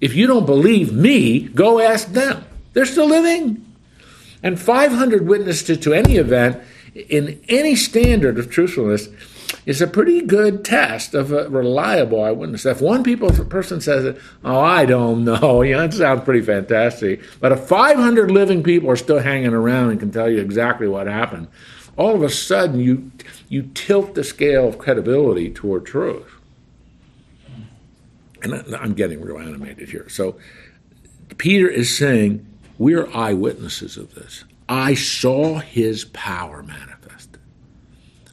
If 0.00 0.16
you 0.16 0.26
don't 0.26 0.44
believe 0.44 0.92
me, 0.92 1.38
go 1.38 1.78
ask 1.78 2.08
them. 2.08 2.44
They're 2.72 2.84
still 2.84 3.08
living. 3.08 3.64
And 4.42 4.58
500 4.58 5.24
witnesses 5.24 5.78
to 5.78 5.94
any 5.94 6.16
event 6.16 6.60
in 6.94 7.42
any 7.48 7.76
standard 7.76 8.38
of 8.38 8.50
truthfulness 8.50 9.08
is 9.66 9.80
a 9.82 9.86
pretty 9.86 10.20
good 10.22 10.64
test 10.64 11.14
of 11.14 11.32
a 11.32 11.48
reliable 11.48 12.22
eyewitness. 12.22 12.64
If 12.66 12.80
one 12.80 13.02
people 13.02 13.30
person 13.46 13.80
says 13.80 14.04
it, 14.04 14.18
oh, 14.44 14.60
I 14.60 14.86
don't 14.86 15.24
know, 15.24 15.62
yeah, 15.62 15.78
that 15.78 15.94
sounds 15.94 16.24
pretty 16.24 16.42
fantastic. 16.42 17.20
But 17.40 17.52
if 17.52 17.60
500 17.60 18.30
living 18.30 18.62
people 18.62 18.90
are 18.90 18.96
still 18.96 19.20
hanging 19.20 19.52
around 19.52 19.90
and 19.90 20.00
can 20.00 20.10
tell 20.10 20.30
you 20.30 20.38
exactly 20.40 20.88
what 20.88 21.06
happened, 21.06 21.48
all 21.96 22.14
of 22.14 22.22
a 22.22 22.30
sudden 22.30 22.80
you 22.80 23.10
you 23.48 23.70
tilt 23.74 24.14
the 24.14 24.24
scale 24.24 24.68
of 24.68 24.78
credibility 24.78 25.50
toward 25.50 25.84
truth. 25.84 26.36
And 28.42 28.54
I'm 28.74 28.94
getting 28.94 29.20
real 29.20 29.38
animated 29.38 29.90
here. 29.90 30.08
So 30.08 30.38
Peter 31.36 31.68
is 31.68 31.94
saying 31.94 32.46
we're 32.78 33.10
eyewitnesses 33.14 33.98
of 33.98 34.14
this. 34.14 34.44
I 34.70 34.94
saw 34.94 35.58
his 35.58 36.04
power 36.04 36.62
manifested. 36.62 37.40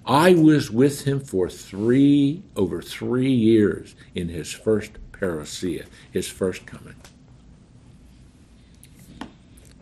I 0.05 0.35
was 0.35 0.69
with 0.69 1.05
him 1.05 1.19
for 1.19 1.49
three, 1.49 2.43
over 2.55 2.79
three 2.79 3.31
years 3.31 3.95
in 4.13 4.29
his 4.29 4.53
first 4.53 4.91
parousia, 5.11 5.87
his 6.11 6.27
first 6.27 6.67
coming. 6.67 6.93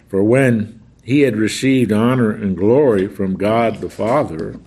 For 0.07 0.23
when 0.23 0.81
he 1.03 1.21
had 1.21 1.35
received 1.35 1.91
honor 1.91 2.31
and 2.31 2.55
glory 2.55 3.09
from 3.09 3.35
God 3.35 3.81
the 3.81 3.89
Father, 3.89 4.57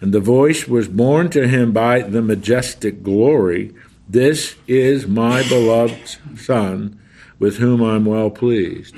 and 0.00 0.12
the 0.12 0.18
voice 0.18 0.66
was 0.66 0.88
borne 0.88 1.30
to 1.30 1.46
him 1.46 1.72
by 1.72 2.00
the 2.00 2.22
majestic 2.22 3.04
glory, 3.04 3.72
This 4.08 4.56
is 4.66 5.06
my 5.06 5.48
beloved 5.48 6.18
Son, 6.36 6.98
with 7.38 7.58
whom 7.58 7.80
I'm 7.82 8.04
well 8.04 8.30
pleased. 8.30 8.96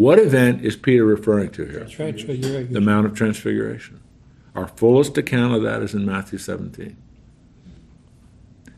What 0.00 0.18
event 0.18 0.64
is 0.64 0.76
Peter 0.76 1.04
referring 1.04 1.50
to 1.50 1.66
here? 1.66 1.84
Transfiguration. 1.84 2.72
The 2.72 2.80
Mount 2.80 3.04
of 3.04 3.14
Transfiguration. 3.14 4.00
Our 4.54 4.66
fullest 4.66 5.18
account 5.18 5.52
of 5.52 5.62
that 5.64 5.82
is 5.82 5.92
in 5.92 6.06
Matthew 6.06 6.38
17. 6.38 6.96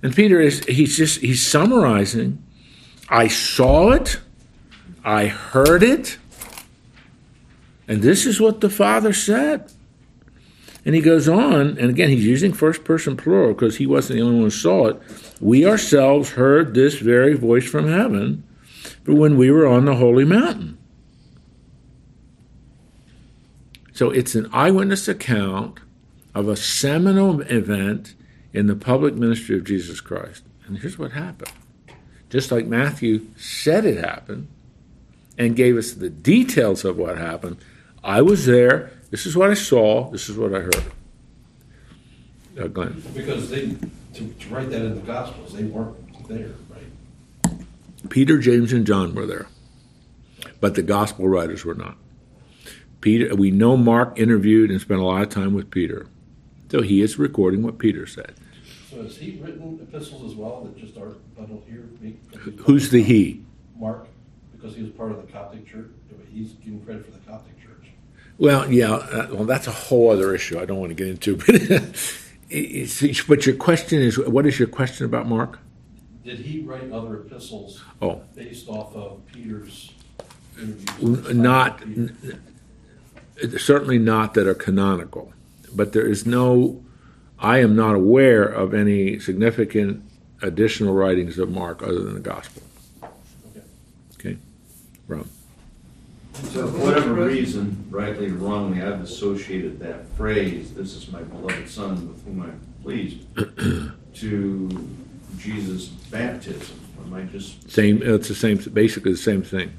And 0.02 0.16
Peter 0.16 0.40
is 0.40 0.64
he's 0.64 0.96
just 0.96 1.20
he's 1.20 1.46
summarizing 1.46 2.42
I 3.08 3.28
saw 3.28 3.92
it, 3.92 4.18
I 5.04 5.26
heard 5.26 5.84
it, 5.84 6.18
and 7.86 8.02
this 8.02 8.26
is 8.26 8.40
what 8.40 8.60
the 8.60 8.68
Father 8.68 9.12
said. 9.12 9.70
And 10.84 10.96
he 10.96 11.00
goes 11.00 11.28
on, 11.28 11.78
and 11.78 11.88
again, 11.88 12.08
he's 12.08 12.26
using 12.26 12.52
first 12.52 12.82
person 12.82 13.16
plural 13.16 13.54
because 13.54 13.76
he 13.76 13.86
wasn't 13.86 14.16
the 14.16 14.24
only 14.24 14.34
one 14.34 14.44
who 14.46 14.50
saw 14.50 14.88
it. 14.88 15.00
We 15.40 15.64
ourselves 15.64 16.30
heard 16.30 16.74
this 16.74 16.96
very 16.96 17.34
voice 17.34 17.70
from 17.70 17.86
heaven 17.86 18.42
when 19.06 19.36
we 19.36 19.52
were 19.52 19.68
on 19.68 19.84
the 19.84 19.94
holy 19.94 20.24
mountain. 20.24 20.78
So 24.02 24.10
it's 24.10 24.34
an 24.34 24.50
eyewitness 24.52 25.06
account 25.06 25.78
of 26.34 26.48
a 26.48 26.56
seminal 26.56 27.40
event 27.42 28.16
in 28.52 28.66
the 28.66 28.74
public 28.74 29.14
ministry 29.14 29.56
of 29.56 29.62
Jesus 29.62 30.00
Christ. 30.00 30.42
And 30.66 30.78
here's 30.78 30.98
what 30.98 31.12
happened. 31.12 31.52
Just 32.28 32.50
like 32.50 32.66
Matthew 32.66 33.28
said 33.36 33.84
it 33.84 34.04
happened 34.04 34.48
and 35.38 35.54
gave 35.54 35.76
us 35.76 35.92
the 35.92 36.10
details 36.10 36.84
of 36.84 36.98
what 36.98 37.16
happened, 37.16 37.58
I 38.02 38.22
was 38.22 38.44
there. 38.44 38.90
This 39.12 39.24
is 39.24 39.36
what 39.36 39.50
I 39.50 39.54
saw. 39.54 40.10
This 40.10 40.28
is 40.28 40.36
what 40.36 40.52
I 40.52 40.62
heard. 40.62 40.84
Uh, 42.60 42.66
Glenn. 42.66 43.04
Because 43.14 43.50
they, 43.50 43.76
to, 44.14 44.26
to 44.26 44.48
write 44.48 44.70
that 44.70 44.84
in 44.84 44.96
the 44.96 45.00
Gospels, 45.02 45.52
they 45.52 45.62
weren't 45.62 46.26
there, 46.26 46.50
right? 46.70 47.60
Peter, 48.10 48.38
James, 48.38 48.72
and 48.72 48.84
John 48.84 49.14
were 49.14 49.26
there, 49.26 49.46
but 50.60 50.74
the 50.74 50.82
gospel 50.82 51.28
writers 51.28 51.64
were 51.64 51.76
not. 51.76 51.96
Peter, 53.02 53.34
we 53.34 53.50
know 53.50 53.76
Mark 53.76 54.18
interviewed 54.18 54.70
and 54.70 54.80
spent 54.80 55.00
a 55.00 55.04
lot 55.04 55.22
of 55.22 55.28
time 55.28 55.52
with 55.52 55.70
Peter, 55.70 56.06
so 56.70 56.80
he 56.80 57.02
is 57.02 57.18
recording 57.18 57.62
what 57.62 57.78
Peter 57.78 58.06
said. 58.06 58.34
So 58.90 59.02
has 59.02 59.16
he 59.16 59.38
written 59.42 59.78
epistles 59.82 60.30
as 60.32 60.36
well 60.36 60.62
that 60.62 60.78
just 60.78 60.96
aren't 60.96 61.36
bundled 61.36 61.64
here? 61.68 61.88
Who's 62.58 62.90
the 62.90 63.02
he? 63.02 63.42
Mark, 63.76 64.06
because 64.52 64.76
he 64.76 64.82
was 64.82 64.92
part 64.92 65.10
of 65.10 65.26
the 65.26 65.30
Coptic 65.32 65.66
church. 65.66 65.90
He's 66.32 66.52
getting 66.52 66.80
credit 66.84 67.04
for 67.04 67.10
the 67.10 67.18
Coptic 67.30 67.60
church. 67.60 67.90
Well, 68.38 68.70
yeah, 68.72 68.92
uh, 68.92 69.26
well, 69.32 69.44
that's 69.44 69.66
a 69.66 69.72
whole 69.72 70.10
other 70.10 70.34
issue. 70.34 70.58
I 70.60 70.64
don't 70.64 70.78
want 70.78 70.90
to 70.90 70.94
get 70.94 71.08
into, 71.08 71.36
but 71.46 71.48
it's, 72.48 73.22
but 73.24 73.44
your 73.46 73.56
question 73.56 74.00
is, 74.00 74.16
what 74.18 74.46
is 74.46 74.58
your 74.58 74.68
question 74.68 75.06
about 75.06 75.26
Mark? 75.26 75.58
Did 76.24 76.38
he 76.38 76.60
write 76.60 76.92
other 76.92 77.16
epistles 77.16 77.82
Oh, 78.00 78.22
based 78.36 78.68
off 78.68 78.94
of 78.94 79.20
Peter's 79.32 79.92
interviews? 80.56 81.34
Not 81.34 81.82
n- 81.82 82.40
certainly 83.58 83.98
not 83.98 84.34
that 84.34 84.46
are 84.46 84.54
canonical, 84.54 85.32
but 85.74 85.92
there 85.92 86.06
is 86.06 86.26
no. 86.26 86.82
I 87.38 87.58
am 87.58 87.74
not 87.74 87.96
aware 87.96 88.44
of 88.44 88.72
any 88.72 89.18
significant 89.18 90.04
additional 90.42 90.94
writings 90.94 91.38
of 91.38 91.50
Mark 91.50 91.82
other 91.82 92.00
than 92.00 92.14
the 92.14 92.20
Gospel. 92.20 92.62
Okay. 93.02 93.64
Okay, 94.14 94.36
Rob. 95.08 95.26
So 96.34 96.68
for 96.68 96.78
whatever 96.78 97.14
reason, 97.14 97.86
rightly 97.90 98.28
or 98.28 98.34
wrongly, 98.34 98.82
I've 98.82 99.00
associated 99.00 99.78
that 99.80 100.08
phrase, 100.16 100.72
this 100.72 100.94
is 100.94 101.10
my 101.10 101.22
beloved 101.22 101.68
son 101.68 102.08
with 102.08 102.24
whom 102.24 102.42
I'm 102.42 102.60
pleased, 102.82 103.26
to 104.14 104.88
Jesus' 105.38 105.86
baptism. 105.86 106.78
Am 107.04 107.14
I 107.14 107.22
just, 107.22 107.70
Same. 107.70 108.02
It's 108.02 108.28
the 108.28 108.34
same. 108.34 108.58
Basically, 108.72 109.12
the 109.12 109.18
same 109.18 109.42
thing. 109.42 109.72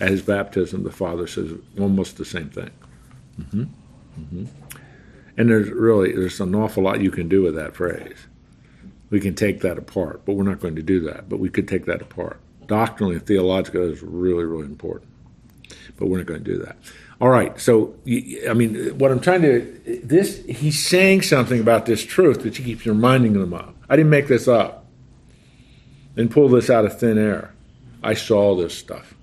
At 0.00 0.08
his 0.08 0.22
baptism, 0.22 0.82
the 0.82 0.90
Father 0.90 1.26
says 1.26 1.52
almost 1.78 2.16
the 2.16 2.24
same 2.24 2.50
thing. 2.50 2.70
Hmm 3.36 3.64
hmm 4.14 4.44
And 5.36 5.48
there's 5.48 5.70
really 5.70 6.12
there's 6.12 6.40
an 6.40 6.54
awful 6.54 6.82
lot 6.82 7.00
you 7.00 7.10
can 7.10 7.28
do 7.28 7.42
with 7.42 7.54
that 7.54 7.74
phrase. 7.74 8.16
We 9.10 9.20
can 9.20 9.34
take 9.34 9.60
that 9.60 9.76
apart, 9.78 10.22
but 10.24 10.34
we're 10.34 10.44
not 10.44 10.60
going 10.60 10.76
to 10.76 10.82
do 10.82 11.00
that. 11.00 11.28
But 11.28 11.38
we 11.38 11.50
could 11.50 11.68
take 11.68 11.84
that 11.84 12.00
apart. 12.00 12.40
Doctrinally, 12.66 13.16
and 13.16 13.26
theologically, 13.26 13.82
it's 13.82 14.02
really, 14.02 14.44
really 14.44 14.64
important. 14.64 15.10
But 15.98 16.06
we're 16.06 16.18
not 16.18 16.26
going 16.26 16.42
to 16.42 16.50
do 16.50 16.58
that. 16.58 16.76
All 17.20 17.28
right. 17.28 17.58
So, 17.60 17.94
I 18.48 18.54
mean, 18.54 18.98
what 18.98 19.10
I'm 19.10 19.20
trying 19.20 19.42
to 19.42 20.00
this 20.02 20.44
he's 20.46 20.84
saying 20.84 21.22
something 21.22 21.60
about 21.60 21.86
this 21.86 22.04
truth 22.04 22.42
that 22.42 22.56
he 22.56 22.64
keeps 22.64 22.86
reminding 22.86 23.34
them 23.34 23.54
of. 23.54 23.74
I 23.88 23.96
didn't 23.96 24.10
make 24.10 24.28
this 24.28 24.48
up 24.48 24.86
and 26.16 26.30
pull 26.30 26.48
this 26.48 26.68
out 26.68 26.84
of 26.84 26.98
thin 26.98 27.18
air. 27.18 27.54
I 28.02 28.14
saw 28.14 28.56
this 28.56 28.76
stuff. 28.76 29.14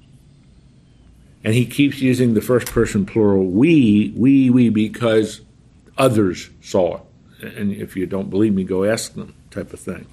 And 1.43 1.53
he 1.53 1.65
keeps 1.65 1.99
using 1.99 2.33
the 2.33 2.41
first 2.41 2.67
person 2.67 3.05
plural, 3.05 3.45
we, 3.45 4.13
we, 4.15 4.49
we, 4.49 4.69
because 4.69 5.41
others 5.97 6.49
saw 6.61 6.97
it. 6.97 7.57
And 7.57 7.71
if 7.71 7.95
you 7.95 8.05
don't 8.05 8.29
believe 8.29 8.53
me, 8.53 8.63
go 8.65 8.83
ask 8.83 9.13
them, 9.13 9.35
type 9.49 9.71
of 9.71 9.79
thing. 9.79 10.05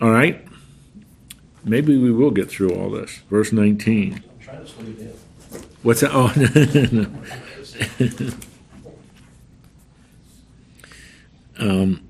All 0.00 0.10
right? 0.10 0.44
Maybe 1.64 1.96
we 1.96 2.10
will 2.10 2.30
get 2.30 2.50
through 2.50 2.70
all 2.70 2.90
this. 2.90 3.18
Verse 3.30 3.52
19. 3.52 4.14
I'm 4.14 4.22
trying 4.40 4.60
to 4.60 4.66
slow 4.66 4.86
you 4.86 4.92
down. 4.94 5.12
What's 5.82 6.00
that? 6.00 6.10
Oh, 6.12 6.32
no. 8.28 8.32
Um, 11.58 12.08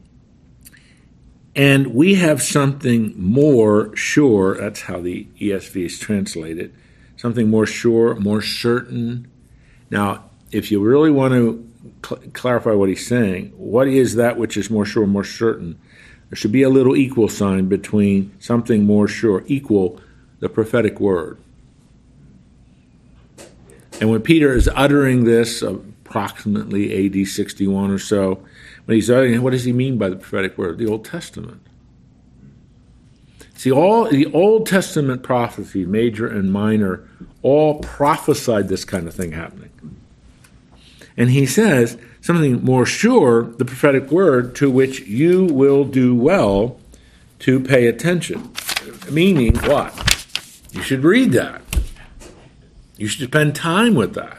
and 1.55 1.89
we 1.95 2.17
have 2.17 2.43
something 2.43 3.15
more 3.17 3.95
sure, 3.97 4.59
that's 4.59 4.83
how 4.83 5.01
the 5.01 5.27
ESV 5.41 5.87
is 5.87 5.99
translated, 5.99 6.75
something 7.19 7.51
more 7.51 7.67
sure, 7.67 8.15
more 8.15 8.41
certain. 8.41 9.31
Now, 9.91 10.25
if 10.51 10.71
you 10.71 10.81
really 10.81 11.11
want 11.11 11.35
to 11.35 11.69
cl- 12.07 12.23
clarify 12.33 12.73
what 12.73 12.89
he's 12.89 13.07
saying, 13.07 13.53
what 13.57 13.87
is 13.89 14.15
that 14.15 14.39
which 14.39 14.57
is 14.57 14.71
more 14.71 14.87
sure, 14.87 15.07
more 15.07 15.25
certain? 15.25 15.79
There 16.31 16.37
should 16.37 16.53
be 16.53 16.63
a 16.63 16.71
little 16.71 16.97
equal 16.97 17.29
sign 17.29 17.67
between 17.69 18.35
something 18.39 18.85
more 18.85 19.09
sure, 19.09 19.45
equal 19.47 20.01
the 20.41 20.49
prophetic 20.49 21.01
word. 21.01 21.39
And 24.01 24.11
when 24.11 24.23
Peter 24.23 24.55
is 24.55 24.71
uttering 24.75 25.25
this, 25.25 25.61
approximately 25.61 27.07
AD 27.07 27.27
61 27.27 27.91
or 27.91 27.99
so, 27.99 28.45
when 28.85 28.95
he's 28.95 29.11
uttering, 29.11 29.43
what 29.43 29.51
does 29.51 29.65
he 29.65 29.73
mean 29.73 29.99
by 29.99 30.09
the 30.09 30.17
prophetic 30.17 30.57
word? 30.57 30.79
The 30.79 30.87
Old 30.87 31.05
Testament. 31.05 31.63
See, 33.59 33.73
all 33.73 34.05
the 34.05 34.27
Old 34.27 34.69
Testament 34.69 35.25
prophecy, 35.25 35.85
major 35.85 36.29
and 36.29 36.53
minor, 36.53 37.03
all 37.43 37.81
prophesied 37.81 38.69
this 38.69 38.85
kind 38.85 39.09
of 39.09 39.15
thing 39.15 39.33
happening. 39.33 39.71
And 41.17 41.31
he 41.31 41.45
says 41.45 41.99
something 42.21 42.65
more 42.65 42.87
sure, 42.87 43.43
the 43.43 43.65
prophetic 43.65 44.13
word, 44.13 44.55
to 44.57 44.71
which 44.71 45.01
you 45.01 45.47
will 45.47 45.85
do 45.85 46.15
well 46.15 46.79
to 47.41 47.59
pay 47.59 47.89
attention. 47.89 48.53
Meaning 49.11 49.57
what? 49.57 49.93
You 50.71 50.83
should 50.83 51.03
read 51.03 51.33
that. 51.33 51.61
You 52.97 53.09
should 53.09 53.27
spend 53.29 53.57
time 53.57 53.97
with 53.97 54.15
that. 54.15 54.39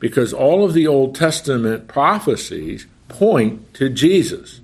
Because 0.00 0.34
all 0.34 0.66
of 0.66 0.74
the 0.74 0.86
Old 0.86 1.14
Testament 1.14 1.88
prophecies 1.88 2.86
point 3.08 3.72
to 3.72 3.88
Jesus. 3.88 4.60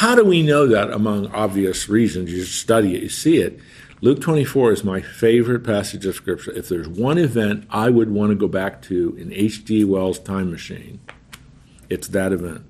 How 0.00 0.14
do 0.14 0.24
we 0.24 0.42
know 0.42 0.66
that 0.66 0.90
among 0.90 1.26
obvious 1.26 1.86
reasons? 1.86 2.32
You 2.32 2.44
study 2.44 2.96
it, 2.96 3.02
you 3.02 3.10
see 3.10 3.36
it. 3.36 3.60
Luke 4.00 4.22
24 4.22 4.72
is 4.72 4.82
my 4.82 5.02
favorite 5.02 5.62
passage 5.62 6.06
of 6.06 6.14
Scripture. 6.14 6.52
If 6.52 6.70
there's 6.70 6.88
one 6.88 7.18
event 7.18 7.66
I 7.68 7.90
would 7.90 8.10
want 8.10 8.30
to 8.30 8.34
go 8.34 8.48
back 8.48 8.80
to 8.84 9.14
in 9.18 9.30
H.G. 9.30 9.84
Wells' 9.84 10.18
time 10.18 10.50
machine, 10.50 11.00
it's 11.90 12.08
that 12.08 12.32
event. 12.32 12.64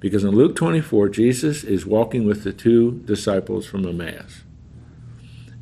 Because 0.00 0.22
in 0.22 0.32
Luke 0.32 0.54
24, 0.54 1.08
Jesus 1.08 1.64
is 1.64 1.86
walking 1.86 2.26
with 2.26 2.44
the 2.44 2.52
two 2.52 3.00
disciples 3.06 3.64
from 3.64 3.86
Emmaus. 3.86 4.42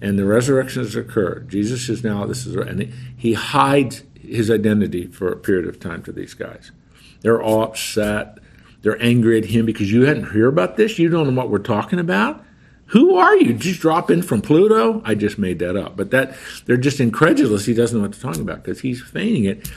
And 0.00 0.18
the 0.18 0.24
resurrection 0.24 0.82
has 0.82 0.96
occurred. 0.96 1.48
Jesus 1.48 1.88
is 1.88 2.02
now, 2.02 2.26
this 2.26 2.44
is, 2.44 2.56
and 2.56 2.92
he 3.16 3.34
hides 3.34 4.02
his 4.20 4.50
identity 4.50 5.06
for 5.06 5.30
a 5.30 5.36
period 5.36 5.68
of 5.68 5.78
time 5.78 6.02
to 6.02 6.10
these 6.10 6.34
guys. 6.34 6.72
They're 7.20 7.40
all 7.40 7.62
upset. 7.62 8.38
They're 8.82 9.02
angry 9.02 9.38
at 9.38 9.46
him 9.46 9.66
because 9.66 9.92
you 9.92 10.06
hadn't 10.06 10.24
heard 10.24 10.48
about 10.48 10.76
this. 10.76 10.98
You 10.98 11.08
don't 11.08 11.26
know 11.26 11.34
what 11.34 11.50
we're 11.50 11.58
talking 11.58 11.98
about. 11.98 12.44
Who 12.86 13.14
are 13.16 13.36
you? 13.36 13.54
Just 13.54 13.80
drop 13.80 14.10
in 14.10 14.22
from 14.22 14.42
Pluto? 14.42 15.00
I 15.04 15.14
just 15.14 15.38
made 15.38 15.60
that 15.60 15.76
up. 15.76 15.96
But 15.96 16.10
that 16.10 16.36
they're 16.66 16.76
just 16.76 16.98
incredulous. 16.98 17.66
He 17.66 17.74
doesn't 17.74 17.96
know 17.96 18.02
what 18.02 18.12
they're 18.12 18.20
talking 18.20 18.42
about 18.42 18.64
because 18.64 18.80
he's 18.80 19.00
feigning 19.00 19.44
it. 19.44 19.70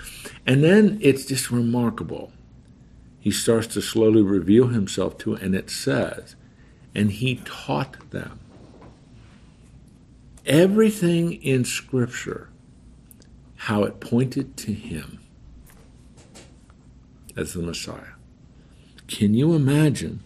And 0.48 0.64
then 0.64 0.98
it's 1.02 1.26
just 1.26 1.52
remarkable. 1.52 2.32
He 3.20 3.32
starts 3.32 3.68
to 3.68 3.82
slowly 3.82 4.22
reveal 4.22 4.68
himself 4.68 5.18
to, 5.20 5.36
and 5.36 5.56
it 5.56 5.70
says, 5.70 6.36
and 6.96 7.12
he 7.12 7.42
taught 7.46 8.10
them. 8.12 8.40
Everything 10.46 11.34
in 11.42 11.64
Scripture, 11.64 12.50
how 13.56 13.84
it 13.84 14.02
pointed 14.02 14.58
to 14.58 14.74
him 14.74 15.20
as 17.38 17.54
the 17.54 17.62
Messiah. 17.62 18.13
Can 19.14 19.36
you 19.36 19.54
imagine 19.54 20.22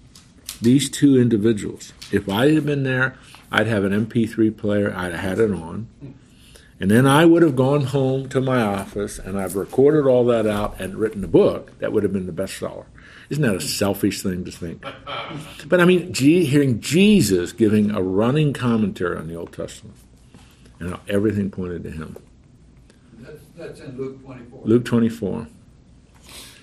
these 0.62 0.90
two 0.90 1.20
individuals? 1.20 1.92
If 2.10 2.30
I 2.30 2.54
had 2.54 2.66
been 2.66 2.84
there, 2.84 3.18
I'd 3.52 3.68
have 3.68 3.84
an 3.84 3.92
MP3 3.92 4.56
player, 4.56 4.94
I'd 4.96 5.12
have 5.12 5.20
had 5.20 5.40
it 5.40 5.52
on, 5.52 5.90
and 6.80 6.90
then 6.90 7.06
I 7.06 7.26
would 7.26 7.42
have 7.42 7.58
gone 7.58 7.82
home 7.82 8.30
to 8.30 8.40
my 8.40 8.62
office 8.62 9.20
and 9.20 9.38
I've 9.38 9.58
recorded 9.58 10.08
all 10.08 10.24
that 10.28 10.48
out 10.48 10.80
and 10.80 10.96
written 10.96 11.22
a 11.22 11.28
book 11.28 11.78
that 11.80 11.92
would 11.92 12.04
have 12.04 12.14
been 12.14 12.28
the 12.28 12.32
bestseller. 12.32 12.86
Isn't 13.30 13.44
that 13.44 13.56
a 13.56 13.60
selfish 13.60 14.22
thing 14.22 14.46
to 14.46 14.52
think? 14.52 14.86
But 15.68 15.82
I 15.82 15.86
mean, 15.86 16.14
hearing 16.14 16.80
Jesus 16.80 17.52
giving 17.52 17.92
a 17.92 18.02
running 18.02 18.54
commentary 18.54 19.18
on 19.18 19.28
the 19.28 19.36
Old 19.36 19.52
Testament 19.52 19.98
and 20.80 20.92
how 20.92 21.02
everything 21.10 21.52
pointed 21.52 21.84
to 21.84 21.92
him. 21.92 22.16
That's, 23.20 23.42
that's 23.58 23.80
in 23.82 23.98
Luke 23.98 24.24
24. 24.24 24.62
Luke 24.64 24.86
24. 24.86 25.48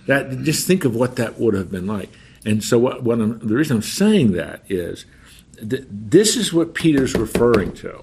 That 0.07 0.43
just 0.43 0.67
think 0.67 0.85
of 0.85 0.95
what 0.95 1.17
that 1.17 1.39
would 1.39 1.55
have 1.55 1.71
been 1.71 1.87
like. 1.87 2.11
And 2.45 2.63
so, 2.63 2.79
what, 2.79 3.03
what 3.03 3.19
the 3.19 3.55
reason 3.55 3.77
I'm 3.77 3.83
saying 3.83 4.33
that 4.33 4.63
is, 4.69 5.07
th- 5.57 5.87
this 5.91 6.37
is 6.37 6.53
what 6.53 6.75
Peter's 6.75 7.15
referring 7.15 7.73
to. 7.75 8.03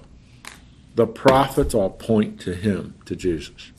The 0.94 1.06
prophets 1.06 1.74
all 1.74 1.90
point 1.90 2.40
to 2.40 2.54
him, 2.54 2.94
to 3.06 3.16
Jesus, 3.16 3.72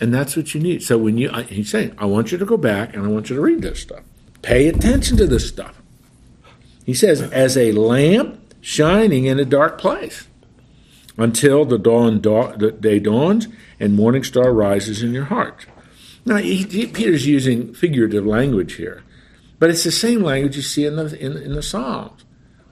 and 0.00 0.14
that's 0.14 0.36
what 0.36 0.54
you 0.54 0.60
need. 0.60 0.82
So 0.82 0.96
when 0.96 1.18
you, 1.18 1.30
he's 1.42 1.70
saying, 1.70 1.94
I 1.98 2.06
want 2.06 2.32
you 2.32 2.38
to 2.38 2.46
go 2.46 2.56
back 2.56 2.94
and 2.94 3.04
I 3.04 3.08
want 3.08 3.28
you 3.28 3.36
to 3.36 3.42
read 3.42 3.60
this 3.60 3.82
stuff. 3.82 4.02
Pay 4.40 4.68
attention 4.68 5.18
to 5.18 5.26
this 5.26 5.46
stuff. 5.46 5.80
He 6.86 6.94
says, 6.94 7.20
as 7.20 7.58
a 7.58 7.72
lamp 7.72 8.54
shining 8.62 9.26
in 9.26 9.38
a 9.38 9.44
dark 9.44 9.78
place, 9.78 10.26
until 11.18 11.66
the 11.66 11.78
dawn, 11.78 12.22
the 12.22 12.74
day 12.80 12.98
dawns 12.98 13.46
and 13.78 13.94
morning 13.94 14.24
star 14.24 14.54
rises 14.54 15.02
in 15.02 15.12
your 15.12 15.26
heart. 15.26 15.66
Now, 16.24 16.36
he, 16.36 16.64
he, 16.64 16.86
Peter's 16.86 17.26
using 17.26 17.74
figurative 17.74 18.26
language 18.26 18.74
here, 18.74 19.02
but 19.58 19.70
it's 19.70 19.84
the 19.84 19.92
same 19.92 20.22
language 20.22 20.56
you 20.56 20.62
see 20.62 20.84
in 20.84 20.96
the, 20.96 21.18
in, 21.18 21.36
in 21.36 21.54
the 21.54 21.62
Psalms. 21.62 22.24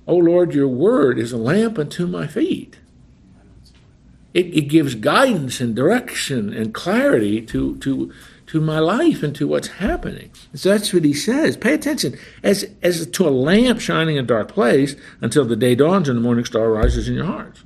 Oh 0.07 0.17
Lord, 0.17 0.55
your 0.55 0.69
word 0.69 1.19
is 1.19 1.33
a 1.33 1.37
lamp 1.37 1.79
unto 1.79 2.07
my 2.07 2.27
feet. 2.27 2.79
It, 4.35 4.47
it 4.55 4.69
gives 4.69 4.95
guidance 4.95 5.61
and 5.61 5.75
direction 5.75 6.53
and 6.53 6.73
clarity 6.73 7.43
to, 7.43 7.77
to, 7.79 8.13
to 8.47 8.61
my 8.61 8.79
life 8.79 9.23
and 9.23 9.35
to 9.37 9.49
what's 9.49 9.69
happening. 9.69 10.31
So 10.55 10.71
that's 10.71 10.93
what 10.93 11.05
he 11.05 11.13
says. 11.13 11.57
Pay 11.57 11.75
attention. 11.75 12.17
As, 12.43 12.71
as 12.83 13.07
to 13.07 13.29
a 13.29 13.31
lamp 13.31 13.81
shining 13.81 14.17
in 14.17 14.25
a 14.25 14.27
dark 14.27 14.49
place 14.49 14.97
until 15.21 15.45
the 15.45 15.57
day 15.57 15.75
dawns 15.75 16.09
and 16.09 16.19
the 16.19 16.23
morning 16.23 16.45
star 16.45 16.71
rises 16.71 17.09
in 17.09 17.15
your 17.15 17.27
hearts. 17.27 17.65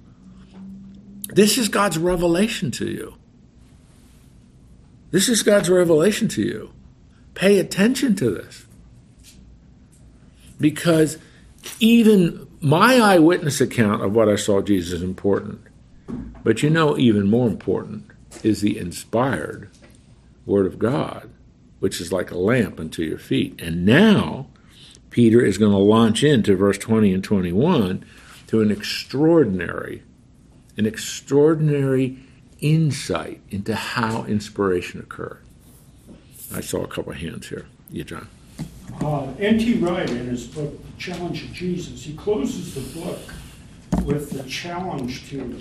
This 1.29 1.59
is 1.59 1.69
God's 1.69 1.99
revelation 1.99 2.71
to 2.73 2.87
you. 2.87 3.15
This 5.13 5.29
is 5.29 5.43
God's 5.43 5.69
revelation 5.69 6.27
to 6.29 6.43
you. 6.43 6.73
Pay 7.35 7.59
attention 7.59 8.17
to 8.17 8.31
this. 8.31 8.65
Because 10.59 11.19
even 11.81 12.49
my 12.61 12.97
eyewitness 12.97 13.61
account 13.61 14.03
of 14.03 14.15
what 14.15 14.31
I 14.31 14.37
saw 14.37 14.63
Jesus 14.63 14.95
is 14.95 15.03
important. 15.03 15.61
But 16.43 16.63
you 16.63 16.71
know, 16.71 16.97
even 16.97 17.29
more 17.29 17.47
important 17.47 18.07
is 18.43 18.63
the 18.63 18.79
inspired 18.79 19.69
Word 20.47 20.65
of 20.65 20.79
God, 20.79 21.31
which 21.79 22.01
is 22.01 22.11
like 22.11 22.31
a 22.31 22.39
lamp 22.39 22.81
unto 22.81 23.03
your 23.03 23.19
feet. 23.19 23.61
And 23.61 23.85
now, 23.85 24.47
Peter 25.11 25.45
is 25.45 25.59
going 25.59 25.73
to 25.73 25.79
launch 25.79 26.25
into 26.25 26.57
verse 26.57 26.79
20 26.79 27.13
and 27.13 27.23
21 27.23 28.03
to 28.47 28.63
an 28.63 28.71
extraordinary, 28.71 30.05
an 30.79 30.87
extraordinary 30.87 32.19
insight 32.63 33.41
into 33.51 33.75
how 33.75 34.25
inspiration 34.25 35.01
occurred. 35.01 35.43
I 36.55 36.61
saw 36.61 36.83
a 36.83 36.89
couple 36.89 37.13
of 37.13 37.19
hands 37.19 37.49
here. 37.49 37.67
Yeah, 37.91 38.05
John. 38.05 38.29
Uh, 39.01 39.33
N.T. 39.39 39.75
Wright, 39.79 40.09
in 40.09 40.27
his 40.27 40.47
book, 40.47 40.73
The 40.83 41.03
Challenge 41.03 41.45
of 41.45 41.53
Jesus, 41.53 42.05
he 42.05 42.15
closes 42.15 42.75
the 42.75 43.01
book 43.01 43.21
with 44.05 44.31
the 44.31 44.49
challenge 44.49 45.29
to, 45.31 45.61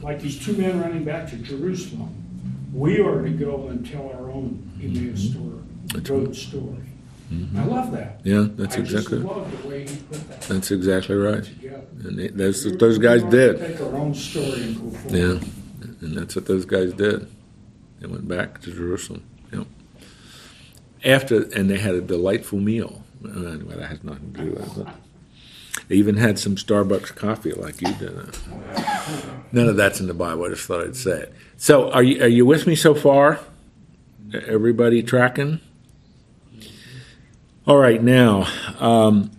like 0.00 0.20
these 0.20 0.44
two 0.44 0.54
men 0.54 0.80
running 0.80 1.04
back 1.04 1.28
to 1.30 1.36
Jerusalem, 1.36 2.14
we 2.72 3.00
are 3.00 3.22
to 3.22 3.30
go 3.30 3.68
and 3.68 3.88
tell 3.88 4.08
our 4.08 4.30
own 4.30 4.70
Emmaus 4.82 5.26
mm-hmm. 5.26 6.00
story, 6.00 6.20
road 6.20 6.36
story. 6.36 6.84
Mm-hmm. 7.32 7.58
I 7.58 7.64
love 7.64 7.92
that. 7.92 8.20
Yeah, 8.24 8.46
that's 8.48 8.76
I 8.76 8.80
exactly. 8.80 9.18
I 9.18 9.22
just 9.22 9.34
love 9.34 9.62
the 9.62 9.68
way 9.68 9.88
he 9.88 9.96
put 9.96 10.28
that. 10.28 10.42
That's 10.42 10.70
exactly 10.70 11.16
right. 11.16 11.44
Together. 11.44 11.84
And 12.04 12.18
they, 12.18 12.28
that's 12.28 12.64
what 12.64 12.78
those 12.78 12.98
guys 12.98 13.22
did. 13.24 13.58
Take 13.58 13.80
our 13.80 13.94
own 13.96 14.14
story 14.14 14.62
and 14.62 14.76
go 14.76 14.98
forward. 14.98 15.42
Yeah. 15.42 15.48
And 16.04 16.16
that's 16.18 16.36
what 16.36 16.46
those 16.46 16.66
guys 16.66 16.92
did. 16.92 17.26
They 17.98 18.06
went 18.06 18.28
back 18.28 18.60
to 18.62 18.72
Jerusalem. 18.72 19.24
Yep. 19.52 19.66
After, 21.04 21.42
and 21.52 21.70
they 21.70 21.78
had 21.78 21.94
a 21.94 22.00
delightful 22.02 22.58
meal. 22.60 23.02
Anyway, 23.24 23.74
that 23.76 23.88
has 23.88 24.04
nothing 24.04 24.32
to 24.34 24.44
do 24.44 24.50
with 24.50 24.78
it. 24.78 24.86
They 25.88 25.96
even 25.96 26.16
had 26.16 26.38
some 26.38 26.56
Starbucks 26.56 27.14
coffee 27.14 27.52
like 27.52 27.80
you 27.80 27.92
did. 27.94 28.14
None 29.52 29.68
of 29.68 29.76
that's 29.76 30.00
in 30.00 30.06
the 30.06 30.14
Bible. 30.14 30.44
I 30.44 30.48
just 30.50 30.66
thought 30.66 30.84
I'd 30.84 30.96
say 30.96 31.22
it. 31.22 31.34
So, 31.56 31.90
are 31.90 32.02
you 32.02 32.22
are 32.22 32.28
you 32.28 32.46
with 32.46 32.66
me 32.66 32.74
so 32.74 32.94
far? 32.94 33.40
Everybody 34.32 35.02
tracking? 35.02 35.60
All 37.66 37.78
right, 37.78 38.02
now 38.02 38.46
um, 38.78 39.30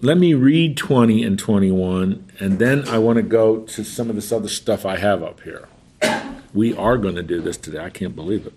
let 0.00 0.18
me 0.18 0.34
read 0.34 0.76
20 0.76 1.24
and 1.24 1.38
21, 1.38 2.30
and 2.38 2.58
then 2.58 2.86
I 2.88 2.98
want 2.98 3.16
to 3.16 3.22
go 3.22 3.60
to 3.60 3.84
some 3.84 4.08
of 4.08 4.14
this 4.14 4.30
other 4.30 4.48
stuff 4.48 4.86
I 4.86 4.96
have 4.98 5.22
up 5.22 5.40
here. 5.40 5.68
We 6.56 6.74
are 6.74 6.96
going 6.96 7.16
to 7.16 7.22
do 7.22 7.42
this 7.42 7.58
today. 7.58 7.80
I 7.80 7.90
can't 7.90 8.16
believe 8.16 8.46
it. 8.46 8.54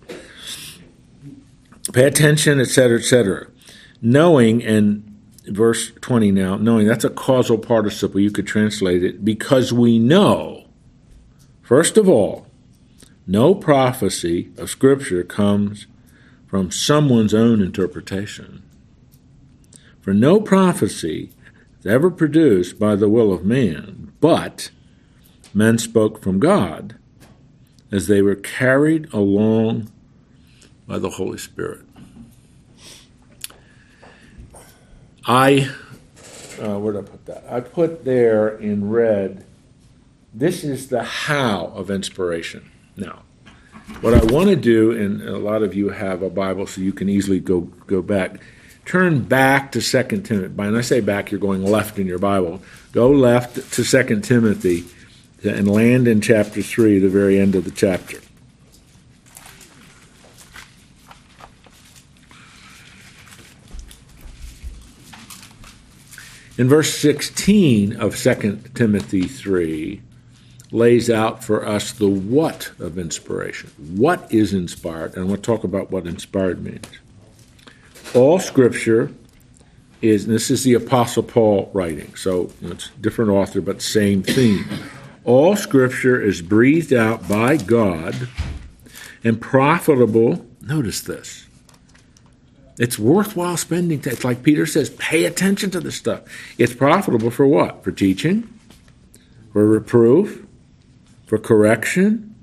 Pay 1.91 2.05
attention, 2.05 2.61
etc., 2.61 2.99
etc. 2.99 3.47
Knowing, 4.01 4.63
and 4.63 5.03
verse 5.45 5.91
20 5.99 6.31
now, 6.31 6.55
knowing 6.55 6.87
that's 6.87 7.03
a 7.03 7.09
causal 7.09 7.57
participle, 7.57 8.21
you 8.21 8.31
could 8.31 8.47
translate 8.47 9.03
it, 9.03 9.25
because 9.25 9.73
we 9.73 9.99
know, 9.99 10.63
first 11.61 11.97
of 11.97 12.07
all, 12.07 12.47
no 13.27 13.53
prophecy 13.53 14.49
of 14.57 14.69
Scripture 14.69 15.23
comes 15.23 15.85
from 16.47 16.71
someone's 16.71 17.33
own 17.33 17.61
interpretation. 17.61 18.63
For 19.99 20.13
no 20.13 20.39
prophecy 20.39 21.31
is 21.81 21.85
ever 21.85 22.09
produced 22.09 22.79
by 22.79 22.95
the 22.95 23.09
will 23.09 23.33
of 23.33 23.43
man, 23.43 24.13
but 24.21 24.71
men 25.53 25.77
spoke 25.77 26.23
from 26.23 26.39
God 26.39 26.95
as 27.91 28.07
they 28.07 28.21
were 28.21 28.35
carried 28.35 29.11
along 29.13 29.91
by 30.87 30.99
the 30.99 31.09
Holy 31.11 31.37
Spirit. 31.37 31.81
I, 35.25 35.69
uh, 36.59 36.79
where 36.79 36.93
did 36.93 37.05
I 37.05 37.07
put 37.07 37.25
that? 37.27 37.45
I 37.49 37.59
put 37.59 38.05
there 38.05 38.49
in 38.49 38.89
red, 38.89 39.45
this 40.33 40.63
is 40.63 40.89
the 40.89 41.03
how 41.03 41.67
of 41.75 41.91
inspiration. 41.91 42.69
Now, 42.95 43.23
what 44.01 44.13
I 44.13 44.23
want 44.33 44.49
to 44.49 44.55
do, 44.55 44.91
and 44.91 45.21
a 45.21 45.37
lot 45.37 45.63
of 45.63 45.75
you 45.75 45.89
have 45.89 46.21
a 46.21 46.29
Bible, 46.29 46.67
so 46.67 46.81
you 46.81 46.93
can 46.93 47.09
easily 47.09 47.39
go 47.39 47.61
go 47.87 48.01
back. 48.01 48.41
Turn 48.85 49.21
back 49.21 49.71
to 49.73 49.81
Second 49.81 50.23
Timothy. 50.23 50.53
When 50.53 50.75
I 50.75 50.81
say 50.81 50.99
back, 50.99 51.31
you're 51.31 51.39
going 51.39 51.63
left 51.63 51.99
in 51.99 52.07
your 52.07 52.17
Bible. 52.17 52.61
Go 52.91 53.11
left 53.11 53.73
to 53.73 53.83
Second 53.83 54.23
Timothy 54.23 54.85
and 55.43 55.69
land 55.69 56.07
in 56.07 56.21
chapter 56.21 56.61
three, 56.61 56.99
the 56.99 57.09
very 57.09 57.39
end 57.39 57.55
of 57.55 57.65
the 57.65 57.71
chapter. 57.71 58.19
In 66.57 66.67
verse 66.67 66.93
16 66.93 67.95
of 67.95 68.17
2 68.17 68.59
Timothy 68.73 69.23
3, 69.23 70.01
lays 70.71 71.09
out 71.09 71.41
for 71.41 71.65
us 71.65 71.93
the 71.93 72.09
what 72.09 72.71
of 72.79 72.97
inspiration. 72.97 73.71
What 73.95 74.29
is 74.31 74.53
inspired? 74.53 75.15
And 75.15 75.27
we'll 75.27 75.37
talk 75.37 75.63
about 75.63 75.89
what 75.89 76.05
inspired 76.05 76.61
means. 76.61 76.85
All 78.13 78.39
scripture 78.39 79.11
is, 80.01 80.27
this 80.27 80.51
is 80.51 80.63
the 80.63 80.73
Apostle 80.73 81.23
Paul 81.23 81.69
writing, 81.73 82.13
so 82.15 82.51
it's 82.61 82.89
different 83.01 83.31
author, 83.31 83.61
but 83.61 83.81
same 83.81 84.21
theme. 84.21 84.65
All 85.29 85.55
scripture 85.55 86.19
is 86.19 86.41
breathed 86.41 86.91
out 86.91 87.29
by 87.29 87.55
God 87.55 88.29
and 89.23 89.39
profitable. 89.39 90.43
Notice 90.59 91.01
this. 91.01 91.45
It's 92.79 92.97
worthwhile 92.97 93.55
spending 93.55 94.01
time. 94.01 94.13
It's 94.13 94.25
like 94.25 94.41
Peter 94.41 94.65
says, 94.65 94.89
pay 94.89 95.25
attention 95.25 95.69
to 95.69 95.79
this 95.79 95.95
stuff. 95.95 96.23
It's 96.57 96.73
profitable 96.73 97.29
for 97.29 97.45
what? 97.45 97.83
For 97.83 97.91
teaching, 97.91 98.51
for 99.53 99.67
reproof, 99.67 100.47
for 101.27 101.37
correction, 101.37 102.33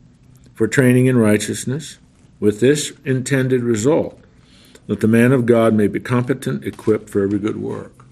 for 0.54 0.68
training 0.68 1.06
in 1.06 1.18
righteousness, 1.18 1.98
with 2.38 2.60
this 2.60 2.92
intended 3.04 3.64
result 3.64 4.16
that 4.86 5.00
the 5.00 5.08
man 5.08 5.32
of 5.32 5.44
God 5.44 5.74
may 5.74 5.88
be 5.88 5.98
competent, 5.98 6.64
equipped 6.64 7.10
for 7.10 7.20
every 7.20 7.40
good 7.40 7.56
work. 7.56 8.06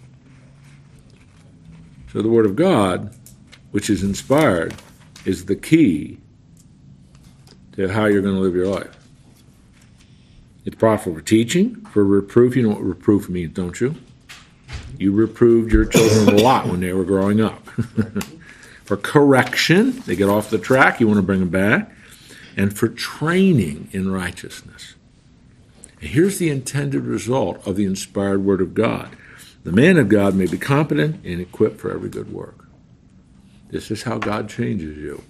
So 2.12 2.20
the 2.20 2.28
Word 2.28 2.44
of 2.44 2.56
God, 2.56 3.14
which 3.74 3.90
is 3.90 4.04
inspired, 4.04 4.72
is 5.24 5.46
the 5.46 5.56
key 5.56 6.16
to 7.72 7.88
how 7.88 8.04
you're 8.04 8.22
going 8.22 8.36
to 8.36 8.40
live 8.40 8.54
your 8.54 8.68
life. 8.68 8.96
It's 10.64 10.76
profitable 10.76 11.18
for 11.18 11.24
teaching, 11.24 11.84
for 11.86 12.04
reproof. 12.04 12.54
You 12.54 12.62
know 12.62 12.68
what 12.68 12.82
reproof 12.84 13.28
means, 13.28 13.52
don't 13.52 13.80
you? 13.80 13.96
You 14.96 15.10
reproved 15.10 15.72
your 15.72 15.86
children 15.86 16.38
a 16.38 16.40
lot 16.40 16.68
when 16.68 16.78
they 16.78 16.92
were 16.92 17.04
growing 17.04 17.40
up. 17.40 17.66
for 18.84 18.96
correction, 18.96 19.98
they 20.06 20.14
get 20.14 20.28
off 20.28 20.50
the 20.50 20.58
track, 20.58 21.00
you 21.00 21.08
want 21.08 21.18
to 21.18 21.22
bring 21.22 21.40
them 21.40 21.48
back, 21.48 21.90
and 22.56 22.78
for 22.78 22.86
training 22.86 23.88
in 23.90 24.08
righteousness. 24.08 24.94
And 26.00 26.10
here's 26.10 26.38
the 26.38 26.48
intended 26.48 27.02
result 27.02 27.66
of 27.66 27.74
the 27.74 27.86
inspired 27.86 28.44
Word 28.44 28.60
of 28.60 28.72
God 28.72 29.16
the 29.64 29.72
man 29.72 29.96
of 29.96 30.08
God 30.08 30.36
may 30.36 30.46
be 30.46 30.58
competent 30.58 31.24
and 31.24 31.40
equipped 31.40 31.80
for 31.80 31.90
every 31.90 32.08
good 32.08 32.32
work. 32.32 32.63
This 33.74 33.90
is 33.90 34.04
how 34.04 34.18
God 34.18 34.48
changes 34.48 34.96
you. 34.96 35.24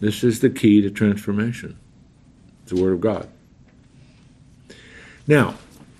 This 0.00 0.24
is 0.24 0.40
the 0.40 0.48
key 0.48 0.80
to 0.80 0.90
transformation. 0.90 1.78
It's 2.62 2.72
the 2.72 2.80
Word 2.80 2.94
of 2.94 3.02
God. 3.02 3.28
Now, 5.26 5.56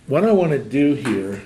what 0.06 0.24
I 0.24 0.32
want 0.32 0.52
to 0.52 0.58
do 0.58 0.94
here 0.94 1.42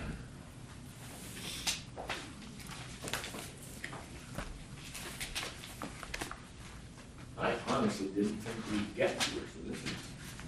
I 7.37 7.55
honestly 7.67 8.07
didn't 8.15 8.37
think 8.37 8.57
we'd 8.71 8.95
get 8.95 9.21
here, 9.25 9.43
so 9.53 9.73
this 9.73 9.83
is 9.83 9.91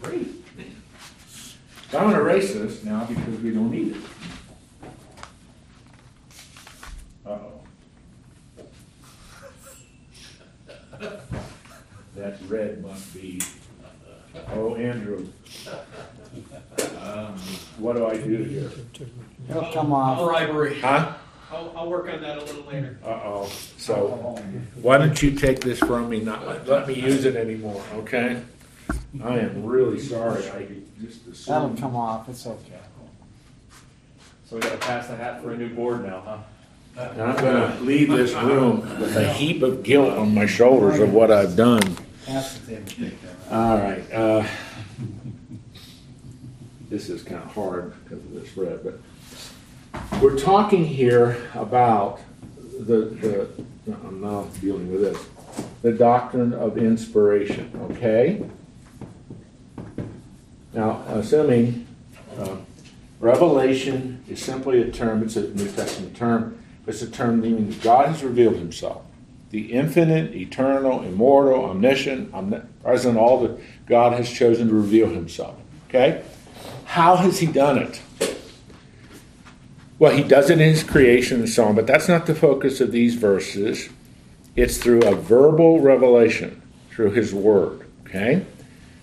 great. 0.01 0.29
So 1.91 1.99
I'm 1.99 2.11
going 2.11 2.15
to 2.15 2.21
erase 2.21 2.55
this 2.55 2.85
now 2.85 3.07
because 3.07 3.41
we 3.41 3.51
don't 3.51 3.73
need 3.73 3.97
it. 3.97 4.03
Uh-oh. 7.27 7.63
That 12.23 12.39
red 12.49 12.81
must 12.85 13.13
be, 13.13 13.41
oh, 14.55 14.77
Andrew. 14.77 15.27
Um, 17.03 17.35
What 17.79 17.97
do 17.97 18.07
I 18.07 18.17
do 18.17 18.37
here? 18.45 18.71
It'll 19.51 19.73
come 19.73 19.93
off. 19.93 20.21
Bribery. 20.25 20.81
Huh? 20.81 21.15
I'll, 21.51 21.73
I'll 21.77 21.91
work 21.91 22.09
on 22.09 22.23
that 22.23 22.39
a 22.39 22.45
little 22.45 22.63
later. 22.63 22.97
Uh-oh. 23.05 23.51
So 23.77 24.41
why 24.81 24.99
don't 24.99 25.21
you 25.21 25.33
take 25.33 25.59
this 25.63 25.81
from 25.81 26.09
me, 26.11 26.21
not 26.21 26.47
let, 26.47 26.69
let 26.69 26.87
me 26.87 26.95
use 26.95 27.25
it 27.25 27.35
anymore, 27.35 27.83
okay? 27.95 28.41
I 29.25 29.41
am 29.41 29.65
really 29.67 29.99
sorry. 29.99 30.49
I 30.51 30.69
just 31.05 31.47
That'll 31.49 31.65
assumed. 31.67 31.81
come 31.81 31.97
off, 31.97 32.29
it's 32.29 32.47
okay. 32.47 32.79
So 34.45 34.55
we 34.55 34.63
gotta 34.63 34.77
pass 34.77 35.09
the 35.09 35.17
hat 35.17 35.43
for 35.43 35.51
a 35.51 35.57
new 35.57 35.75
board 35.75 36.05
now, 36.05 36.21
huh? 36.25 36.39
And 36.95 37.23
I'm 37.23 37.37
gonna 37.37 37.81
leave 37.81 38.11
this 38.11 38.33
room 38.35 38.81
with 39.01 39.17
a 39.17 39.33
heap 39.33 39.63
of 39.63 39.83
guilt 39.83 40.11
on 40.17 40.35
my 40.35 40.45
shoulders 40.47 41.01
of 41.01 41.13
what 41.13 41.31
I've 41.31 41.57
done. 41.57 41.81
Ask 42.29 42.65
the 42.67 42.77
table, 42.77 42.87
take 42.87 43.23
that. 43.23 43.53
All 43.53 43.79
right, 43.79 44.13
uh, 44.13 44.47
this 46.89 47.09
is 47.09 47.23
kind 47.23 47.43
of 47.43 47.53
hard 47.53 47.93
because 48.05 48.19
of 48.19 48.33
this 48.33 48.57
red, 48.57 48.85
but 48.85 49.01
we're 50.23 50.39
talking 50.39 50.85
here 50.85 51.37
about 51.55 52.21
the, 52.79 52.97
the, 53.07 53.49
I'm 54.07 54.21
now 54.21 54.45
dealing 54.61 54.91
with 54.93 55.01
this, 55.01 55.27
the 55.83 55.93
doctrine 55.93 56.53
of 56.53 56.79
inspiration, 56.79 57.71
okay? 57.91 58.45
Now, 60.73 61.03
assuming, 61.09 61.87
uh, 62.39 62.57
revelation 63.21 64.23
is 64.29 64.41
simply 64.41 64.81
a 64.81 64.91
term, 64.91 65.23
it's 65.23 65.37
a 65.37 65.49
New 65.49 65.71
Testament 65.71 66.17
term, 66.17 66.63
it's 66.87 67.03
a 67.03 67.11
term 67.11 67.41
meaning 67.41 67.69
that 67.69 67.83
God 67.83 68.09
has 68.09 68.23
revealed 68.23 68.57
himself. 68.57 69.03
The 69.53 69.73
infinite, 69.73 70.35
eternal, 70.35 71.03
immortal, 71.03 71.67
omniscient, 71.67 72.33
omnipresent, 72.33 73.19
all 73.19 73.43
that 73.43 73.61
God 73.87 74.15
has 74.15 74.31
chosen 74.31 74.69
to 74.69 74.75
reveal 74.75 75.09
himself. 75.09 75.57
Okay? 75.89 76.23
How 76.87 77.17
has 77.17 77.39
he 77.39 77.47
done 77.47 77.79
it? 77.79 78.01
Well, 79.99 80.17
he 80.17 80.25
does 80.25 80.51
it 80.51 80.55
in 80.55 80.71
his 80.71 80.83
creation 80.83 81.41
and 81.41 81.49
so 81.49 81.65
on, 81.67 81.75
but 81.75 81.87
that's 81.87 82.09
not 82.09 82.25
the 82.27 82.35
focus 82.35 82.81
of 82.81 82.93
these 82.93 83.15
verses. 83.15 83.91
It's 84.57 84.79
through 84.79 85.03
a 85.03 85.15
verbal 85.15 85.81
revelation, 85.81 86.63
through 86.91 87.13
his 87.13 87.35
word. 87.35 87.87
Okay? 88.07 88.45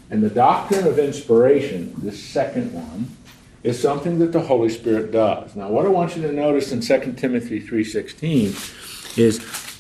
And 0.09 0.23
the 0.23 0.29
doctrine 0.29 0.87
of 0.87 0.97
inspiration, 0.97 1.93
this 1.97 2.21
second 2.21 2.73
one, 2.73 3.15
is 3.61 3.79
something 3.79 4.17
that 4.17 4.31
the 4.31 4.41
Holy 4.41 4.69
Spirit 4.69 5.11
does. 5.11 5.55
Now, 5.55 5.69
what 5.69 5.85
I 5.85 5.89
want 5.89 6.15
you 6.15 6.23
to 6.23 6.31
notice 6.31 6.71
in 6.71 6.81
2 6.81 7.17
Timothy 7.17 7.59
3:16 7.59 9.17
is 9.17 9.39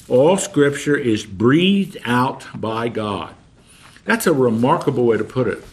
all 0.09 0.37
scripture 0.37 0.97
is 0.97 1.25
breathed 1.25 1.97
out 2.03 2.47
by 2.59 2.89
God. 2.89 3.35
That's 4.05 4.25
a 4.25 4.33
remarkable 4.33 5.05
way 5.05 5.17
to 5.17 5.23
put 5.23 5.47
it. 5.47 5.63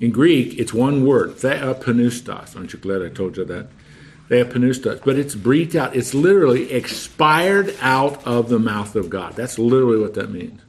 In 0.00 0.10
Greek, 0.10 0.58
it's 0.58 0.74
one 0.74 1.06
word, 1.06 1.36
theopneustos. 1.36 2.56
Aren't 2.56 2.72
you 2.72 2.78
glad 2.80 3.02
I 3.02 3.08
told 3.08 3.36
you 3.36 3.44
that? 3.44 3.68
Theopneustos. 4.28 5.04
But 5.04 5.16
it's 5.16 5.36
breathed 5.36 5.76
out. 5.76 5.94
It's 5.94 6.12
literally 6.12 6.72
expired 6.72 7.76
out 7.80 8.26
of 8.26 8.48
the 8.48 8.58
mouth 8.58 8.96
of 8.96 9.08
God. 9.08 9.34
That's 9.34 9.60
literally 9.60 10.00
what 10.00 10.14
that 10.14 10.32
means. 10.32 10.60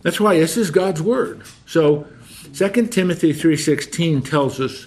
That's 0.00 0.18
why 0.18 0.38
this 0.38 0.56
is 0.56 0.70
God's 0.70 1.02
word. 1.02 1.42
So 1.66 2.06
2 2.54 2.90
Timothy 2.90 3.34
3:16 3.34 4.22
tells 4.22 4.58
us 4.58 4.86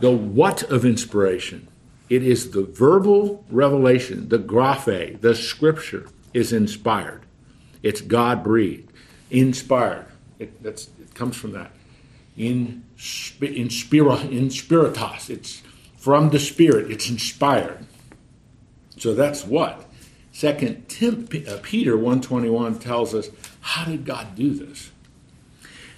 the 0.00 0.10
what 0.10 0.64
of 0.64 0.84
inspiration. 0.84 1.67
It 2.08 2.22
is 2.22 2.50
the 2.52 2.62
verbal 2.62 3.44
revelation, 3.50 4.28
the 4.28 4.38
graphe, 4.38 5.20
the 5.20 5.34
scripture 5.34 6.08
is 6.32 6.52
inspired. 6.52 7.22
It's 7.82 8.00
God 8.00 8.42
breathed, 8.42 8.92
inspired. 9.30 10.06
It, 10.38 10.62
that's, 10.62 10.88
it 11.00 11.14
comes 11.14 11.36
from 11.36 11.52
that. 11.52 11.70
in, 12.36 12.84
in, 13.40 13.70
spira, 13.70 14.20
in 14.20 14.50
spiritus. 14.50 15.28
It's 15.28 15.62
from 15.98 16.30
the 16.30 16.38
Spirit, 16.38 16.90
it's 16.90 17.10
inspired. 17.10 17.84
So 18.96 19.14
that's 19.14 19.44
what? 19.44 19.84
Second 20.32 20.88
Tim, 20.88 21.28
uh, 21.48 21.58
Peter 21.62 21.96
121 21.96 22.78
tells 22.78 23.14
us, 23.14 23.28
how 23.60 23.84
did 23.84 24.04
God 24.04 24.36
do 24.36 24.54
this? 24.54 24.90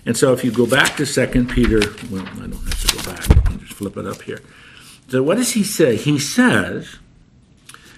And 0.06 0.16
so 0.16 0.32
if 0.32 0.42
you 0.42 0.50
go 0.50 0.66
back 0.66 0.96
to 0.96 1.04
Second 1.04 1.50
Peter, 1.50 1.80
well, 2.10 2.26
I 2.26 2.46
don't 2.46 2.52
have 2.52 2.80
to 2.80 2.96
go 2.96 3.12
back, 3.12 3.30
I 3.30 3.40
can 3.42 3.60
just 3.60 3.74
flip 3.74 3.98
it 3.98 4.06
up 4.06 4.22
here. 4.22 4.40
So 5.10 5.24
what 5.24 5.38
does 5.38 5.52
he 5.52 5.64
say? 5.64 5.96
He 5.96 6.20
says, 6.20 6.96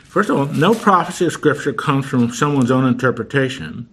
first 0.05 0.31
of 0.31 0.39
all, 0.39 0.47
no 0.47 0.75
prophecy 0.75 1.27
of 1.27 1.33
Scripture 1.35 1.75
comes 1.75 2.07
from 2.07 2.33
someone's 2.33 2.71
own 2.71 2.87
interpretation, 2.87 3.87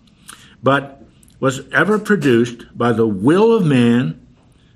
but 0.64 1.04
was 1.42 1.68
ever 1.74 2.00
produced 2.00 2.66
by 2.78 2.94
the 2.94 3.06
will 3.06 3.54
of 3.54 3.66
man, 3.66 4.26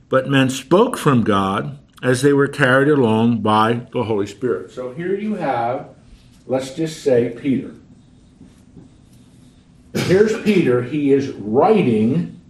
but 0.09 0.27
men 0.27 0.49
spoke 0.49 0.97
from 0.97 1.23
God 1.23 1.79
as 2.01 2.21
they 2.21 2.33
were 2.33 2.49
carried 2.49 2.89
along 2.89 3.41
by 3.41 3.87
the 3.93 4.03
Holy 4.03 4.27
Spirit. 4.27 4.71
So 4.71 4.93
here 4.93 5.15
you 5.15 5.35
have, 5.35 5.95
let's 6.45 6.75
just 6.75 7.01
say, 7.01 7.29
Peter. 7.29 7.73
Here's 9.93 10.41
Peter. 10.43 10.81
He 10.81 11.13
is 11.13 11.29
writing 11.29 12.41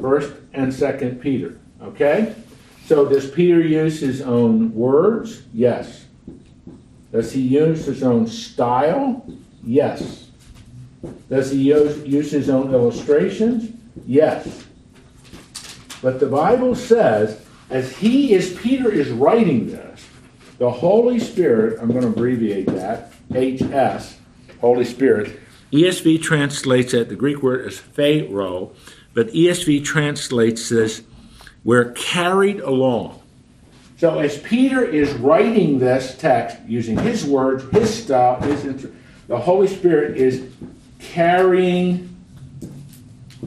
First 0.00 0.32
and 0.52 0.72
Second 0.72 1.20
Peter. 1.20 1.58
Okay? 1.82 2.36
So 2.86 3.08
does 3.08 3.30
Peter 3.30 3.60
use 3.60 4.00
his 4.00 4.20
own 4.20 4.74
words? 4.74 5.42
Yes. 5.54 6.04
Does 7.12 7.32
he 7.32 7.40
use 7.40 7.86
his 7.86 8.02
own 8.02 8.26
style? 8.26 9.26
Yes. 9.64 10.28
Does 11.30 11.50
he 11.50 11.58
use, 11.58 12.30
his 12.30 12.50
own 12.50 12.74
illustrations? 12.74 13.70
Yes. 14.06 14.64
But 16.02 16.20
the 16.20 16.26
Bible 16.26 16.74
says, 16.74 17.42
as 17.70 17.96
he 17.96 18.34
is, 18.34 18.58
Peter 18.58 18.90
is 18.90 19.10
writing 19.10 19.70
this, 19.70 20.06
the 20.58 20.70
Holy 20.70 21.18
Spirit, 21.18 21.78
I'm 21.80 21.88
going 21.88 22.02
to 22.02 22.08
abbreviate 22.08 22.66
that, 22.66 23.12
HS, 23.30 24.18
Holy 24.60 24.84
Spirit. 24.84 25.40
ESV 25.72 26.22
translates 26.22 26.92
it, 26.94 27.08
the 27.08 27.16
Greek 27.16 27.42
word 27.42 27.66
is 27.66 27.78
phero, 27.78 28.72
but 29.14 29.28
ESV 29.28 29.84
translates 29.84 30.68
this, 30.68 31.02
we're 31.64 31.92
carried 31.92 32.60
along. 32.60 33.20
So 33.96 34.18
as 34.18 34.38
Peter 34.38 34.84
is 34.84 35.12
writing 35.14 35.78
this 35.78 36.16
text 36.18 36.58
using 36.66 36.98
his 36.98 37.24
words, 37.24 37.64
his 37.72 38.04
style, 38.04 38.40
his 38.40 38.64
inter- 38.64 38.92
the 39.28 39.38
Holy 39.38 39.66
Spirit 39.66 40.16
is 40.16 40.46
carrying 40.98 42.14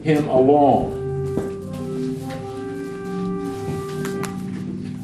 him 0.02 0.28
along. 0.28 0.96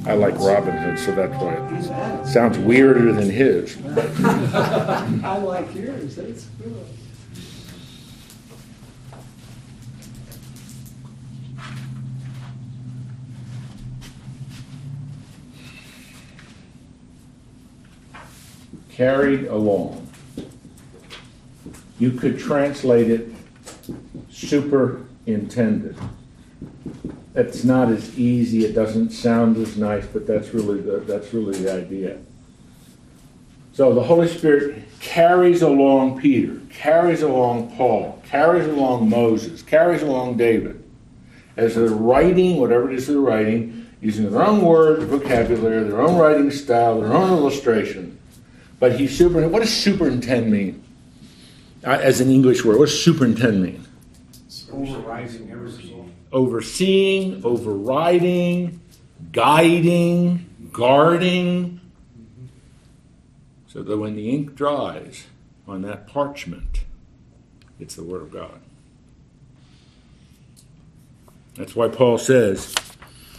I 0.07 0.15
like 0.15 0.39
Robin 0.39 0.77
Hood, 0.77 0.99
so 0.99 1.13
that's 1.15 1.43
why 1.43 1.55
it 1.55 2.27
sounds 2.27 2.59
weirder 2.59 3.13
than 3.13 3.31
his. 3.31 3.79
I 4.25 5.39
like 5.39 5.75
yours, 5.75 6.17
that's 6.17 6.45
good. 6.45 6.87
Carried 18.95 19.47
along. 19.47 20.07
You 21.99 22.13
could 22.13 22.39
translate 22.39 23.11
it 23.11 23.29
superintended. 24.31 25.97
That's 27.33 27.65
not 27.65 27.91
as 27.91 28.17
easy, 28.17 28.65
it 28.65 28.75
doesn't 28.75 29.11
sound 29.11 29.57
as 29.57 29.77
nice, 29.77 30.07
but 30.07 30.27
that's 30.27 30.55
really 30.55 30.81
the, 30.81 30.99
that's 31.01 31.35
really 31.35 31.59
the 31.59 31.73
idea. 31.73 32.19
So 33.73 33.93
the 33.93 34.05
Holy 34.05 34.29
Spirit 34.29 34.85
carries 35.01 35.63
along 35.63 36.21
Peter, 36.21 36.61
carries 36.71 37.23
along 37.23 37.75
Paul, 37.77 38.23
carries 38.25 38.69
along 38.69 39.11
Moses, 39.11 39.63
carries 39.63 40.03
along 40.03 40.37
David. 40.37 40.81
As 41.57 41.75
they're 41.75 41.89
writing, 41.89 42.59
whatever 42.61 42.91
it 42.91 42.97
is 42.97 43.09
they're 43.09 43.19
writing, 43.19 43.89
using 44.01 44.31
their 44.31 44.45
own 44.45 44.63
words, 44.63 45.03
vocabulary, 45.05 45.83
their 45.83 46.01
own 46.01 46.17
writing 46.17 46.53
style, 46.53 47.01
their 47.01 47.13
own 47.13 47.31
illustration. 47.31 48.19
But 48.79 48.99
he 48.99 49.07
super. 49.07 49.47
What 49.49 49.61
does 49.61 49.73
superintend 49.73 50.51
mean? 50.51 50.83
Uh, 51.85 51.91
as 51.91 52.21
an 52.21 52.31
English 52.31 52.65
word, 52.65 52.79
what 52.79 52.87
does 52.87 53.03
superintend 53.03 53.63
mean? 53.63 53.87
Overriding 54.73 55.51
everything. 55.51 56.15
Overseeing, 56.33 57.45
overriding, 57.45 58.81
guiding, 59.33 60.71
guarding. 60.73 61.81
So 63.69 63.83
that 63.83 63.97
when 63.97 64.17
the 64.17 64.31
ink 64.31 64.55
dries 64.55 65.27
on 65.67 65.83
that 65.83 66.07
parchment, 66.07 66.85
it's 67.79 67.95
the 67.95 68.05
Word 68.05 68.23
of 68.23 68.31
God. 68.31 68.61
That's 71.57 71.77
why 71.77 71.89
Paul 71.89 72.19
says 72.19 72.75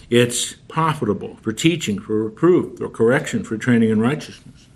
it's 0.09 0.53
profitable 0.67 1.35
for 1.41 1.51
teaching, 1.51 1.99
for 1.99 2.23
reproof, 2.23 2.77
for 2.77 2.89
correction, 2.89 3.43
for 3.43 3.57
training 3.57 3.89
in 3.89 3.99
righteousness. 3.99 4.67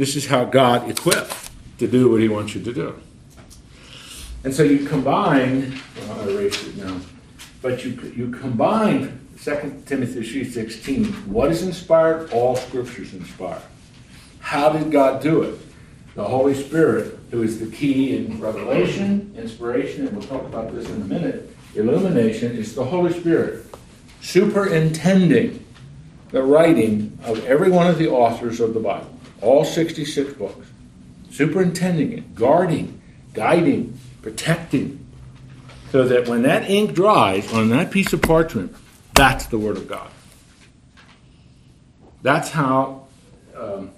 This 0.00 0.16
is 0.16 0.28
how 0.28 0.46
God 0.46 0.88
equipped 0.88 1.50
to 1.76 1.86
do 1.86 2.10
what 2.10 2.22
He 2.22 2.28
wants 2.30 2.54
you 2.54 2.62
to 2.62 2.72
do. 2.72 2.98
And 4.44 4.54
so 4.54 4.62
you 4.62 4.86
combine, 4.86 5.78
well, 5.98 6.20
I 6.22 6.32
erased 6.32 6.68
it 6.68 6.76
now, 6.78 6.98
but 7.60 7.84
you, 7.84 7.90
you 8.16 8.30
combine 8.30 9.20
2 9.42 9.82
Timothy 9.84 10.20
3.16, 10.20 11.26
what 11.26 11.50
is 11.50 11.62
inspired? 11.62 12.32
All 12.32 12.56
scriptures 12.56 13.12
inspired. 13.12 13.60
How 14.38 14.70
did 14.70 14.90
God 14.90 15.20
do 15.20 15.42
it? 15.42 15.58
The 16.14 16.24
Holy 16.24 16.54
Spirit, 16.54 17.18
who 17.30 17.42
is 17.42 17.60
the 17.60 17.66
key 17.66 18.16
in 18.16 18.40
revelation, 18.40 19.34
inspiration, 19.36 20.06
and 20.06 20.16
we'll 20.16 20.26
talk 20.26 20.46
about 20.46 20.74
this 20.74 20.88
in 20.88 21.02
a 21.02 21.04
minute, 21.04 21.54
illumination, 21.74 22.56
is 22.56 22.74
the 22.74 22.86
Holy 22.86 23.12
Spirit 23.20 23.66
superintending 24.22 25.62
the 26.30 26.42
writing 26.42 27.18
of 27.24 27.44
every 27.44 27.70
one 27.70 27.86
of 27.86 27.98
the 27.98 28.08
authors 28.08 28.60
of 28.60 28.72
the 28.72 28.80
Bible, 28.80 29.19
all 29.40 29.64
66 29.64 30.34
books, 30.34 30.66
superintending 31.30 32.12
it, 32.12 32.34
guarding, 32.34 33.00
guiding, 33.32 33.98
protecting, 34.22 35.06
so 35.90 36.06
that 36.06 36.28
when 36.28 36.42
that 36.42 36.70
ink 36.70 36.94
dries 36.94 37.52
on 37.52 37.70
that 37.70 37.90
piece 37.90 38.12
of 38.12 38.22
parchment, 38.22 38.74
that's 39.14 39.46
the 39.46 39.58
Word 39.58 39.76
of 39.76 39.88
God. 39.88 40.10
That's 42.22 42.50
how. 42.50 43.06
Um, 43.56 43.90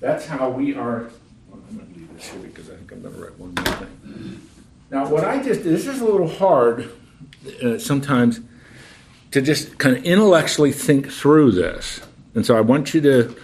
that's 0.00 0.26
how 0.26 0.50
we 0.50 0.74
are. 0.74 1.08
Well, 1.48 1.60
I'm 1.68 1.76
going 1.76 1.92
to 1.92 1.98
leave 1.98 2.14
this 2.14 2.28
here 2.28 2.40
because 2.40 2.68
I 2.68 2.74
think 2.74 2.92
I'm 2.92 3.02
going 3.02 3.14
to 3.14 3.20
write 3.20 3.38
one 3.38 3.54
more 3.54 3.64
thing. 3.64 4.48
Now, 4.90 5.08
what 5.08 5.24
I 5.24 5.42
just 5.42 5.64
this 5.64 5.86
is 5.86 6.00
a 6.00 6.04
little 6.04 6.28
hard 6.28 6.90
uh, 7.62 7.78
sometimes 7.78 8.40
to 9.30 9.40
just 9.40 9.78
kind 9.78 9.96
of 9.96 10.04
intellectually 10.04 10.72
think 10.72 11.10
through 11.10 11.52
this, 11.52 12.00
and 12.34 12.44
so 12.44 12.56
I 12.56 12.60
want 12.60 12.92
you 12.92 13.00
to 13.00 13.34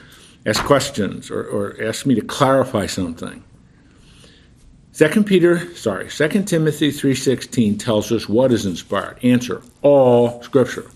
ask 0.47 0.65
questions 0.65 1.31
or, 1.31 1.43
or 1.45 1.77
ask 1.83 2.07
me 2.07 2.15
to 2.15 2.21
clarify 2.21 2.87
something. 2.87 3.45
Second 4.93 5.25
Peter, 5.25 5.75
sorry, 5.77 6.11
Second 6.11 6.47
Timothy 6.47 6.91
three 6.91 7.15
sixteen 7.15 7.79
tells 7.79 8.11
us 8.11 8.29
what 8.29 8.51
is 8.51 8.67
inspired. 8.67 9.23
Answer: 9.23 9.63
All 9.83 10.43
Scripture. 10.43 10.91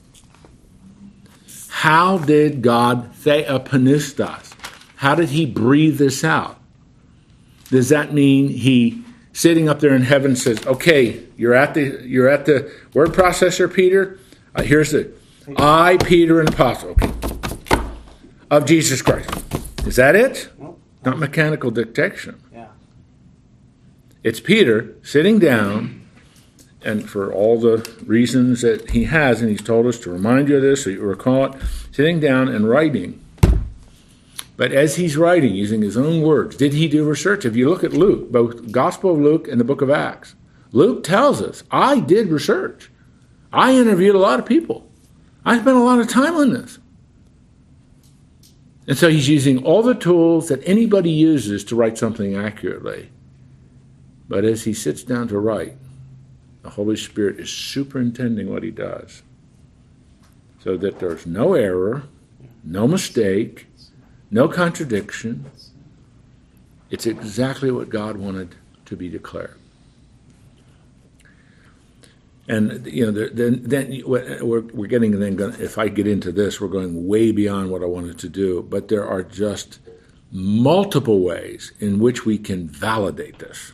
How 1.68 2.18
did 2.18 2.62
God 2.62 3.12
theopneustos? 3.14 4.54
How 4.96 5.14
did 5.14 5.28
He 5.30 5.46
breathe 5.46 5.98
this 5.98 6.24
out? 6.24 6.58
Does 7.70 7.90
that 7.90 8.12
mean 8.12 8.48
He 8.48 9.04
sitting 9.32 9.68
up 9.68 9.80
there 9.80 9.94
in 9.94 10.02
heaven 10.02 10.34
says, 10.36 10.66
"Okay, 10.66 11.22
you're 11.36 11.54
at 11.54 11.74
the 11.74 12.02
you're 12.04 12.28
at 12.28 12.46
the 12.46 12.72
word 12.94 13.10
processor, 13.10 13.72
Peter. 13.72 14.18
Uh, 14.54 14.62
here's 14.62 14.90
the 14.90 15.12
I, 15.56 15.96
Peter, 16.04 16.40
an 16.40 16.48
apostle 16.48 16.90
okay, 16.90 17.11
of 18.52 18.66
Jesus 18.66 19.00
Christ." 19.02 19.30
Is 19.86 19.96
that 19.96 20.14
it? 20.14 20.50
Nope. 20.60 20.78
Not 21.04 21.18
mechanical 21.18 21.70
dictation. 21.70 22.36
Yeah. 22.52 22.66
It's 24.22 24.38
Peter 24.38 24.94
sitting 25.02 25.38
down, 25.40 26.02
and 26.84 27.08
for 27.08 27.32
all 27.32 27.58
the 27.58 27.88
reasons 28.06 28.60
that 28.60 28.90
he 28.90 29.04
has, 29.04 29.40
and 29.40 29.50
he's 29.50 29.62
told 29.62 29.86
us 29.86 29.98
to 30.00 30.12
remind 30.12 30.48
you 30.48 30.56
of 30.56 30.62
this 30.62 30.84
so 30.84 30.90
you 30.90 31.00
recall 31.00 31.46
it, 31.46 31.52
sitting 31.90 32.20
down 32.20 32.48
and 32.48 32.68
writing. 32.68 33.18
But 34.56 34.70
as 34.70 34.96
he's 34.96 35.16
writing, 35.16 35.54
using 35.54 35.82
his 35.82 35.96
own 35.96 36.22
words, 36.22 36.56
did 36.56 36.74
he 36.74 36.86
do 36.86 37.04
research? 37.04 37.44
If 37.44 37.56
you 37.56 37.68
look 37.68 37.82
at 37.82 37.94
Luke, 37.94 38.30
both 38.30 38.70
Gospel 38.70 39.12
of 39.12 39.18
Luke 39.18 39.48
and 39.48 39.58
the 39.58 39.64
book 39.64 39.80
of 39.80 39.90
Acts, 39.90 40.34
Luke 40.72 41.02
tells 41.02 41.42
us, 41.42 41.64
I 41.70 42.00
did 42.00 42.28
research. 42.28 42.90
I 43.52 43.74
interviewed 43.74 44.14
a 44.14 44.20
lot 44.20 44.38
of 44.38 44.46
people. 44.46 44.88
I 45.44 45.58
spent 45.58 45.76
a 45.76 45.80
lot 45.80 45.98
of 45.98 46.08
time 46.08 46.36
on 46.36 46.52
this. 46.52 46.78
And 48.86 48.98
so 48.98 49.08
he's 49.08 49.28
using 49.28 49.64
all 49.64 49.82
the 49.82 49.94
tools 49.94 50.48
that 50.48 50.62
anybody 50.66 51.10
uses 51.10 51.64
to 51.64 51.76
write 51.76 51.98
something 51.98 52.34
accurately. 52.34 53.10
But 54.28 54.44
as 54.44 54.64
he 54.64 54.72
sits 54.74 55.02
down 55.02 55.28
to 55.28 55.38
write, 55.38 55.76
the 56.62 56.70
Holy 56.70 56.96
Spirit 56.96 57.38
is 57.40 57.50
superintending 57.50 58.50
what 58.50 58.62
he 58.62 58.70
does. 58.70 59.22
so 60.62 60.76
that 60.76 60.98
there's 61.00 61.26
no 61.26 61.54
error, 61.54 62.04
no 62.62 62.86
mistake, 62.86 63.66
no 64.30 64.48
contradiction. 64.48 65.44
It's 66.90 67.06
exactly 67.06 67.70
what 67.70 67.88
God 67.88 68.16
wanted 68.16 68.54
to 68.86 68.96
be 68.96 69.08
declared. 69.08 69.56
And 72.48 72.84
you 72.86 73.10
know, 73.10 73.28
then 73.28 73.62
then 73.62 74.02
we're, 74.04 74.62
we're 74.62 74.88
getting 74.88 75.18
then. 75.20 75.38
If 75.60 75.78
I 75.78 75.88
get 75.88 76.06
into 76.06 76.32
this, 76.32 76.60
we're 76.60 76.68
going 76.68 77.06
way 77.06 77.30
beyond 77.30 77.70
what 77.70 77.82
I 77.82 77.86
wanted 77.86 78.18
to 78.18 78.28
do. 78.28 78.62
But 78.62 78.88
there 78.88 79.06
are 79.06 79.22
just 79.22 79.78
multiple 80.32 81.20
ways 81.20 81.72
in 81.78 81.98
which 81.98 82.24
we 82.24 82.38
can 82.38 82.66
validate 82.66 83.38
this 83.38 83.72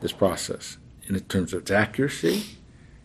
this 0.00 0.12
process 0.12 0.76
in 1.08 1.18
terms 1.20 1.52
of 1.52 1.62
its 1.62 1.70
accuracy, 1.70 2.42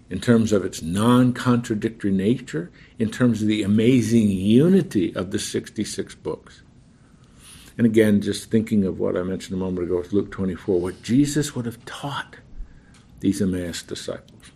in 0.09 0.19
terms 0.19 0.51
of 0.51 0.65
its 0.65 0.81
non 0.81 1.31
contradictory 1.31 2.11
nature, 2.11 2.71
in 2.99 3.09
terms 3.09 3.41
of 3.41 3.47
the 3.47 3.63
amazing 3.63 4.29
unity 4.29 5.15
of 5.15 5.31
the 5.31 5.39
66 5.39 6.15
books. 6.15 6.63
And 7.77 7.85
again, 7.85 8.21
just 8.21 8.49
thinking 8.49 8.83
of 8.85 8.99
what 8.99 9.15
I 9.15 9.21
mentioned 9.21 9.55
a 9.55 9.63
moment 9.63 9.87
ago 9.87 9.97
with 9.97 10.11
Luke 10.11 10.31
24, 10.31 10.81
what 10.81 11.01
Jesus 11.03 11.55
would 11.55 11.65
have 11.65 11.83
taught 11.85 12.37
these 13.19 13.41
Emmaus 13.41 13.81
disciples. 13.81 14.51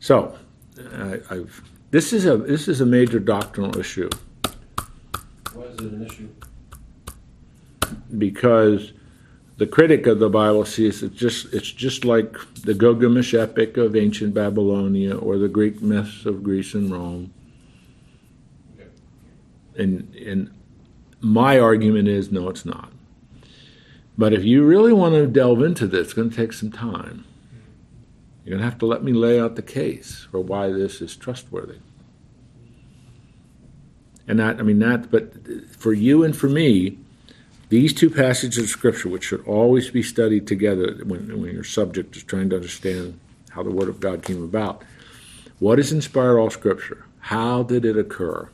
So, 0.00 0.38
I, 0.78 1.20
have 1.30 1.62
this 1.90 2.12
is 2.12 2.26
a 2.26 2.36
this 2.36 2.68
is 2.68 2.80
a 2.80 2.86
major 2.86 3.18
doctrinal 3.18 3.78
issue. 3.78 4.10
Why 5.54 5.64
is 5.64 5.78
it 5.78 5.92
an 5.92 6.06
issue? 6.06 6.28
Because 8.16 8.92
the 9.56 9.66
critic 9.66 10.06
of 10.06 10.18
the 10.18 10.28
Bible 10.28 10.64
sees 10.64 11.02
it 11.02 11.14
just 11.14 11.52
it's 11.52 11.70
just 11.70 12.04
like 12.04 12.36
the 12.62 12.74
Gilgamesh 12.74 13.34
epic 13.34 13.76
of 13.76 13.96
ancient 13.96 14.34
Babylonia 14.34 15.16
or 15.16 15.38
the 15.38 15.48
Greek 15.48 15.82
myths 15.82 16.26
of 16.26 16.42
Greece 16.42 16.74
and 16.74 16.90
Rome. 16.90 17.32
And 19.76 20.14
and 20.14 20.50
my 21.20 21.58
argument 21.58 22.08
is 22.08 22.30
no, 22.30 22.48
it's 22.48 22.64
not. 22.64 22.92
But 24.16 24.32
if 24.32 24.44
you 24.44 24.64
really 24.64 24.92
want 24.92 25.14
to 25.14 25.26
delve 25.26 25.62
into 25.62 25.86
this, 25.86 26.08
it's 26.08 26.12
going 26.12 26.30
to 26.30 26.36
take 26.36 26.52
some 26.52 26.72
time. 26.72 27.24
You're 28.48 28.56
going 28.56 28.64
to 28.64 28.70
have 28.70 28.78
to 28.78 28.86
let 28.86 29.04
me 29.04 29.12
lay 29.12 29.38
out 29.38 29.56
the 29.56 29.62
case 29.62 30.26
for 30.30 30.40
why 30.40 30.72
this 30.72 31.02
is 31.02 31.14
trustworthy. 31.14 31.80
And 34.26 34.38
that, 34.38 34.58
I 34.58 34.62
mean, 34.62 34.78
that, 34.78 35.10
but 35.10 35.34
for 35.76 35.92
you 35.92 36.24
and 36.24 36.34
for 36.34 36.48
me, 36.48 36.96
these 37.68 37.92
two 37.92 38.08
passages 38.08 38.64
of 38.64 38.70
Scripture, 38.70 39.10
which 39.10 39.24
should 39.24 39.46
always 39.46 39.90
be 39.90 40.02
studied 40.02 40.46
together 40.46 40.94
when, 41.04 41.38
when 41.38 41.52
your 41.52 41.62
subject 41.62 42.16
is 42.16 42.22
trying 42.22 42.48
to 42.48 42.56
understand 42.56 43.20
how 43.50 43.62
the 43.62 43.70
Word 43.70 43.90
of 43.90 44.00
God 44.00 44.22
came 44.22 44.42
about. 44.42 44.82
What 45.58 45.76
has 45.76 45.92
inspired 45.92 46.38
all 46.38 46.48
Scripture? 46.48 47.04
How 47.18 47.62
did 47.64 47.84
it 47.84 47.98
occur? 47.98 48.48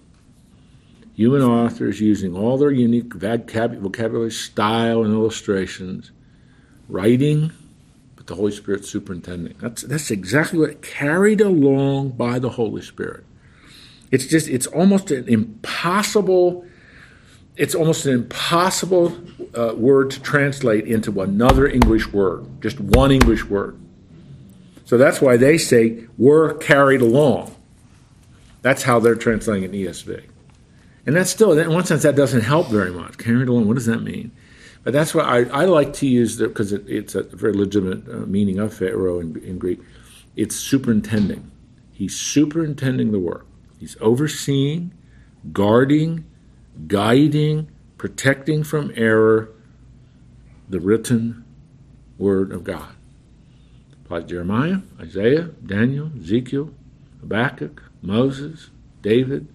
Human 1.14 1.42
authors 1.42 2.00
using 2.00 2.36
all 2.36 2.58
their 2.58 2.72
unique 2.72 3.14
vocabulary, 3.14 4.32
style, 4.32 5.04
and 5.04 5.14
illustrations, 5.14 6.10
writing, 6.88 7.52
the 8.26 8.34
Holy 8.34 8.52
Spirit 8.52 8.84
superintending. 8.84 9.56
That's, 9.58 9.82
that's 9.82 10.10
exactly 10.10 10.58
what 10.58 10.82
carried 10.82 11.40
along 11.40 12.10
by 12.10 12.38
the 12.38 12.50
Holy 12.50 12.82
Spirit. 12.82 13.24
It's 14.10 14.26
just, 14.26 14.48
it's 14.48 14.66
almost 14.66 15.10
an 15.10 15.28
impossible 15.28 16.66
it's 17.56 17.74
almost 17.74 18.06
an 18.06 18.14
impossible 18.14 19.16
uh, 19.56 19.74
word 19.76 20.10
to 20.10 20.20
translate 20.20 20.86
into 20.86 21.20
another 21.20 21.68
English 21.68 22.12
word, 22.12 22.60
just 22.60 22.80
one 22.80 23.12
English 23.12 23.44
word. 23.44 23.78
So 24.84 24.98
that's 24.98 25.20
why 25.20 25.36
they 25.36 25.56
say 25.56 26.04
were 26.18 26.54
carried 26.54 27.00
along. 27.00 27.54
That's 28.62 28.82
how 28.82 28.98
they're 28.98 29.14
translating 29.14 29.64
an 29.64 29.72
ESV. 29.72 30.24
And 31.06 31.14
that's 31.14 31.30
still, 31.30 31.56
in 31.56 31.70
one 31.72 31.84
sense, 31.84 32.02
that 32.02 32.16
doesn't 32.16 32.40
help 32.40 32.68
very 32.68 32.90
much. 32.90 33.18
Carried 33.18 33.48
along, 33.48 33.68
what 33.68 33.74
does 33.74 33.86
that 33.86 34.02
mean? 34.02 34.32
But 34.84 34.92
that's 34.92 35.14
why 35.14 35.22
I, 35.22 35.62
I 35.62 35.64
like 35.64 35.94
to 35.94 36.06
use 36.06 36.36
the, 36.36 36.48
because 36.48 36.72
it, 36.72 36.84
it's 36.86 37.14
a 37.14 37.22
very 37.22 37.54
legitimate 37.54 38.06
uh, 38.08 38.26
meaning 38.26 38.58
of 38.58 38.74
Phero 38.74 39.20
in, 39.20 39.42
in 39.42 39.58
Greek. 39.58 39.80
It's 40.36 40.54
superintending. 40.56 41.50
He's 41.92 42.14
superintending 42.14 43.10
the 43.10 43.18
work. 43.18 43.46
He's 43.80 43.96
overseeing, 44.00 44.92
guarding, 45.52 46.26
guiding, 46.86 47.70
protecting 47.96 48.62
from 48.62 48.92
error 48.94 49.50
the 50.68 50.80
written 50.80 51.44
word 52.18 52.52
of 52.52 52.64
God. 52.64 52.94
Applies 54.04 54.24
Jeremiah, 54.24 54.78
Isaiah, 55.00 55.44
Daniel, 55.64 56.10
Ezekiel, 56.18 56.74
Habakkuk, 57.20 57.82
Moses, 58.02 58.68
David, 59.00 59.48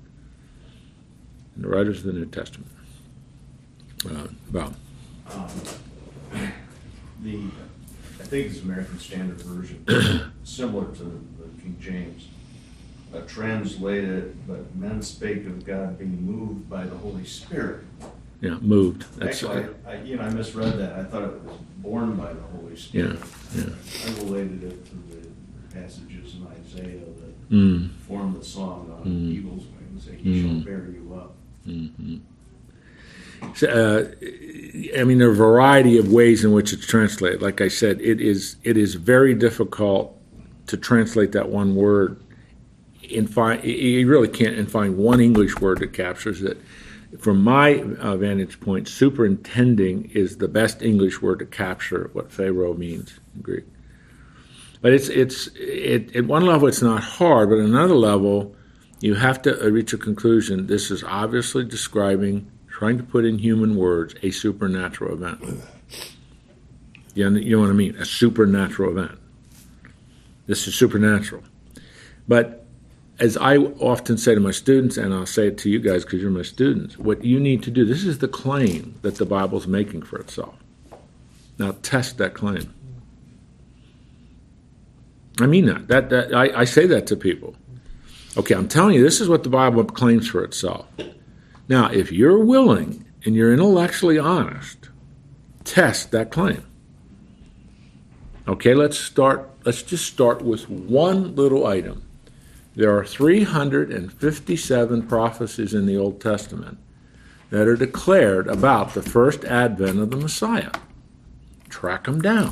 and 1.53 1.63
the 1.63 1.67
writers 1.67 1.99
of 1.99 2.05
the 2.05 2.13
New 2.13 2.25
Testament. 2.25 2.71
Uh, 4.09 4.27
Bob. 4.49 4.75
Um, 5.31 5.49
the, 7.21 7.43
I 8.19 8.23
think 8.23 8.47
it's 8.47 8.61
American 8.61 8.99
Standard 8.99 9.41
Version, 9.41 10.31
similar 10.43 10.85
to 10.95 11.03
the 11.03 11.61
King 11.61 11.77
James 11.79 12.27
uh, 13.13 13.21
translated, 13.21 14.35
but 14.47 14.75
men 14.75 15.01
spake 15.01 15.45
of 15.45 15.65
God 15.65 15.97
being 15.97 16.21
moved 16.21 16.69
by 16.69 16.85
the 16.85 16.95
Holy 16.95 17.25
Spirit. 17.25 17.83
Yeah, 18.41 18.57
moved. 18.61 19.05
That's 19.17 19.43
Actually, 19.43 19.65
I, 19.85 19.91
I, 19.91 20.01
you 20.01 20.15
know, 20.15 20.23
I 20.23 20.29
misread 20.29 20.77
that. 20.77 20.93
I 20.93 21.03
thought 21.03 21.23
it 21.23 21.43
was 21.43 21.57
born 21.77 22.15
by 22.15 22.31
the 22.31 22.41
Holy 22.41 22.75
Spirit. 22.75 23.19
Yeah, 23.53 23.63
yeah. 23.65 23.73
I 24.05 24.23
related 24.23 24.63
it 24.63 24.85
to 24.85 24.95
the 24.95 25.27
passages 25.73 26.35
in 26.35 26.47
Isaiah 26.47 26.99
that 26.99 27.49
mm. 27.49 27.89
form 28.07 28.37
the 28.37 28.45
song 28.45 28.95
on 28.97 29.11
mm. 29.11 29.31
eagle's 29.31 29.65
wings, 29.65 30.05
that 30.05 30.15
he 30.15 30.41
mm. 30.41 30.63
shall 30.63 30.65
bear 30.65 30.85
you 30.89 31.13
up. 31.13 31.35
Mm-hmm. 31.67 32.17
Uh, 33.61 34.03
I 34.97 35.03
mean, 35.03 35.17
there 35.17 35.29
are 35.29 35.31
a 35.31 35.35
variety 35.35 35.97
of 35.97 36.11
ways 36.11 36.43
in 36.43 36.51
which 36.51 36.73
it's 36.73 36.85
translated. 36.85 37.41
Like 37.41 37.61
I 37.61 37.67
said, 37.67 38.01
it 38.01 38.21
is 38.21 38.57
it 38.63 38.77
is 38.77 38.95
very 38.95 39.33
difficult 39.33 40.15
to 40.67 40.77
translate 40.77 41.31
that 41.31 41.49
one 41.49 41.75
word 41.75 42.21
and 43.15 43.31
find 43.31 43.63
you 43.63 44.07
really 44.07 44.27
can't 44.27 44.55
and 44.55 44.71
find 44.71 44.97
one 44.97 45.19
English 45.19 45.59
word 45.59 45.79
that 45.79 45.93
captures 45.93 46.41
it. 46.41 46.59
From 47.19 47.43
my 47.43 47.81
uh, 47.81 48.17
vantage 48.17 48.59
point, 48.59 48.87
superintending 48.87 50.11
is 50.13 50.37
the 50.37 50.47
best 50.47 50.83
English 50.83 51.21
word 51.21 51.39
to 51.39 51.45
capture 51.45 52.11
what 52.13 52.29
Phero 52.29 52.77
means 52.77 53.19
in 53.35 53.41
Greek. 53.41 53.65
But 54.81 54.93
it's 54.93 55.09
it's 55.09 55.49
it, 55.55 56.15
at 56.15 56.25
one 56.25 56.45
level 56.45 56.67
it's 56.67 56.81
not 56.81 57.03
hard, 57.03 57.49
but 57.49 57.57
at 57.59 57.65
another 57.65 57.95
level 57.95 58.55
you 59.01 59.15
have 59.15 59.41
to 59.43 59.61
uh, 59.61 59.69
reach 59.69 59.93
a 59.93 59.97
conclusion. 59.97 60.67
This 60.67 60.91
is 60.91 61.03
obviously 61.03 61.65
describing, 61.65 62.51
trying 62.79 62.97
to 62.97 63.03
put 63.03 63.25
in 63.25 63.37
human 63.37 63.75
words, 63.75 64.15
a 64.23 64.31
supernatural 64.31 65.13
event. 65.13 65.61
You 67.13 67.29
know, 67.29 67.59
what 67.59 67.69
I 67.69 67.73
mean? 67.73 67.93
A 67.97 68.05
supernatural 68.05 68.97
event. 68.97 69.19
This 70.47 70.65
is 70.65 70.75
supernatural. 70.75 71.43
But 72.25 72.65
as 73.19 73.35
I 73.35 73.57
often 73.57 74.17
say 74.17 74.33
to 74.33 74.39
my 74.39 74.51
students, 74.51 74.95
and 74.95 75.13
I'll 75.13 75.25
say 75.25 75.47
it 75.47 75.57
to 75.57 75.69
you 75.69 75.79
guys 75.79 76.05
because 76.05 76.21
you're 76.21 76.31
my 76.31 76.41
students, 76.41 76.97
what 76.97 77.25
you 77.25 77.37
need 77.37 77.63
to 77.63 77.71
do, 77.71 77.83
this 77.83 78.05
is 78.05 78.19
the 78.19 78.29
claim 78.29 78.97
that 79.01 79.15
the 79.15 79.25
Bible's 79.25 79.67
making 79.67 80.03
for 80.03 80.17
itself. 80.17 80.55
Now 81.57 81.75
test 81.81 82.17
that 82.19 82.33
claim. 82.33 82.73
I 85.41 85.47
mean 85.47 85.65
that. 85.65 85.89
That, 85.89 86.09
that 86.11 86.33
I, 86.33 86.61
I 86.61 86.63
say 86.63 86.87
that 86.87 87.07
to 87.07 87.17
people. 87.17 87.57
Okay, 88.37 88.55
I'm 88.55 88.69
telling 88.69 88.95
you, 88.95 89.03
this 89.03 89.19
is 89.19 89.27
what 89.27 89.43
the 89.43 89.49
Bible 89.49 89.83
claims 89.83 90.29
for 90.29 90.45
itself. 90.45 90.87
Now, 91.69 91.89
if 91.89 92.11
you're 92.11 92.43
willing 92.43 93.05
and 93.23 93.35
you're 93.35 93.53
intellectually 93.53 94.19
honest, 94.19 94.89
test 95.63 96.11
that 96.11 96.31
claim. 96.31 96.65
Okay, 98.47 98.73
let's 98.73 98.97
start. 98.97 99.49
Let's 99.63 99.83
just 99.83 100.05
start 100.05 100.41
with 100.41 100.69
one 100.69 101.35
little 101.35 101.65
item 101.65 102.09
there 102.79 102.95
are 102.95 103.03
357 103.03 105.07
prophecies 105.07 105.73
in 105.73 105.85
the 105.85 105.97
Old 105.97 106.21
Testament 106.21 106.77
that 107.49 107.67
are 107.67 107.75
declared 107.75 108.47
about 108.47 108.93
the 108.93 109.01
first 109.01 109.43
advent 109.43 109.99
of 109.99 110.11
the 110.11 110.15
Messiah. 110.15 110.71
Track 111.67 112.05
them 112.05 112.21
down 112.21 112.51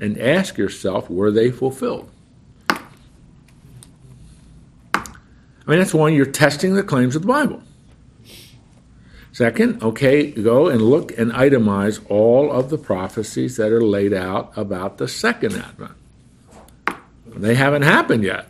and 0.00 0.18
ask 0.18 0.56
yourself 0.56 1.10
were 1.10 1.30
they 1.30 1.50
fulfilled? 1.50 2.10
I 2.70 2.80
mean, 5.66 5.80
that's 5.80 5.92
one, 5.92 6.14
you're 6.14 6.24
testing 6.24 6.74
the 6.74 6.82
claims 6.82 7.14
of 7.14 7.20
the 7.20 7.28
Bible. 7.28 7.62
Second, 9.32 9.82
okay, 9.82 10.30
go 10.30 10.68
and 10.68 10.82
look 10.82 11.16
and 11.16 11.30
itemize 11.32 12.00
all 12.08 12.50
of 12.50 12.68
the 12.70 12.78
prophecies 12.78 13.56
that 13.56 13.70
are 13.70 13.82
laid 13.82 14.12
out 14.12 14.52
about 14.56 14.98
the 14.98 15.06
second 15.06 15.54
advent. 15.54 15.92
They 17.26 17.54
haven't 17.54 17.82
happened 17.82 18.24
yet. 18.24 18.48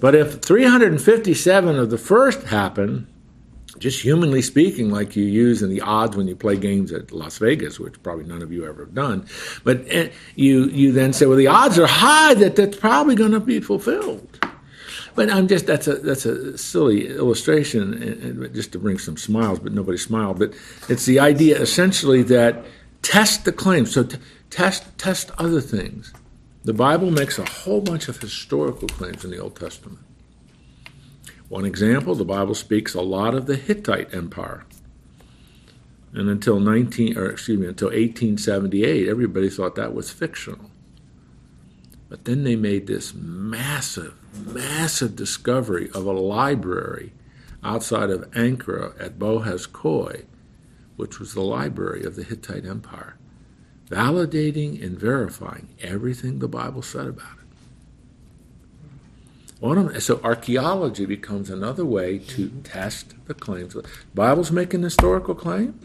But 0.00 0.14
if 0.14 0.40
357 0.40 1.76
of 1.76 1.90
the 1.90 1.98
first 1.98 2.44
happen, 2.44 3.06
just 3.78 4.00
humanly 4.00 4.42
speaking, 4.42 4.90
like 4.90 5.16
you 5.16 5.24
use 5.24 5.62
in 5.62 5.70
the 5.70 5.82
odds 5.82 6.16
when 6.16 6.26
you 6.26 6.36
play 6.36 6.56
games 6.56 6.92
at 6.92 7.12
Las 7.12 7.38
Vegas, 7.38 7.78
which 7.78 8.02
probably 8.02 8.24
none 8.24 8.42
of 8.42 8.52
you 8.52 8.66
ever 8.66 8.84
have 8.84 8.94
done, 8.94 9.26
but 9.64 9.84
eh, 9.88 10.10
you 10.34 10.64
you 10.66 10.92
then 10.92 11.12
say, 11.12 11.26
well, 11.26 11.36
the 11.36 11.46
odds 11.46 11.78
are 11.78 11.86
high 11.86 12.34
that 12.34 12.56
that's 12.56 12.76
probably 12.76 13.14
going 13.14 13.32
to 13.32 13.40
be 13.40 13.60
fulfilled. 13.60 14.29
But 15.14 15.30
I'm 15.30 15.48
just 15.48 15.66
that's 15.66 15.86
a 15.86 15.94
that's 15.96 16.24
a 16.24 16.56
silly 16.56 17.08
illustration, 17.08 17.94
and, 17.94 18.42
and 18.42 18.54
just 18.54 18.72
to 18.72 18.78
bring 18.78 18.98
some 18.98 19.16
smiles, 19.16 19.58
but 19.58 19.72
nobody 19.72 19.98
smiled. 19.98 20.38
But 20.38 20.54
it's 20.88 21.06
the 21.06 21.20
idea 21.20 21.60
essentially 21.60 22.22
that 22.24 22.64
test 23.02 23.44
the 23.44 23.52
claims. 23.52 23.92
So 23.92 24.04
t- 24.04 24.18
test 24.50 24.84
test 24.98 25.30
other 25.38 25.60
things. 25.60 26.12
The 26.62 26.74
Bible 26.74 27.10
makes 27.10 27.38
a 27.38 27.44
whole 27.44 27.80
bunch 27.80 28.08
of 28.08 28.20
historical 28.20 28.88
claims 28.88 29.24
in 29.24 29.30
the 29.30 29.38
Old 29.38 29.56
Testament. 29.56 29.98
One 31.48 31.64
example, 31.64 32.14
the 32.14 32.24
Bible 32.24 32.54
speaks 32.54 32.94
a 32.94 33.00
lot 33.00 33.34
of 33.34 33.46
the 33.46 33.56
Hittite 33.56 34.14
Empire. 34.14 34.64
And 36.12 36.28
until 36.28 36.60
19 36.60 37.16
or 37.16 37.30
excuse 37.30 37.58
me, 37.58 37.66
until 37.66 37.88
1878, 37.88 39.08
everybody 39.08 39.48
thought 39.48 39.74
that 39.76 39.94
was 39.94 40.10
fictional. 40.10 40.70
But 42.08 42.24
then 42.24 42.44
they 42.44 42.56
made 42.56 42.86
this 42.86 43.14
massive, 43.14 44.14
massive 44.34 45.16
discovery 45.16 45.90
of 45.94 46.06
a 46.06 46.12
library 46.12 47.12
outside 47.62 48.10
of 48.10 48.30
Ankara 48.30 48.98
at 49.00 49.18
Boghaz 49.18 49.68
Köy, 49.68 50.24
which 50.96 51.18
was 51.18 51.34
the 51.34 51.42
library 51.42 52.04
of 52.04 52.16
the 52.16 52.22
Hittite 52.22 52.66
Empire, 52.66 53.16
validating 53.88 54.82
and 54.82 54.98
verifying 54.98 55.68
everything 55.80 56.38
the 56.38 56.48
Bible 56.48 56.82
said 56.82 57.06
about 57.06 57.36
it. 59.92 60.02
so 60.02 60.20
archaeology 60.22 61.06
becomes 61.06 61.50
another 61.50 61.84
way 61.84 62.18
to 62.18 62.48
test 62.64 63.14
the 63.26 63.34
claims. 63.34 63.74
The 63.74 63.84
Bible's 64.14 64.50
making 64.50 64.80
an 64.80 64.84
historical 64.84 65.34
claim. 65.34 65.78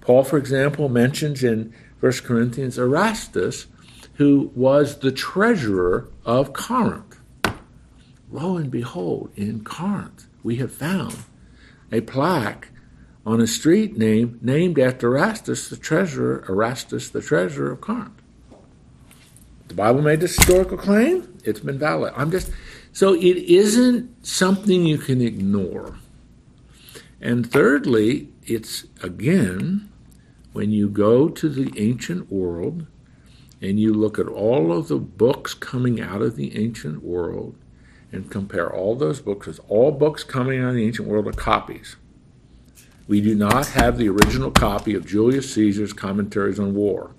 Paul, 0.00 0.24
for 0.24 0.38
example, 0.38 0.88
mentions 0.88 1.42
in 1.42 1.74
1 2.00 2.12
Corinthians 2.24 2.78
Erastus 2.78 3.66
who 4.14 4.50
was 4.54 4.98
the 4.98 5.12
treasurer 5.12 6.08
of 6.24 6.52
Corinth. 6.52 7.18
Lo 8.30 8.56
and 8.56 8.70
behold, 8.70 9.30
in 9.36 9.62
Corinth, 9.64 10.26
we 10.42 10.56
have 10.56 10.72
found 10.72 11.16
a 11.92 12.00
plaque 12.00 12.68
on 13.26 13.40
a 13.40 13.46
street 13.46 13.96
name 13.96 14.38
named 14.42 14.78
after 14.78 15.08
Erastus, 15.08 15.68
the 15.68 15.76
treasurer, 15.76 16.44
Erastus, 16.48 17.08
the 17.08 17.22
treasurer 17.22 17.72
of 17.72 17.80
Corinth. 17.80 18.22
The 19.68 19.74
Bible 19.74 20.02
made 20.02 20.20
this 20.20 20.36
historical 20.36 20.76
claim. 20.76 21.38
It's 21.44 21.60
been 21.60 21.78
valid. 21.78 22.12
I'm 22.16 22.30
just 22.30 22.50
so 22.92 23.14
it 23.14 23.22
isn't 23.22 24.26
something 24.26 24.86
you 24.86 24.98
can 24.98 25.20
ignore. 25.20 25.96
And 27.20 27.50
thirdly, 27.50 28.28
it's 28.44 28.84
again 29.02 29.90
when 30.52 30.70
you 30.70 30.88
go 30.88 31.28
to 31.28 31.48
the 31.48 31.72
ancient 31.76 32.30
world 32.30 32.86
and 33.64 33.80
you 33.80 33.94
look 33.94 34.18
at 34.18 34.28
all 34.28 34.76
of 34.76 34.88
the 34.88 34.98
books 34.98 35.54
coming 35.54 35.98
out 35.98 36.20
of 36.20 36.36
the 36.36 36.54
ancient 36.62 37.02
world 37.02 37.56
and 38.12 38.30
compare 38.30 38.70
all 38.70 38.94
those 38.94 39.22
books, 39.22 39.46
because 39.46 39.60
all 39.68 39.90
books 39.90 40.22
coming 40.22 40.60
out 40.60 40.68
of 40.68 40.74
the 40.74 40.84
ancient 40.84 41.08
world 41.08 41.26
are 41.26 41.32
copies. 41.32 41.96
We 43.08 43.22
do 43.22 43.34
not 43.34 43.68
have 43.68 43.96
the 43.96 44.10
original 44.10 44.50
copy 44.50 44.94
of 44.94 45.06
Julius 45.06 45.52
Caesar's 45.54 45.94
Commentaries 45.94 46.60
on 46.60 46.74
War. 46.74 47.12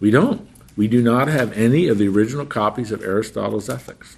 We 0.00 0.10
don't. 0.10 0.48
We 0.76 0.88
do 0.88 1.00
not 1.00 1.28
have 1.28 1.52
any 1.52 1.86
of 1.86 1.98
the 1.98 2.08
original 2.08 2.44
copies 2.44 2.90
of 2.90 3.00
Aristotle's 3.00 3.68
Ethics. 3.68 4.16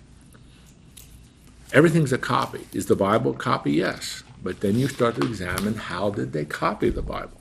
Everything's 1.75 2.15
a 2.15 2.19
copy. 2.19 2.67
Is 2.73 2.87
the 2.87 2.97
Bible 2.97 3.33
a 3.33 3.37
copy? 3.37 3.73
Yes. 3.73 4.23
But 4.43 4.61
then 4.61 4.79
you 4.79 4.89
start 4.89 5.17
to 5.17 5.27
examine 5.27 5.75
how 5.75 6.09
did 6.09 6.33
they 6.33 6.47
copy 6.47 6.89
the 6.89 7.03
Bible? 7.03 7.41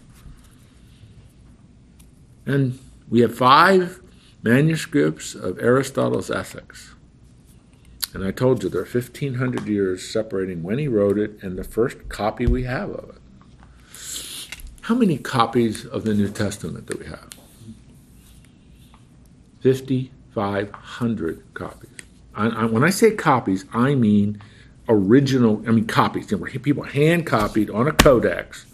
And 2.45 2.77
we 3.11 3.19
have 3.19 3.37
five 3.37 4.01
manuscripts 4.41 5.35
of 5.35 5.59
Aristotle's 5.59 6.31
Ethics. 6.31 6.95
And 8.13 8.25
I 8.25 8.31
told 8.31 8.63
you 8.63 8.69
there 8.69 8.81
are 8.81 8.85
1,500 8.85 9.67
years 9.67 10.09
separating 10.09 10.63
when 10.63 10.79
he 10.79 10.87
wrote 10.87 11.19
it 11.19 11.37
and 11.43 11.57
the 11.57 11.63
first 11.63 12.09
copy 12.09 12.45
we 12.47 12.63
have 12.63 12.89
of 12.89 13.09
it. 13.09 13.17
How 14.81 14.95
many 14.95 15.17
copies 15.17 15.85
of 15.85 16.05
the 16.05 16.13
New 16.13 16.29
Testament 16.29 16.87
do 16.87 16.97
we 16.97 17.05
have? 17.05 17.29
5,500 19.61 21.53
copies. 21.53 21.89
I, 22.33 22.47
I, 22.47 22.65
when 22.65 22.83
I 22.83 22.89
say 22.89 23.11
copies, 23.11 23.65
I 23.73 23.93
mean 23.93 24.41
original, 24.87 25.61
I 25.67 25.71
mean 25.71 25.85
copies. 25.85 26.27
People 26.27 26.83
hand 26.83 27.27
copied 27.27 27.69
on 27.69 27.87
a 27.87 27.91
codex 27.91 28.65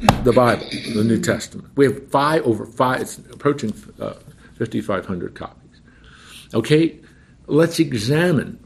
the 0.00 0.32
Bible, 0.32 0.66
the 0.94 1.04
New 1.04 1.20
Testament. 1.20 1.68
We 1.76 1.86
have 1.86 2.08
five 2.10 2.42
over 2.44 2.66
five, 2.66 3.02
it's 3.02 3.18
approaching 3.18 3.72
uh, 4.00 4.14
5,500 4.58 5.34
copies. 5.34 5.80
Okay, 6.52 7.00
let's 7.46 7.78
examine. 7.78 8.58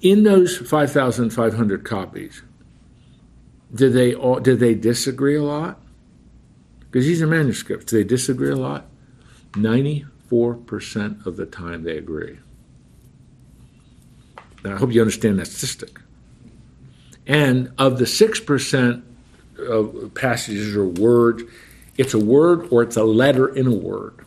In 0.00 0.24
those 0.24 0.56
5,500 0.56 1.84
copies, 1.84 2.42
did 3.74 3.92
they 3.92 4.14
all, 4.14 4.40
did 4.40 4.58
they 4.60 4.74
disagree 4.74 5.36
a 5.36 5.42
lot? 5.42 5.80
Because 6.80 7.06
these 7.06 7.22
are 7.22 7.26
manuscripts. 7.26 7.86
Do 7.86 7.96
they 7.96 8.04
disagree 8.04 8.50
a 8.50 8.56
lot? 8.56 8.86
94% 9.52 11.26
of 11.26 11.36
the 11.36 11.46
time 11.46 11.84
they 11.84 11.96
agree. 11.96 12.38
Now, 14.64 14.74
I 14.74 14.78
hope 14.78 14.92
you 14.92 15.00
understand 15.00 15.38
that 15.38 15.46
statistic. 15.46 15.98
And 17.26 17.72
of 17.78 17.98
the 17.98 18.04
6% 18.04 19.02
of 19.58 20.12
passages 20.14 20.76
or 20.76 20.86
words. 20.86 21.42
It's 21.96 22.14
a 22.14 22.18
word 22.18 22.68
or 22.70 22.82
it's 22.82 22.96
a 22.96 23.04
letter 23.04 23.48
in 23.48 23.66
a 23.66 23.74
word. 23.74 24.24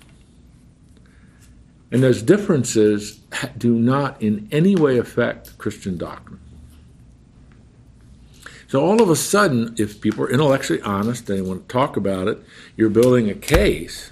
And 1.92 2.04
those 2.04 2.22
differences 2.22 3.20
do 3.58 3.74
not 3.74 4.22
in 4.22 4.48
any 4.52 4.76
way 4.76 4.98
affect 4.98 5.58
Christian 5.58 5.98
doctrine. 5.98 6.40
So 8.68 8.84
all 8.84 9.02
of 9.02 9.10
a 9.10 9.16
sudden, 9.16 9.76
if 9.78 10.02
people 10.02 10.26
are 10.26 10.30
intellectually 10.30 10.82
honest, 10.82 11.30
and 11.30 11.38
they 11.38 11.42
want 11.42 11.68
to 11.68 11.72
talk 11.72 11.96
about 11.96 12.28
it, 12.28 12.40
you're 12.76 12.90
building 12.90 13.30
a 13.30 13.36
case. 13.36 14.12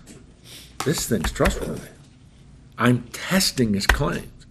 This 0.85 1.07
thing's 1.07 1.31
trustworthy. 1.31 1.89
I'm 2.77 3.03
testing 3.11 3.73
his 3.73 3.87
claims. 3.87 4.45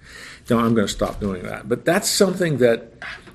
Now 0.51 0.59
I'm 0.59 0.75
going 0.75 0.87
to 0.87 0.93
stop 0.93 1.21
doing 1.21 1.45
that. 1.45 1.69
But 1.69 1.85
that's 1.85 2.11
something 2.11 2.59
that 2.59 2.93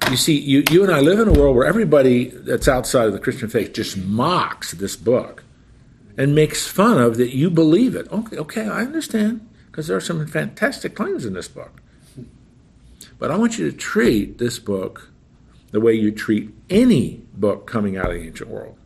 you 0.10 0.18
see, 0.18 0.38
you, 0.38 0.64
you 0.72 0.84
and 0.84 0.92
I 0.92 1.00
live 1.00 1.20
in 1.20 1.28
a 1.28 1.34
world 1.34 1.56
where 1.56 1.66
everybody 1.66 2.26
that's 2.26 2.68
outside 2.68 3.08
of 3.08 3.14
the 3.14 3.20
Christian 3.20 3.50
faith 3.50 3.74
just 3.74 3.98
mocks 3.98 4.72
this 4.74 4.96
book 4.96 5.44
and 6.18 6.34
makes 6.34 6.68
fun 6.68 7.00
of 7.02 7.18
that 7.18 7.36
you 7.36 7.50
believe 7.50 7.96
it. 7.96 8.12
Okay, 8.12 8.38
okay, 8.38 8.68
I 8.68 8.82
understand, 8.82 9.48
because 9.68 9.88
there 9.88 9.98
are 9.98 10.02
some 10.02 10.26
fantastic 10.28 10.96
claims 10.96 11.26
in 11.26 11.34
this 11.34 11.48
book. 11.48 11.82
But 13.20 13.32
I 13.32 13.38
want 13.38 13.58
you 13.58 13.70
to 13.70 13.76
treat 13.76 14.38
this 14.38 14.60
book 14.60 15.10
the 15.72 15.80
way 15.80 15.94
you 15.94 16.12
treat 16.12 16.54
any 16.70 17.24
book 17.34 17.68
coming 17.68 17.98
out 17.98 18.08
of 18.08 18.14
the 18.14 18.28
ancient 18.28 18.50
world. 18.50 18.78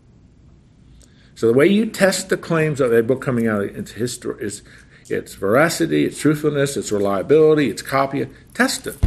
So 1.35 1.47
the 1.47 1.53
way 1.53 1.67
you 1.67 1.85
test 1.85 2.29
the 2.29 2.37
claims 2.37 2.79
of 2.81 2.93
a 2.93 3.03
book 3.03 3.21
coming 3.21 3.47
out 3.47 3.63
of 3.63 3.75
its 3.75 3.91
history 3.91 4.35
is 4.43 4.61
its 5.09 5.35
veracity, 5.35 6.05
its 6.05 6.19
truthfulness, 6.19 6.77
its 6.77 6.91
reliability, 6.91 7.69
its 7.69 7.81
copy. 7.81 8.27
Test 8.53 8.87
it. 8.87 8.97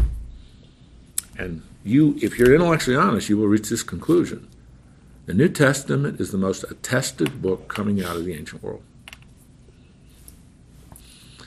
And 1.38 1.62
you, 1.85 2.18
if 2.22 2.39
you're 2.39 2.55
intellectually 2.55 2.97
honest, 2.97 3.28
you 3.28 3.37
will 3.37 3.47
reach 3.47 3.68
this 3.68 3.82
conclusion. 3.82 4.49
The 5.26 5.35
New 5.35 5.49
Testament 5.49 6.20
is 6.20 6.32
the 6.32 6.39
most 6.39 6.64
attested 6.64 7.41
book 7.41 7.68
coming 7.68 8.03
out 8.03 8.16
of 8.16 8.24
the 8.24 8.35
ancient 8.35 8.62
world. 8.62 8.82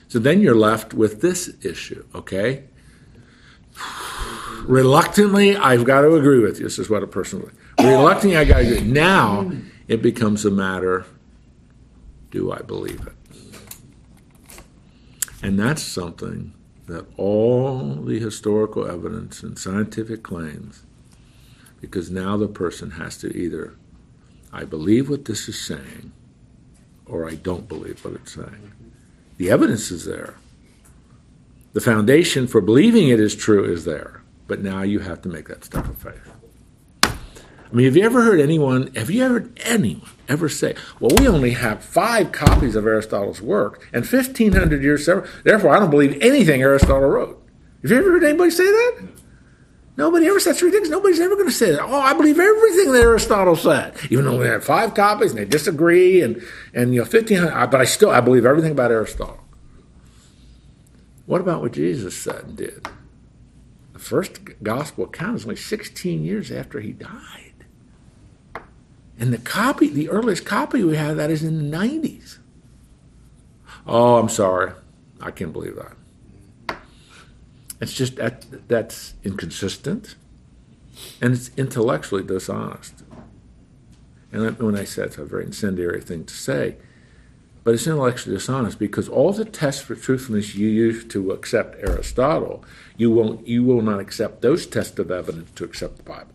So 0.07 0.19
then 0.19 0.39
you're 0.39 0.55
left 0.55 0.93
with 0.93 1.21
this 1.21 1.53
issue, 1.65 2.05
okay? 2.15 2.63
Reluctantly, 4.61 5.55
I've 5.57 5.83
got 5.83 6.01
to 6.01 6.15
agree 6.15 6.39
with 6.39 6.59
you. 6.59 6.65
This 6.65 6.79
is 6.79 6.89
what 6.89 7.03
a 7.03 7.07
person. 7.07 7.51
Reluctantly, 7.79 8.37
I 8.37 8.45
got 8.45 8.59
to 8.59 8.77
agree. 8.77 8.87
Now 8.87 9.51
it 9.87 10.01
becomes 10.01 10.45
a 10.45 10.51
matter 10.51 11.05
do 12.31 12.51
I 12.51 12.61
believe 12.61 13.07
it? 13.07 13.13
And 15.41 15.59
that's 15.59 15.81
something 15.81 16.53
that 16.87 17.05
all 17.17 17.95
the 17.95 18.19
historical 18.19 18.87
evidence 18.87 19.43
and 19.43 19.59
scientific 19.59 20.23
claims, 20.23 20.83
because 21.81 22.09
now 22.09 22.37
the 22.37 22.47
person 22.47 22.91
has 22.91 23.17
to 23.17 23.35
either, 23.35 23.75
I 24.51 24.63
believe 24.63 25.09
what 25.09 25.25
this 25.25 25.47
is 25.47 25.59
saying, 25.59 26.13
or 27.05 27.29
I 27.29 27.35
don't 27.35 27.67
believe 27.67 28.03
what 28.03 28.15
it's 28.15 28.33
saying. 28.33 28.71
The 29.37 29.51
evidence 29.51 29.91
is 29.91 30.05
there. 30.05 30.35
The 31.73 31.81
foundation 31.81 32.47
for 32.47 32.61
believing 32.61 33.09
it 33.09 33.19
is 33.19 33.35
true 33.35 33.65
is 33.65 33.85
there, 33.85 34.23
but 34.47 34.61
now 34.61 34.81
you 34.81 34.99
have 34.99 35.21
to 35.23 35.29
make 35.29 35.47
that 35.49 35.65
step 35.65 35.87
of 35.87 35.97
faith. 35.97 36.31
I 37.69 37.75
mean, 37.75 37.85
have 37.85 37.97
you 37.97 38.03
ever 38.03 38.23
heard 38.23 38.39
anyone, 38.39 38.93
have 38.95 39.09
you 39.09 39.23
ever 39.23 39.49
anyone 39.65 40.09
ever 40.29 40.49
say, 40.49 40.75
well, 40.99 41.11
we 41.17 41.27
only 41.27 41.51
have 41.51 41.83
five 41.83 42.31
copies 42.31 42.75
of 42.75 42.85
Aristotle's 42.85 43.41
work 43.41 43.87
and 43.93 44.05
1,500 44.05 44.83
years, 44.83 45.07
therefore 45.43 45.75
I 45.75 45.79
don't 45.79 45.89
believe 45.89 46.17
anything 46.21 46.61
Aristotle 46.61 47.09
wrote? 47.09 47.43
Have 47.81 47.91
you 47.91 47.97
ever 47.97 48.11
heard 48.11 48.23
anybody 48.23 48.51
say 48.51 48.65
that? 48.65 49.07
Nobody 49.97 50.27
ever 50.27 50.39
said 50.39 50.51
that's 50.51 50.61
ridiculous. 50.61 50.91
Nobody's 50.91 51.19
ever 51.19 51.35
going 51.35 51.47
to 51.47 51.53
say 51.53 51.71
that. 51.71 51.81
Oh, 51.81 51.99
I 51.99 52.13
believe 52.13 52.39
everything 52.39 52.91
that 52.91 53.01
Aristotle 53.01 53.55
said, 53.55 53.95
even 54.11 54.25
though 54.25 54.37
we 54.37 54.45
have 54.45 54.63
five 54.63 54.93
copies 54.93 55.31
and 55.31 55.39
they 55.39 55.45
disagree, 55.45 56.21
and 56.21 56.39
and 56.71 56.93
you 56.93 56.99
know 56.99 57.05
fifteen 57.05 57.39
hundred. 57.39 57.71
But 57.71 57.81
I 57.81 57.85
still 57.85 58.11
I 58.11 58.21
believe 58.21 58.45
everything 58.45 58.71
about 58.71 58.91
Aristotle. 58.91 59.39
What 61.25 61.41
about 61.41 61.61
what 61.61 61.73
Jesus 61.73 62.15
said 62.15 62.43
and 62.43 62.55
did? 62.57 62.87
The 63.93 63.99
first 63.99 64.39
gospel 64.61 65.05
account 65.05 65.37
is 65.37 65.43
only 65.43 65.55
16 65.57 66.23
years 66.23 66.51
after 66.51 66.79
he 66.79 66.93
died. 66.93 67.46
And 69.19 69.33
the 69.33 69.37
copy, 69.37 69.87
the 69.87 70.09
earliest 70.09 70.45
copy 70.45 70.83
we 70.83 70.95
have 70.95 71.17
that 71.17 71.31
is 71.31 71.43
in 71.43 71.71
the 71.71 71.77
90s. 71.77 72.37
Oh, 73.85 74.17
I'm 74.17 74.29
sorry. 74.29 74.73
I 75.21 75.31
can't 75.31 75.53
believe 75.53 75.75
that. 75.75 76.77
It's 77.79 77.93
just 77.93 78.15
that 78.17 78.45
that's 78.67 79.13
inconsistent 79.23 80.15
and 81.21 81.33
it's 81.33 81.51
intellectually 81.57 82.23
dishonest. 82.23 83.03
And 84.31 84.57
when 84.59 84.75
I 84.75 84.83
said 84.83 85.07
it's 85.07 85.17
a 85.17 85.25
very 85.25 85.45
incendiary 85.45 86.01
thing 86.01 86.25
to 86.25 86.33
say, 86.33 86.75
but 87.63 87.73
it's 87.73 87.87
intellectually 87.87 88.35
dishonest 88.35 88.79
because 88.79 89.07
all 89.07 89.31
the 89.31 89.45
tests 89.45 89.81
for 89.81 89.95
truthfulness 89.95 90.55
you 90.55 90.67
use 90.67 91.05
to 91.05 91.31
accept 91.31 91.75
Aristotle, 91.79 92.63
you 92.97 93.11
won't 93.11 93.47
you 93.47 93.63
will 93.63 93.81
not 93.81 93.99
accept 93.99 94.41
those 94.41 94.65
tests 94.65 94.97
of 94.99 95.11
evidence 95.11 95.51
to 95.51 95.63
accept 95.63 95.97
the 95.97 96.03
Bible. 96.03 96.33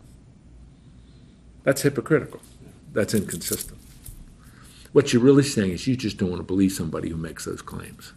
That's 1.63 1.81
hypocritical. 1.81 2.41
That's 2.93 3.13
inconsistent. 3.13 3.79
What 4.91 5.11
you're 5.11 5.23
really 5.23 5.43
saying 5.43 5.71
is 5.71 5.87
you 5.87 5.97
just 5.97 6.17
don't 6.17 6.29
want 6.29 6.39
to 6.39 6.45
believe 6.45 6.71
somebody 6.71 7.09
who 7.09 7.17
makes 7.17 7.45
those 7.45 7.61
claims. 7.61 8.13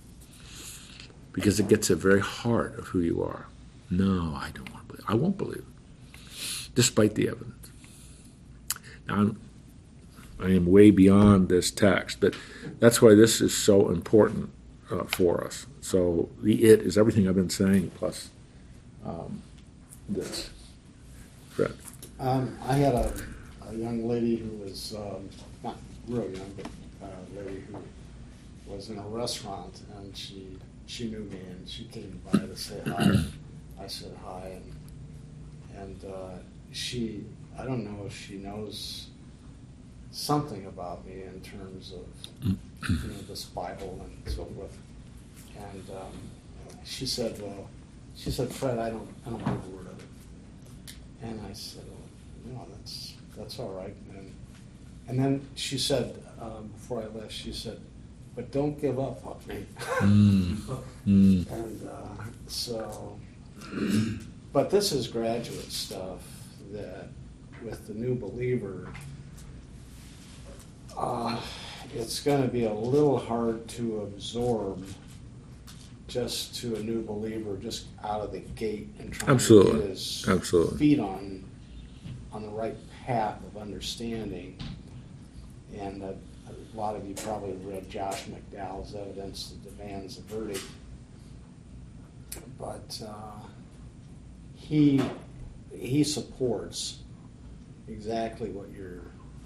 Because 1.33 1.59
it 1.59 1.69
gets 1.69 1.91
at 1.91 1.99
the 1.99 2.03
very 2.03 2.21
heart 2.21 2.79
of 2.79 2.89
who 2.89 3.01
you 3.01 3.23
are. 3.23 3.47
No, 3.91 4.35
I 4.35 4.51
don't 4.55 4.71
want 4.73 4.89
to 4.89 4.95
believe. 4.95 5.05
I 5.09 5.15
won't 5.15 5.39
believe 5.39 5.65
it. 5.65 6.75
Despite 6.75 7.15
the 7.15 7.29
evidence. 7.29 7.71
Now, 9.09 9.15
I'm, 9.15 9.41
I 10.39 10.51
am 10.51 10.67
way 10.67 10.91
beyond 10.91 11.49
this 11.49 11.71
text, 11.71 12.21
but 12.21 12.35
that's 12.79 13.01
why 13.01 13.15
this 13.15 13.41
is 13.41 13.57
so 13.57 13.89
important 13.89 14.51
uh, 14.91 15.05
for 15.05 15.43
us. 15.45 15.67
So 15.81 16.29
the 16.43 16.65
it 16.65 16.83
is 16.83 16.99
everything 16.99 17.29
I've 17.29 17.37
been 17.37 17.49
saying 17.49 17.93
plus 17.95 18.31
um, 19.05 19.43
this. 20.09 20.51
Fred. 21.51 21.73
Um, 22.19 22.59
I 22.67 22.75
had 22.75 22.95
a, 22.95 23.13
a 23.69 23.75
young 23.75 24.07
lady 24.09 24.37
who 24.37 24.51
was, 24.65 24.95
um, 24.95 25.29
not 25.63 25.77
real 26.09 26.31
young, 26.31 26.53
but 27.01 27.11
a 27.11 27.41
lady 27.41 27.63
who 27.71 28.73
was 28.73 28.91
in 28.91 28.99
a 28.99 29.03
restaurant 29.09 29.81
and 29.99 30.17
she, 30.17 30.59
she 30.87 31.09
knew 31.09 31.21
me 31.21 31.39
and 31.51 31.69
she 31.69 31.85
came 31.85 32.21
by 32.31 32.39
to 32.39 32.57
say 32.57 32.81
hi. 32.87 33.11
I 33.81 33.87
said 33.87 34.17
hi 34.25 34.61
and, 35.75 35.83
and, 35.83 36.13
uh, 36.13 36.39
she, 36.73 37.25
I 37.59 37.65
don't 37.65 37.85
know 37.85 38.07
if 38.07 38.15
she 38.17 38.35
knows 38.35 39.09
something 40.11 40.67
about 40.67 41.07
me 41.07 41.23
in 41.23 41.41
terms 41.41 41.93
of 41.93 42.07
you 42.45 43.09
know, 43.09 43.23
this 43.29 43.45
Bible 43.45 44.01
and 44.03 44.35
so 44.35 44.45
forth. 44.45 44.77
And 45.59 45.91
um, 45.91 46.13
she 46.85 47.07
said, 47.07 47.41
"Well, 47.41 47.69
she 48.15 48.31
said, 48.31 48.51
Fred, 48.51 48.79
I 48.79 48.91
don't, 48.91 49.09
I 49.27 49.31
don't 49.31 49.45
believe 49.45 49.65
a 49.65 49.77
word 49.77 49.87
of 49.87 49.99
it." 49.99 50.95
And 51.23 51.41
I 51.49 51.53
said, 51.53 51.85
well, 52.45 52.55
"No, 52.55 52.67
that's 52.75 53.15
that's 53.37 53.59
all 53.59 53.71
right." 53.71 53.95
And 54.11 54.35
and 55.09 55.19
then 55.19 55.49
she 55.55 55.79
said, 55.79 56.21
um, 56.41 56.69
before 56.69 57.03
I 57.03 57.07
left, 57.19 57.33
she 57.33 57.53
said, 57.53 57.81
"But 58.35 58.51
don't 58.51 58.81
give 58.81 58.99
up 58.99 59.25
on 59.27 59.37
me." 59.49 59.67
Mm. 59.79 60.57
Mm. 61.07 61.49
And 61.53 61.89
uh, 61.89 62.25
so, 62.49 63.17
but 64.53 64.71
this 64.71 64.91
is 64.91 65.07
graduate 65.07 65.71
stuff 65.71 66.21
that 66.73 67.11
with 67.63 67.87
the 67.87 67.95
new 67.95 68.17
believer 68.17 68.89
uh, 70.97 71.39
it's 71.95 72.21
going 72.21 72.43
to 72.43 72.49
be 72.49 72.65
a 72.65 72.73
little 72.73 73.19
hard 73.19 73.67
to 73.69 74.01
absorb 74.01 74.85
just 76.09 76.55
to 76.57 76.75
a 76.77 76.83
new 76.83 77.03
believer 77.03 77.57
just 77.57 77.87
out 78.05 78.21
of 78.21 78.33
the 78.33 78.39
gate 78.41 78.89
and 78.99 79.13
trying 79.13 79.31
Absolutely. 79.33 79.73
to 79.73 79.79
get 79.79 79.89
his 79.89 80.25
Absolutely. 80.29 80.79
feet 80.79 81.01
on 81.01 81.45
on 82.33 82.43
the 82.43 82.49
right 82.49 82.77
path 83.07 83.39
of 83.45 83.61
understanding. 83.63 84.59
And 85.79 86.03
uh, 86.03 86.09
a 86.49 86.77
lot 86.77 86.97
of 86.97 87.07
you 87.07 87.15
probably 87.15 87.53
read 87.65 87.89
Josh 87.89 88.25
McDowell's 88.25 88.95
evidence 88.95 89.51
that 89.53 89.79
demands 89.79 90.19
a 90.19 90.23
verdict. 90.23 90.65
But 92.59 93.01
uh, 93.07 93.47
he 94.55 95.01
he 95.73 96.03
supports 96.05 96.99
exactly 97.89 98.51
what 98.51 98.71
you're 98.77 99.03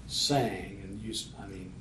saying, 0.07 0.81
and 0.83 0.99
you, 1.01 1.13
I 1.41 1.47
mean, 1.47 1.71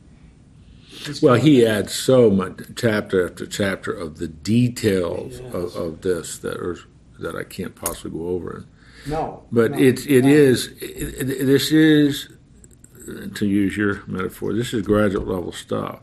Well, 1.23 1.35
he 1.37 1.65
adds 1.67 1.93
so 1.95 2.31
much 2.31 2.61
chapter 2.77 3.27
after 3.29 3.47
chapter 3.47 3.93
of 3.93 4.19
the 4.19 4.29
details 4.29 5.41
Yes. 5.41 5.55
of, 5.55 5.77
of 5.77 6.01
this 6.03 6.39
that 6.39 6.57
are 6.59 6.79
that 7.19 7.35
I 7.37 7.45
can't 7.45 7.75
possibly 7.75 8.19
go 8.19 8.27
over. 8.29 8.65
No, 9.07 9.45
But 9.51 9.73
no, 9.73 9.79
it's 9.79 10.07
it 10.07 10.25
no. 10.25 10.31
is 10.31 10.67
it, 10.81 11.31
it, 11.31 11.47
this 11.47 11.73
is 11.73 12.29
to 13.35 13.47
use 13.47 13.77
your 13.77 14.03
metaphor. 14.07 14.53
This 14.53 14.73
is 14.73 14.83
graduate 14.83 15.27
level 15.27 15.53
stuff. 15.53 16.01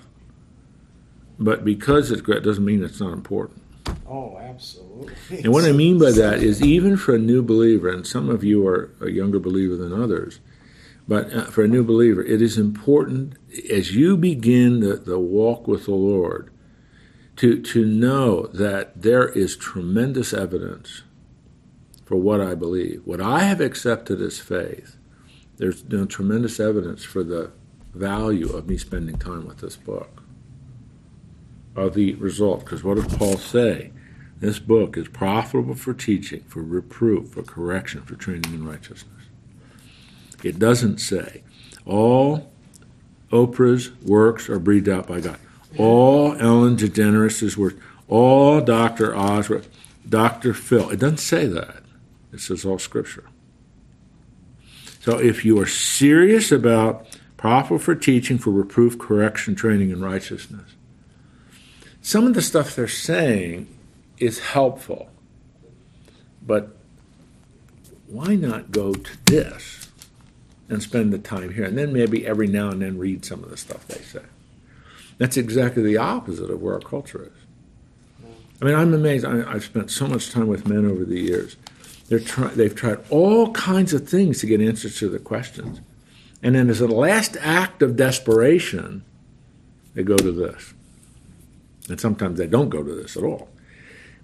But 1.39 1.64
because 1.64 2.12
it's 2.12 2.22
grad 2.22 2.43
doesn't 2.43 2.66
mean 2.66 2.84
it's 2.84 3.00
not 3.00 3.14
important. 3.14 3.62
Oh, 4.08 4.38
absolutely. 4.38 5.14
And 5.43 5.54
what 5.54 5.66
I 5.66 5.72
mean 5.72 6.00
by 6.00 6.12
that 6.12 6.41
is 6.41 6.62
even 6.62 6.98
for 6.98 7.16
a 7.16 7.20
new 7.20 7.41
believer, 7.41 7.89
and 7.89 8.06
some 8.06 8.30
of 8.30 8.43
you 8.43 8.66
are 8.68 8.91
a 9.00 9.10
younger 9.10 9.39
believer 9.39 9.76
than 9.76 9.93
others, 9.93 10.39
but 11.08 11.32
uh, 11.34 11.45
for 11.45 11.64
a 11.64 11.68
new 11.68 11.84
believer, 11.84 12.24
it 12.24 12.41
is 12.41 12.58
important 12.58 13.38
as 13.72 13.95
you 13.95 14.18
begin 14.18 14.82
the, 14.82 14.95
the 14.95 15.20
walk 15.20 15.68
with 15.68 15.86
the 15.86 15.93
Lord 15.93 16.52
to, 17.38 17.62
to 17.62 17.86
know 17.86 18.48
that 18.48 19.02
there 19.02 19.30
is 19.30 19.56
tremendous 19.56 20.34
evidence 20.34 21.04
for 22.08 22.16
what 22.16 22.39
I 22.39 22.55
believe. 22.55 23.01
What 23.03 23.20
I 23.20 23.41
have 23.41 23.60
accepted 23.60 24.22
as 24.22 24.39
faith, 24.39 24.95
there's 25.58 25.84
you 25.89 25.97
know, 25.97 26.05
tremendous 26.05 26.58
evidence 26.58 27.03
for 27.03 27.22
the 27.22 27.51
value 27.93 28.49
of 28.55 28.70
me 28.70 28.78
spending 28.78 29.18
time 29.18 29.45
with 29.45 29.58
this 29.58 29.76
book, 29.76 30.24
of 31.76 31.95
the 31.95 32.14
result. 32.16 32.62
Because 32.62 32.82
what 32.82 32.95
does 32.95 33.14
Paul 33.18 33.36
say? 33.38 33.91
This 34.39 34.58
book 34.58 34.95
is 34.95 35.10
profitable 35.10 35.76
for 35.76 35.93
teaching, 35.93 36.43
for 36.47 36.64
reproof, 36.64 37.30
for 37.30 37.43
correction, 37.43 38.03
for 38.03 38.16
training 38.16 38.53
in 38.53 38.66
righteousness. 38.66 39.26
It 40.43 40.60
doesn't 40.60 40.99
say 40.99 41.43
all 41.86 42.49
Oprah's 43.32 43.91
works 44.01 44.47
are 44.47 44.60
breathed 44.60 44.88
out 44.88 45.08
by 45.08 45.20
God. 45.20 45.39
All 45.78 46.36
Ellen 46.39 46.78
DeGeneres' 46.78 47.58
works, 47.58 47.76
all 48.08 48.62
Dr. 48.62 49.14
Works, 49.14 49.68
Dr. 50.08 50.53
Phil. 50.53 50.89
It 50.91 50.99
doesn't 51.01 51.18
say 51.18 51.47
that. 51.47 51.84
It 52.45 52.53
is 52.53 52.65
all 52.65 52.79
Scripture. 52.79 53.25
So 55.01 55.17
if 55.17 55.45
you 55.45 55.59
are 55.59 55.67
serious 55.67 56.51
about 56.51 57.05
profitable 57.38 57.79
for 57.79 57.95
teaching, 57.95 58.38
for 58.38 58.51
reproof, 58.51 58.99
correction, 58.99 59.55
training 59.55 59.89
in 59.89 60.01
righteousness, 60.01 60.75
some 62.01 62.25
of 62.25 62.33
the 62.33 62.41
stuff 62.41 62.75
they're 62.75 62.88
saying 62.88 63.67
is 64.17 64.39
helpful, 64.39 65.09
but 66.45 66.75
why 68.07 68.35
not 68.35 68.71
go 68.71 68.93
to 68.93 69.25
this 69.25 69.89
and 70.69 70.81
spend 70.81 71.13
the 71.13 71.17
time 71.17 71.53
here, 71.53 71.65
and 71.65 71.77
then 71.77 71.93
maybe 71.93 72.25
every 72.25 72.47
now 72.47 72.69
and 72.69 72.81
then 72.81 72.97
read 72.97 73.23
some 73.23 73.43
of 73.43 73.49
the 73.49 73.57
stuff 73.57 73.88
they 73.88 74.01
say? 74.01 74.23
That's 75.17 75.38
exactly 75.38 75.83
the 75.83 75.97
opposite 75.97 76.49
of 76.49 76.61
where 76.61 76.75
our 76.75 76.79
culture 76.79 77.23
is. 77.23 78.27
I 78.61 78.65
mean, 78.65 78.75
I'm 78.75 78.93
amazed. 78.93 79.25
I, 79.25 79.49
I've 79.51 79.65
spent 79.65 79.91
so 79.91 80.07
much 80.07 80.31
time 80.31 80.47
with 80.47 80.67
men 80.67 80.85
over 80.85 81.05
the 81.05 81.19
years. 81.19 81.57
They're 82.08 82.20
try, 82.20 82.47
they've 82.47 82.74
tried 82.74 82.99
all 83.10 83.51
kinds 83.51 83.93
of 83.93 84.08
things 84.08 84.39
to 84.39 84.47
get 84.47 84.62
answers 84.62 84.97
to 84.99 85.10
the 85.10 85.20
questions. 85.20 85.82
And 86.41 86.55
then, 86.55 86.70
as 86.70 86.82
a 86.82 86.88
last 86.88 87.36
act 87.41 87.82
of 87.82 87.95
desperation, 87.95 89.03
they 89.93 90.03
go 90.03 90.16
to 90.16 90.32
this. 90.32 90.74
And 91.89 91.99
sometimes 91.99 92.38
they 92.38 92.47
don't 92.47 92.70
go 92.70 92.84
to 92.84 92.93
this 92.95 93.18
at 93.18 93.24
all. 93.24 93.49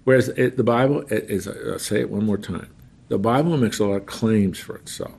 Whereas 0.04 0.28
it, 0.28 0.56
the 0.56 0.64
Bible 0.64 1.00
it 1.10 1.30
is, 1.30 1.48
I'll 1.48 1.78
say 1.78 2.00
it 2.00 2.10
one 2.10 2.24
more 2.24 2.38
time, 2.38 2.70
the 3.08 3.18
Bible 3.18 3.56
makes 3.56 3.78
a 3.78 3.84
lot 3.84 3.96
of 3.96 4.06
claims 4.06 4.58
for 4.58 4.76
itself. 4.76 5.14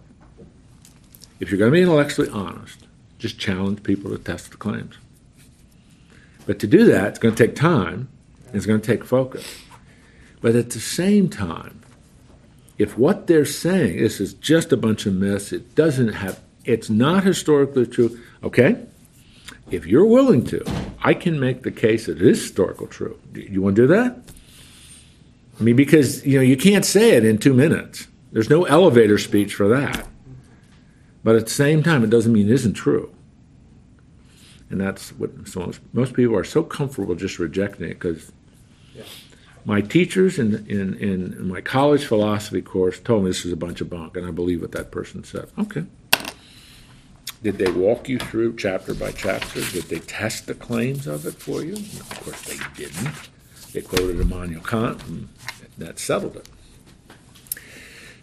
If 1.40 1.50
you're 1.50 1.58
going 1.58 1.72
to 1.72 1.76
be 1.76 1.82
intellectually 1.82 2.30
honest, 2.30 2.88
just 3.20 3.38
challenge 3.38 3.84
people 3.84 4.12
to 4.12 4.18
test 4.18 4.52
the 4.52 4.58
claims. 4.58 4.96
But 6.46 6.60
to 6.60 6.68
do 6.68 6.86
that, 6.86 7.10
it's 7.10 7.20
going 7.20 7.36
to 7.36 7.48
take 7.48 7.56
time, 7.56 8.08
and 8.48 8.56
it's 8.56 8.66
going 8.66 8.80
to 8.80 8.86
take 8.86 9.04
focus. 9.04 9.46
But 10.42 10.56
at 10.56 10.70
the 10.70 10.80
same 10.80 11.30
time, 11.30 11.82
if 12.78 12.98
what 12.98 13.28
they're 13.28 13.46
saying 13.46 13.98
this 13.98 14.20
is 14.20 14.34
just 14.34 14.72
a 14.72 14.78
bunch 14.78 15.06
of 15.06 15.14
myths, 15.14 15.52
it 15.52 15.76
doesn't 15.76 16.10
have, 16.10 16.40
it's 16.66 16.90
not 16.90 17.24
historically 17.24 17.86
true, 17.86 18.20
okay? 18.44 18.86
If 19.72 19.86
you're 19.86 20.06
willing 20.06 20.44
to, 20.46 20.64
I 21.04 21.14
can 21.14 21.40
make 21.40 21.64
the 21.64 21.72
case 21.72 22.06
that 22.06 22.18
it 22.18 22.28
is 22.28 22.42
historical 22.42 22.88
true. 22.88 23.20
You 23.34 23.62
want 23.62 23.76
to 23.78 23.84
do 23.84 23.88
that? 23.88 24.20
I 25.60 25.64
mean, 25.64 25.76
because 25.76 26.26
you 26.26 26.38
know 26.38 26.44
you 26.44 26.58
can't 26.58 26.86
say 26.86 27.12
it 27.12 27.24
in 27.24 27.38
two 27.38 27.54
minutes. 27.54 28.08
There's 28.32 28.50
no 28.50 28.66
elevator 28.66 29.18
speech 29.18 29.56
for 29.56 29.68
that. 29.70 30.06
But 31.24 31.36
at 31.36 31.46
the 31.46 31.52
same 31.52 31.82
time, 31.82 32.04
it 32.04 32.10
doesn't 32.10 32.34
mean 32.34 32.50
it 32.50 32.54
isn't 32.54 32.74
true. 32.74 33.14
And 34.70 34.82
that's 34.82 35.10
what 35.12 35.32
so 35.48 35.62
most, 35.62 35.80
most 35.94 36.14
people 36.14 36.36
are 36.36 36.44
so 36.44 36.62
comfortable 36.62 37.16
just 37.16 37.40
rejecting 37.40 37.88
it 37.90 37.94
because 38.00 38.32
Yeah. 38.94 39.04
My 39.66 39.82
teachers 39.82 40.38
in, 40.38 40.66
in, 40.68 40.94
in 40.96 41.48
my 41.48 41.60
college 41.60 42.06
philosophy 42.06 42.62
course 42.62 43.00
told 43.00 43.24
me 43.24 43.32
this 43.32 43.46
is 43.46 43.52
a 43.52 43.58
bunch 43.58 43.82
of 43.82 43.90
bunk, 43.90 44.16
and 44.16 44.26
I 44.26 44.32
believe 44.32 44.62
what 44.62 44.72
that 44.74 44.92
person 44.92 45.24
said. 45.24 45.50
Okay. 45.58 45.86
Did 47.42 47.58
they 47.58 47.72
walk 47.72 48.08
you 48.08 48.20
through 48.20 48.56
chapter 48.58 48.94
by 48.94 49.12
chapter? 49.12 49.62
Did 49.72 49.84
they 49.84 50.00
test 50.00 50.46
the 50.46 50.54
claims 50.54 51.08
of 51.08 51.26
it 51.26 51.34
for 51.34 51.64
you? 51.64 51.74
Of 51.74 52.22
course 52.24 52.42
they 52.44 52.58
didn't. 52.76 53.14
They 53.74 53.82
quoted 53.82 54.20
Immanuel 54.20 54.64
Kant, 54.64 55.04
and 55.06 55.30
that 55.78 56.00
settled 56.00 56.38
it. 56.38 56.48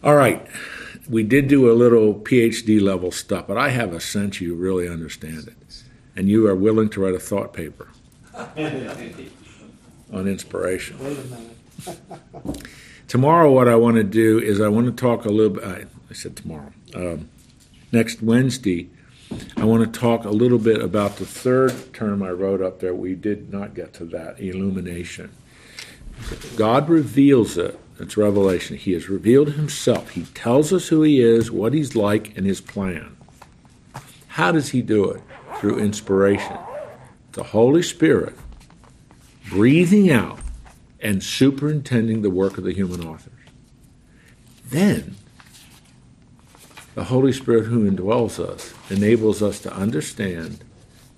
All 0.02 0.14
right. 0.14 0.46
We 1.08 1.24
did 1.24 1.48
do 1.48 1.70
a 1.70 1.74
little 1.74 2.14
PhD 2.14 2.80
level 2.80 3.10
stuff, 3.10 3.48
but 3.48 3.58
I 3.58 3.70
have 3.70 3.92
a 3.92 4.00
sense 4.00 4.40
you 4.40 4.54
really 4.54 4.88
understand 4.88 5.48
it. 5.48 5.82
And 6.14 6.28
you 6.28 6.46
are 6.46 6.54
willing 6.54 6.88
to 6.90 7.00
write 7.00 7.14
a 7.14 7.18
thought 7.18 7.52
paper 7.52 7.88
on 10.12 10.28
inspiration. 10.28 10.98
Wait 10.98 11.18
a 11.18 11.24
minute. 11.24 12.68
Tomorrow, 13.08 13.52
what 13.52 13.68
I 13.68 13.76
want 13.76 13.96
to 13.96 14.04
do 14.04 14.38
is 14.38 14.60
I 14.60 14.68
want 14.68 14.86
to 14.86 14.92
talk 14.92 15.24
a 15.24 15.28
little 15.28 15.54
bit. 15.54 15.64
I, 15.64 15.84
I 16.08 16.14
said 16.14 16.36
tomorrow. 16.36 16.72
Um, 16.94 17.28
next 17.90 18.22
Wednesday, 18.22 18.88
I 19.56 19.64
want 19.64 19.92
to 19.92 20.00
talk 20.00 20.24
a 20.24 20.30
little 20.30 20.58
bit 20.58 20.80
about 20.80 21.16
the 21.16 21.26
third 21.26 21.92
term 21.92 22.22
I 22.22 22.30
wrote 22.30 22.62
up 22.62 22.80
there. 22.80 22.94
We 22.94 23.14
did 23.14 23.52
not 23.52 23.74
get 23.74 23.92
to 23.94 24.04
that 24.06 24.40
illumination. 24.40 25.30
God 26.56 26.88
reveals 26.88 27.58
it. 27.58 27.78
It's 27.98 28.16
revelation. 28.16 28.76
He 28.76 28.92
has 28.92 29.08
revealed 29.08 29.52
himself. 29.52 30.10
He 30.10 30.22
tells 30.22 30.72
us 30.72 30.88
who 30.88 31.02
he 31.02 31.20
is, 31.20 31.50
what 31.50 31.74
he's 31.74 31.94
like, 31.94 32.36
and 32.36 32.46
his 32.46 32.60
plan. 32.60 33.16
How 34.28 34.52
does 34.52 34.70
he 34.70 34.80
do 34.80 35.10
it? 35.10 35.22
Through 35.58 35.78
inspiration. 35.78 36.56
The 37.32 37.42
Holy 37.42 37.82
Spirit 37.82 38.36
breathing 39.52 40.10
out 40.10 40.38
and 40.98 41.22
superintending 41.22 42.22
the 42.22 42.30
work 42.30 42.56
of 42.56 42.64
the 42.64 42.72
human 42.72 43.06
authors. 43.06 43.32
Then, 44.70 45.16
the 46.94 47.04
Holy 47.04 47.32
Spirit 47.32 47.66
who 47.66 47.90
indwells 47.90 48.42
us 48.42 48.72
enables 48.90 49.42
us 49.42 49.60
to 49.60 49.72
understand 49.74 50.64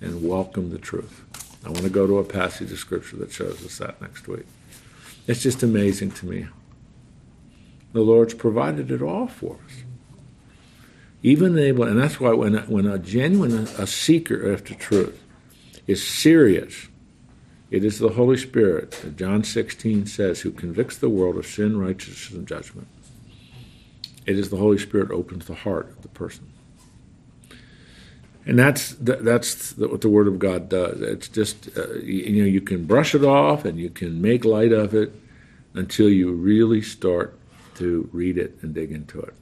and 0.00 0.28
welcome 0.28 0.70
the 0.70 0.78
truth. 0.78 1.22
I 1.64 1.68
want 1.68 1.84
to 1.84 1.90
go 1.90 2.08
to 2.08 2.18
a 2.18 2.24
passage 2.24 2.72
of 2.72 2.78
Scripture 2.78 3.16
that 3.18 3.30
shows 3.30 3.64
us 3.64 3.78
that 3.78 4.02
next 4.02 4.26
week. 4.26 4.46
It's 5.28 5.42
just 5.42 5.62
amazing 5.62 6.10
to 6.12 6.26
me. 6.26 6.48
The 7.92 8.00
Lord's 8.00 8.34
provided 8.34 8.90
it 8.90 9.00
all 9.00 9.28
for 9.28 9.58
us. 9.64 9.84
Even 11.22 11.56
able, 11.56 11.84
and 11.84 12.00
that's 12.00 12.18
why 12.18 12.32
when 12.32 12.54
when 12.66 12.86
a 12.86 12.98
genuine 12.98 13.68
a 13.78 13.86
seeker 13.86 14.52
after 14.52 14.74
truth 14.74 15.22
is 15.86 16.04
serious, 16.04 16.88
it 17.74 17.84
is 17.84 17.98
the 17.98 18.10
Holy 18.10 18.36
Spirit, 18.36 18.92
that 19.02 19.16
John 19.16 19.42
16 19.42 20.06
says, 20.06 20.42
who 20.42 20.52
convicts 20.52 20.96
the 20.96 21.08
world 21.08 21.36
of 21.36 21.44
sin, 21.44 21.76
righteousness, 21.76 22.30
and 22.30 22.46
judgment. 22.46 22.86
It 24.26 24.38
is 24.38 24.50
the 24.50 24.58
Holy 24.58 24.78
Spirit 24.78 25.10
opens 25.10 25.46
the 25.46 25.56
heart 25.56 25.88
of 25.88 26.02
the 26.02 26.08
person. 26.08 26.52
And 28.46 28.56
that's 28.56 28.94
that's 29.00 29.76
what 29.76 30.02
the 30.02 30.08
Word 30.08 30.28
of 30.28 30.38
God 30.38 30.68
does. 30.68 31.00
It's 31.00 31.28
just 31.28 31.68
uh, 31.76 31.94
you 31.94 32.42
know 32.42 32.46
you 32.46 32.60
can 32.60 32.84
brush 32.84 33.12
it 33.14 33.24
off 33.24 33.64
and 33.64 33.76
you 33.78 33.90
can 33.90 34.22
make 34.22 34.44
light 34.44 34.70
of 34.70 34.94
it 34.94 35.12
until 35.72 36.10
you 36.10 36.30
really 36.30 36.82
start 36.82 37.36
to 37.76 38.08
read 38.12 38.38
it 38.38 38.56
and 38.60 38.72
dig 38.72 38.92
into 38.92 39.18
it. 39.20 39.34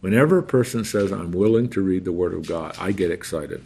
Whenever 0.00 0.38
a 0.38 0.42
person 0.42 0.84
says, 0.84 1.12
"I'm 1.12 1.32
willing 1.32 1.68
to 1.68 1.82
read 1.82 2.06
the 2.06 2.12
Word 2.12 2.32
of 2.32 2.46
God," 2.46 2.74
I 2.80 2.92
get 2.92 3.10
excited 3.10 3.62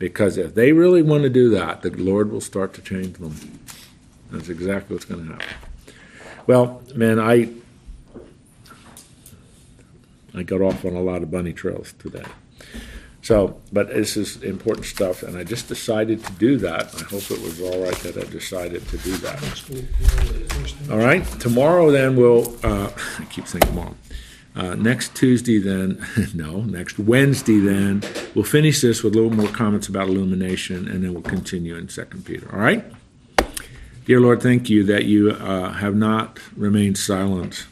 because 0.00 0.38
if 0.38 0.54
they 0.54 0.72
really 0.72 1.02
want 1.02 1.22
to 1.22 1.28
do 1.28 1.50
that, 1.50 1.82
the 1.82 1.90
Lord 1.90 2.32
will 2.32 2.40
start 2.40 2.72
to 2.74 2.82
change 2.82 3.18
them. 3.18 3.60
That's 4.32 4.48
exactly 4.48 4.96
what's 4.96 5.04
going 5.04 5.26
to 5.26 5.32
happen. 5.32 5.48
Well, 6.46 6.82
man, 6.96 7.20
I 7.20 7.50
I 10.34 10.42
got 10.42 10.62
off 10.62 10.84
on 10.84 10.94
a 10.94 11.02
lot 11.02 11.22
of 11.22 11.30
bunny 11.30 11.52
trails 11.52 11.92
today. 11.98 12.24
So, 13.22 13.60
but 13.70 13.88
this 13.88 14.16
is 14.16 14.42
important 14.42 14.86
stuff, 14.86 15.22
and 15.22 15.36
I 15.36 15.44
just 15.44 15.68
decided 15.68 16.24
to 16.24 16.32
do 16.32 16.56
that. 16.58 16.94
I 16.94 17.04
hope 17.04 17.30
it 17.30 17.42
was 17.42 17.60
all 17.60 17.84
right 17.84 17.96
that 17.96 18.16
I 18.16 18.24
decided 18.30 18.88
to 18.88 18.96
do 18.98 19.16
that. 19.18 20.90
All 20.90 20.96
right, 20.96 21.24
tomorrow 21.38 21.90
then 21.90 22.16
we'll, 22.16 22.56
uh, 22.64 22.90
I 23.18 23.24
keep 23.26 23.46
saying 23.46 23.62
tomorrow. 23.62 23.94
Uh, 24.54 24.74
next 24.74 25.14
Tuesday 25.14 25.58
then, 25.58 26.04
no, 26.34 26.62
next 26.62 26.98
Wednesday 26.98 27.60
then, 27.60 28.02
we'll 28.34 28.44
finish 28.44 28.80
this 28.80 29.02
with 29.02 29.14
a 29.14 29.16
little 29.16 29.36
more 29.36 29.48
comments 29.48 29.88
about 29.88 30.08
illumination, 30.08 30.88
and 30.88 31.04
then 31.04 31.12
we'll 31.12 31.22
continue 31.22 31.76
in 31.76 31.88
Second 31.88 32.24
Peter. 32.24 32.50
All 32.52 32.58
right? 32.58 32.84
Dear 34.06 34.20
Lord, 34.20 34.42
thank 34.42 34.68
you 34.68 34.82
that 34.84 35.04
you 35.04 35.30
uh, 35.30 35.72
have 35.72 35.94
not 35.94 36.40
remained 36.56 36.98
silent. 36.98 37.66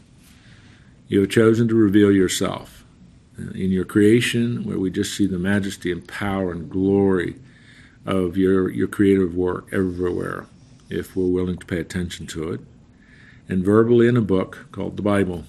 You 1.08 1.20
have 1.20 1.30
chosen 1.30 1.66
to 1.68 1.74
reveal 1.74 2.12
yourself 2.12 2.84
in 3.36 3.70
your 3.70 3.84
creation, 3.84 4.64
where 4.64 4.78
we 4.78 4.90
just 4.90 5.16
see 5.16 5.26
the 5.26 5.38
majesty 5.38 5.90
and 5.90 6.06
power 6.06 6.52
and 6.52 6.70
glory 6.70 7.36
of 8.06 8.36
your, 8.36 8.70
your 8.70 8.88
creative 8.88 9.34
work 9.34 9.68
everywhere, 9.72 10.46
if 10.88 11.16
we're 11.16 11.26
willing 11.26 11.58
to 11.58 11.66
pay 11.66 11.78
attention 11.78 12.26
to 12.28 12.52
it. 12.52 12.60
And 13.48 13.64
verbally 13.64 14.06
in 14.06 14.16
a 14.16 14.22
book 14.22 14.66
called 14.70 14.96
the 14.96 15.02
Bible. 15.02 15.44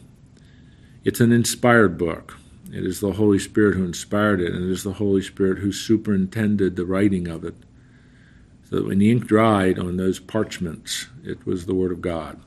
It's 1.04 1.22
an 1.22 1.32
inspired 1.32 1.98
book. 1.98 2.38
It 2.72 2.86
is 2.86 3.00
the 3.00 3.14
Holy 3.14 3.40
Spirit 3.40 3.76
who 3.76 3.86
inspired 3.86 4.42
it, 4.42 4.54
and 4.54 4.66
it 4.66 4.72
is 4.72 4.84
the 4.84 4.94
Holy 4.94 5.22
Spirit 5.22 5.60
who 5.60 5.72
superintended 5.72 6.76
the 6.76 6.86
writing 6.86 7.28
of 7.28 7.44
it. 7.44 7.56
So 8.70 8.76
that 8.76 8.86
when 8.86 9.00
the 9.00 9.10
ink 9.10 9.26
dried 9.26 9.80
on 9.80 9.98
those 9.98 10.20
parchments, 10.20 11.08
it 11.24 11.46
was 11.46 11.66
the 11.66 11.74
Word 11.74 11.92
of 11.92 12.02
God. 12.02 12.40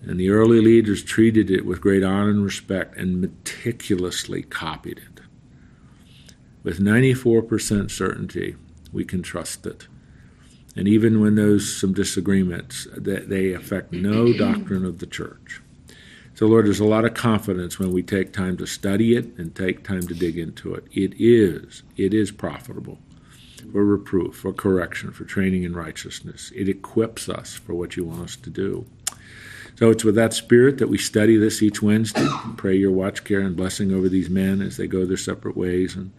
And 0.00 0.18
the 0.18 0.30
early 0.30 0.60
leaders 0.60 1.04
treated 1.04 1.50
it 1.50 1.64
with 1.64 1.80
great 1.80 2.02
honor 2.02 2.30
and 2.30 2.42
respect 2.42 2.96
and 2.96 3.20
meticulously 3.20 4.42
copied 4.42 4.98
it. 4.98 5.20
With 6.64 6.80
94% 6.80 7.90
certainty, 7.90 8.56
we 8.92 9.04
can 9.04 9.22
trust 9.22 9.66
it. 9.66 9.86
And 10.74 10.88
even 10.88 11.20
when 11.20 11.34
there's 11.36 11.76
some 11.78 11.92
disagreements, 11.92 12.88
they 12.96 13.52
affect 13.52 13.92
no 13.92 14.32
doctrine 14.32 14.84
of 14.84 14.98
the 14.98 15.06
church. 15.06 15.60
So, 16.34 16.46
Lord, 16.46 16.66
there's 16.66 16.80
a 16.80 16.84
lot 16.84 17.04
of 17.04 17.14
confidence 17.14 17.78
when 17.78 17.92
we 17.92 18.02
take 18.02 18.32
time 18.32 18.56
to 18.56 18.66
study 18.66 19.14
it 19.14 19.26
and 19.36 19.54
take 19.54 19.84
time 19.84 20.02
to 20.02 20.14
dig 20.14 20.38
into 20.38 20.74
it. 20.74 20.84
It 20.92 21.14
is, 21.18 21.82
it 21.96 22.14
is 22.14 22.30
profitable 22.30 22.98
for 23.70 23.84
reproof, 23.84 24.36
for 24.36 24.52
correction, 24.52 25.12
for 25.12 25.24
training 25.24 25.62
in 25.62 25.74
righteousness. 25.74 26.50
It 26.54 26.68
equips 26.68 27.28
us 27.28 27.54
for 27.54 27.74
what 27.74 27.96
you 27.96 28.04
want 28.04 28.22
us 28.22 28.36
to 28.36 28.50
do. 28.50 28.86
So 29.76 29.90
it's 29.90 30.04
with 30.04 30.14
that 30.16 30.34
spirit 30.34 30.78
that 30.78 30.88
we 30.88 30.98
study 30.98 31.36
this 31.36 31.62
each 31.62 31.82
Wednesday. 31.82 32.26
Pray 32.56 32.76
your 32.76 32.90
watch, 32.90 33.24
care, 33.24 33.40
and 33.40 33.56
blessing 33.56 33.92
over 33.92 34.08
these 34.08 34.28
men 34.28 34.60
as 34.60 34.76
they 34.76 34.86
go 34.86 35.04
their 35.06 35.16
separate 35.16 35.56
ways. 35.56 35.96
And, 35.96 36.12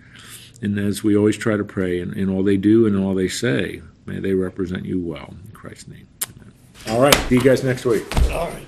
and 0.61 0.79
as 0.79 1.03
we 1.03 1.15
always 1.15 1.37
try 1.37 1.57
to 1.57 1.63
pray 1.63 1.99
in, 1.99 2.13
in 2.13 2.29
all 2.29 2.43
they 2.43 2.57
do 2.57 2.85
and 2.87 2.97
all 2.97 3.13
they 3.13 3.27
say, 3.27 3.81
may 4.05 4.19
they 4.19 4.33
represent 4.33 4.85
you 4.85 4.99
well. 4.99 5.35
In 5.45 5.51
Christ's 5.51 5.87
name. 5.87 6.07
Amen. 6.35 6.53
All 6.89 7.01
right. 7.01 7.15
See 7.29 7.35
you 7.35 7.43
guys 7.43 7.63
next 7.63 7.85
week. 7.85 8.03
All 8.31 8.49
right. 8.49 8.67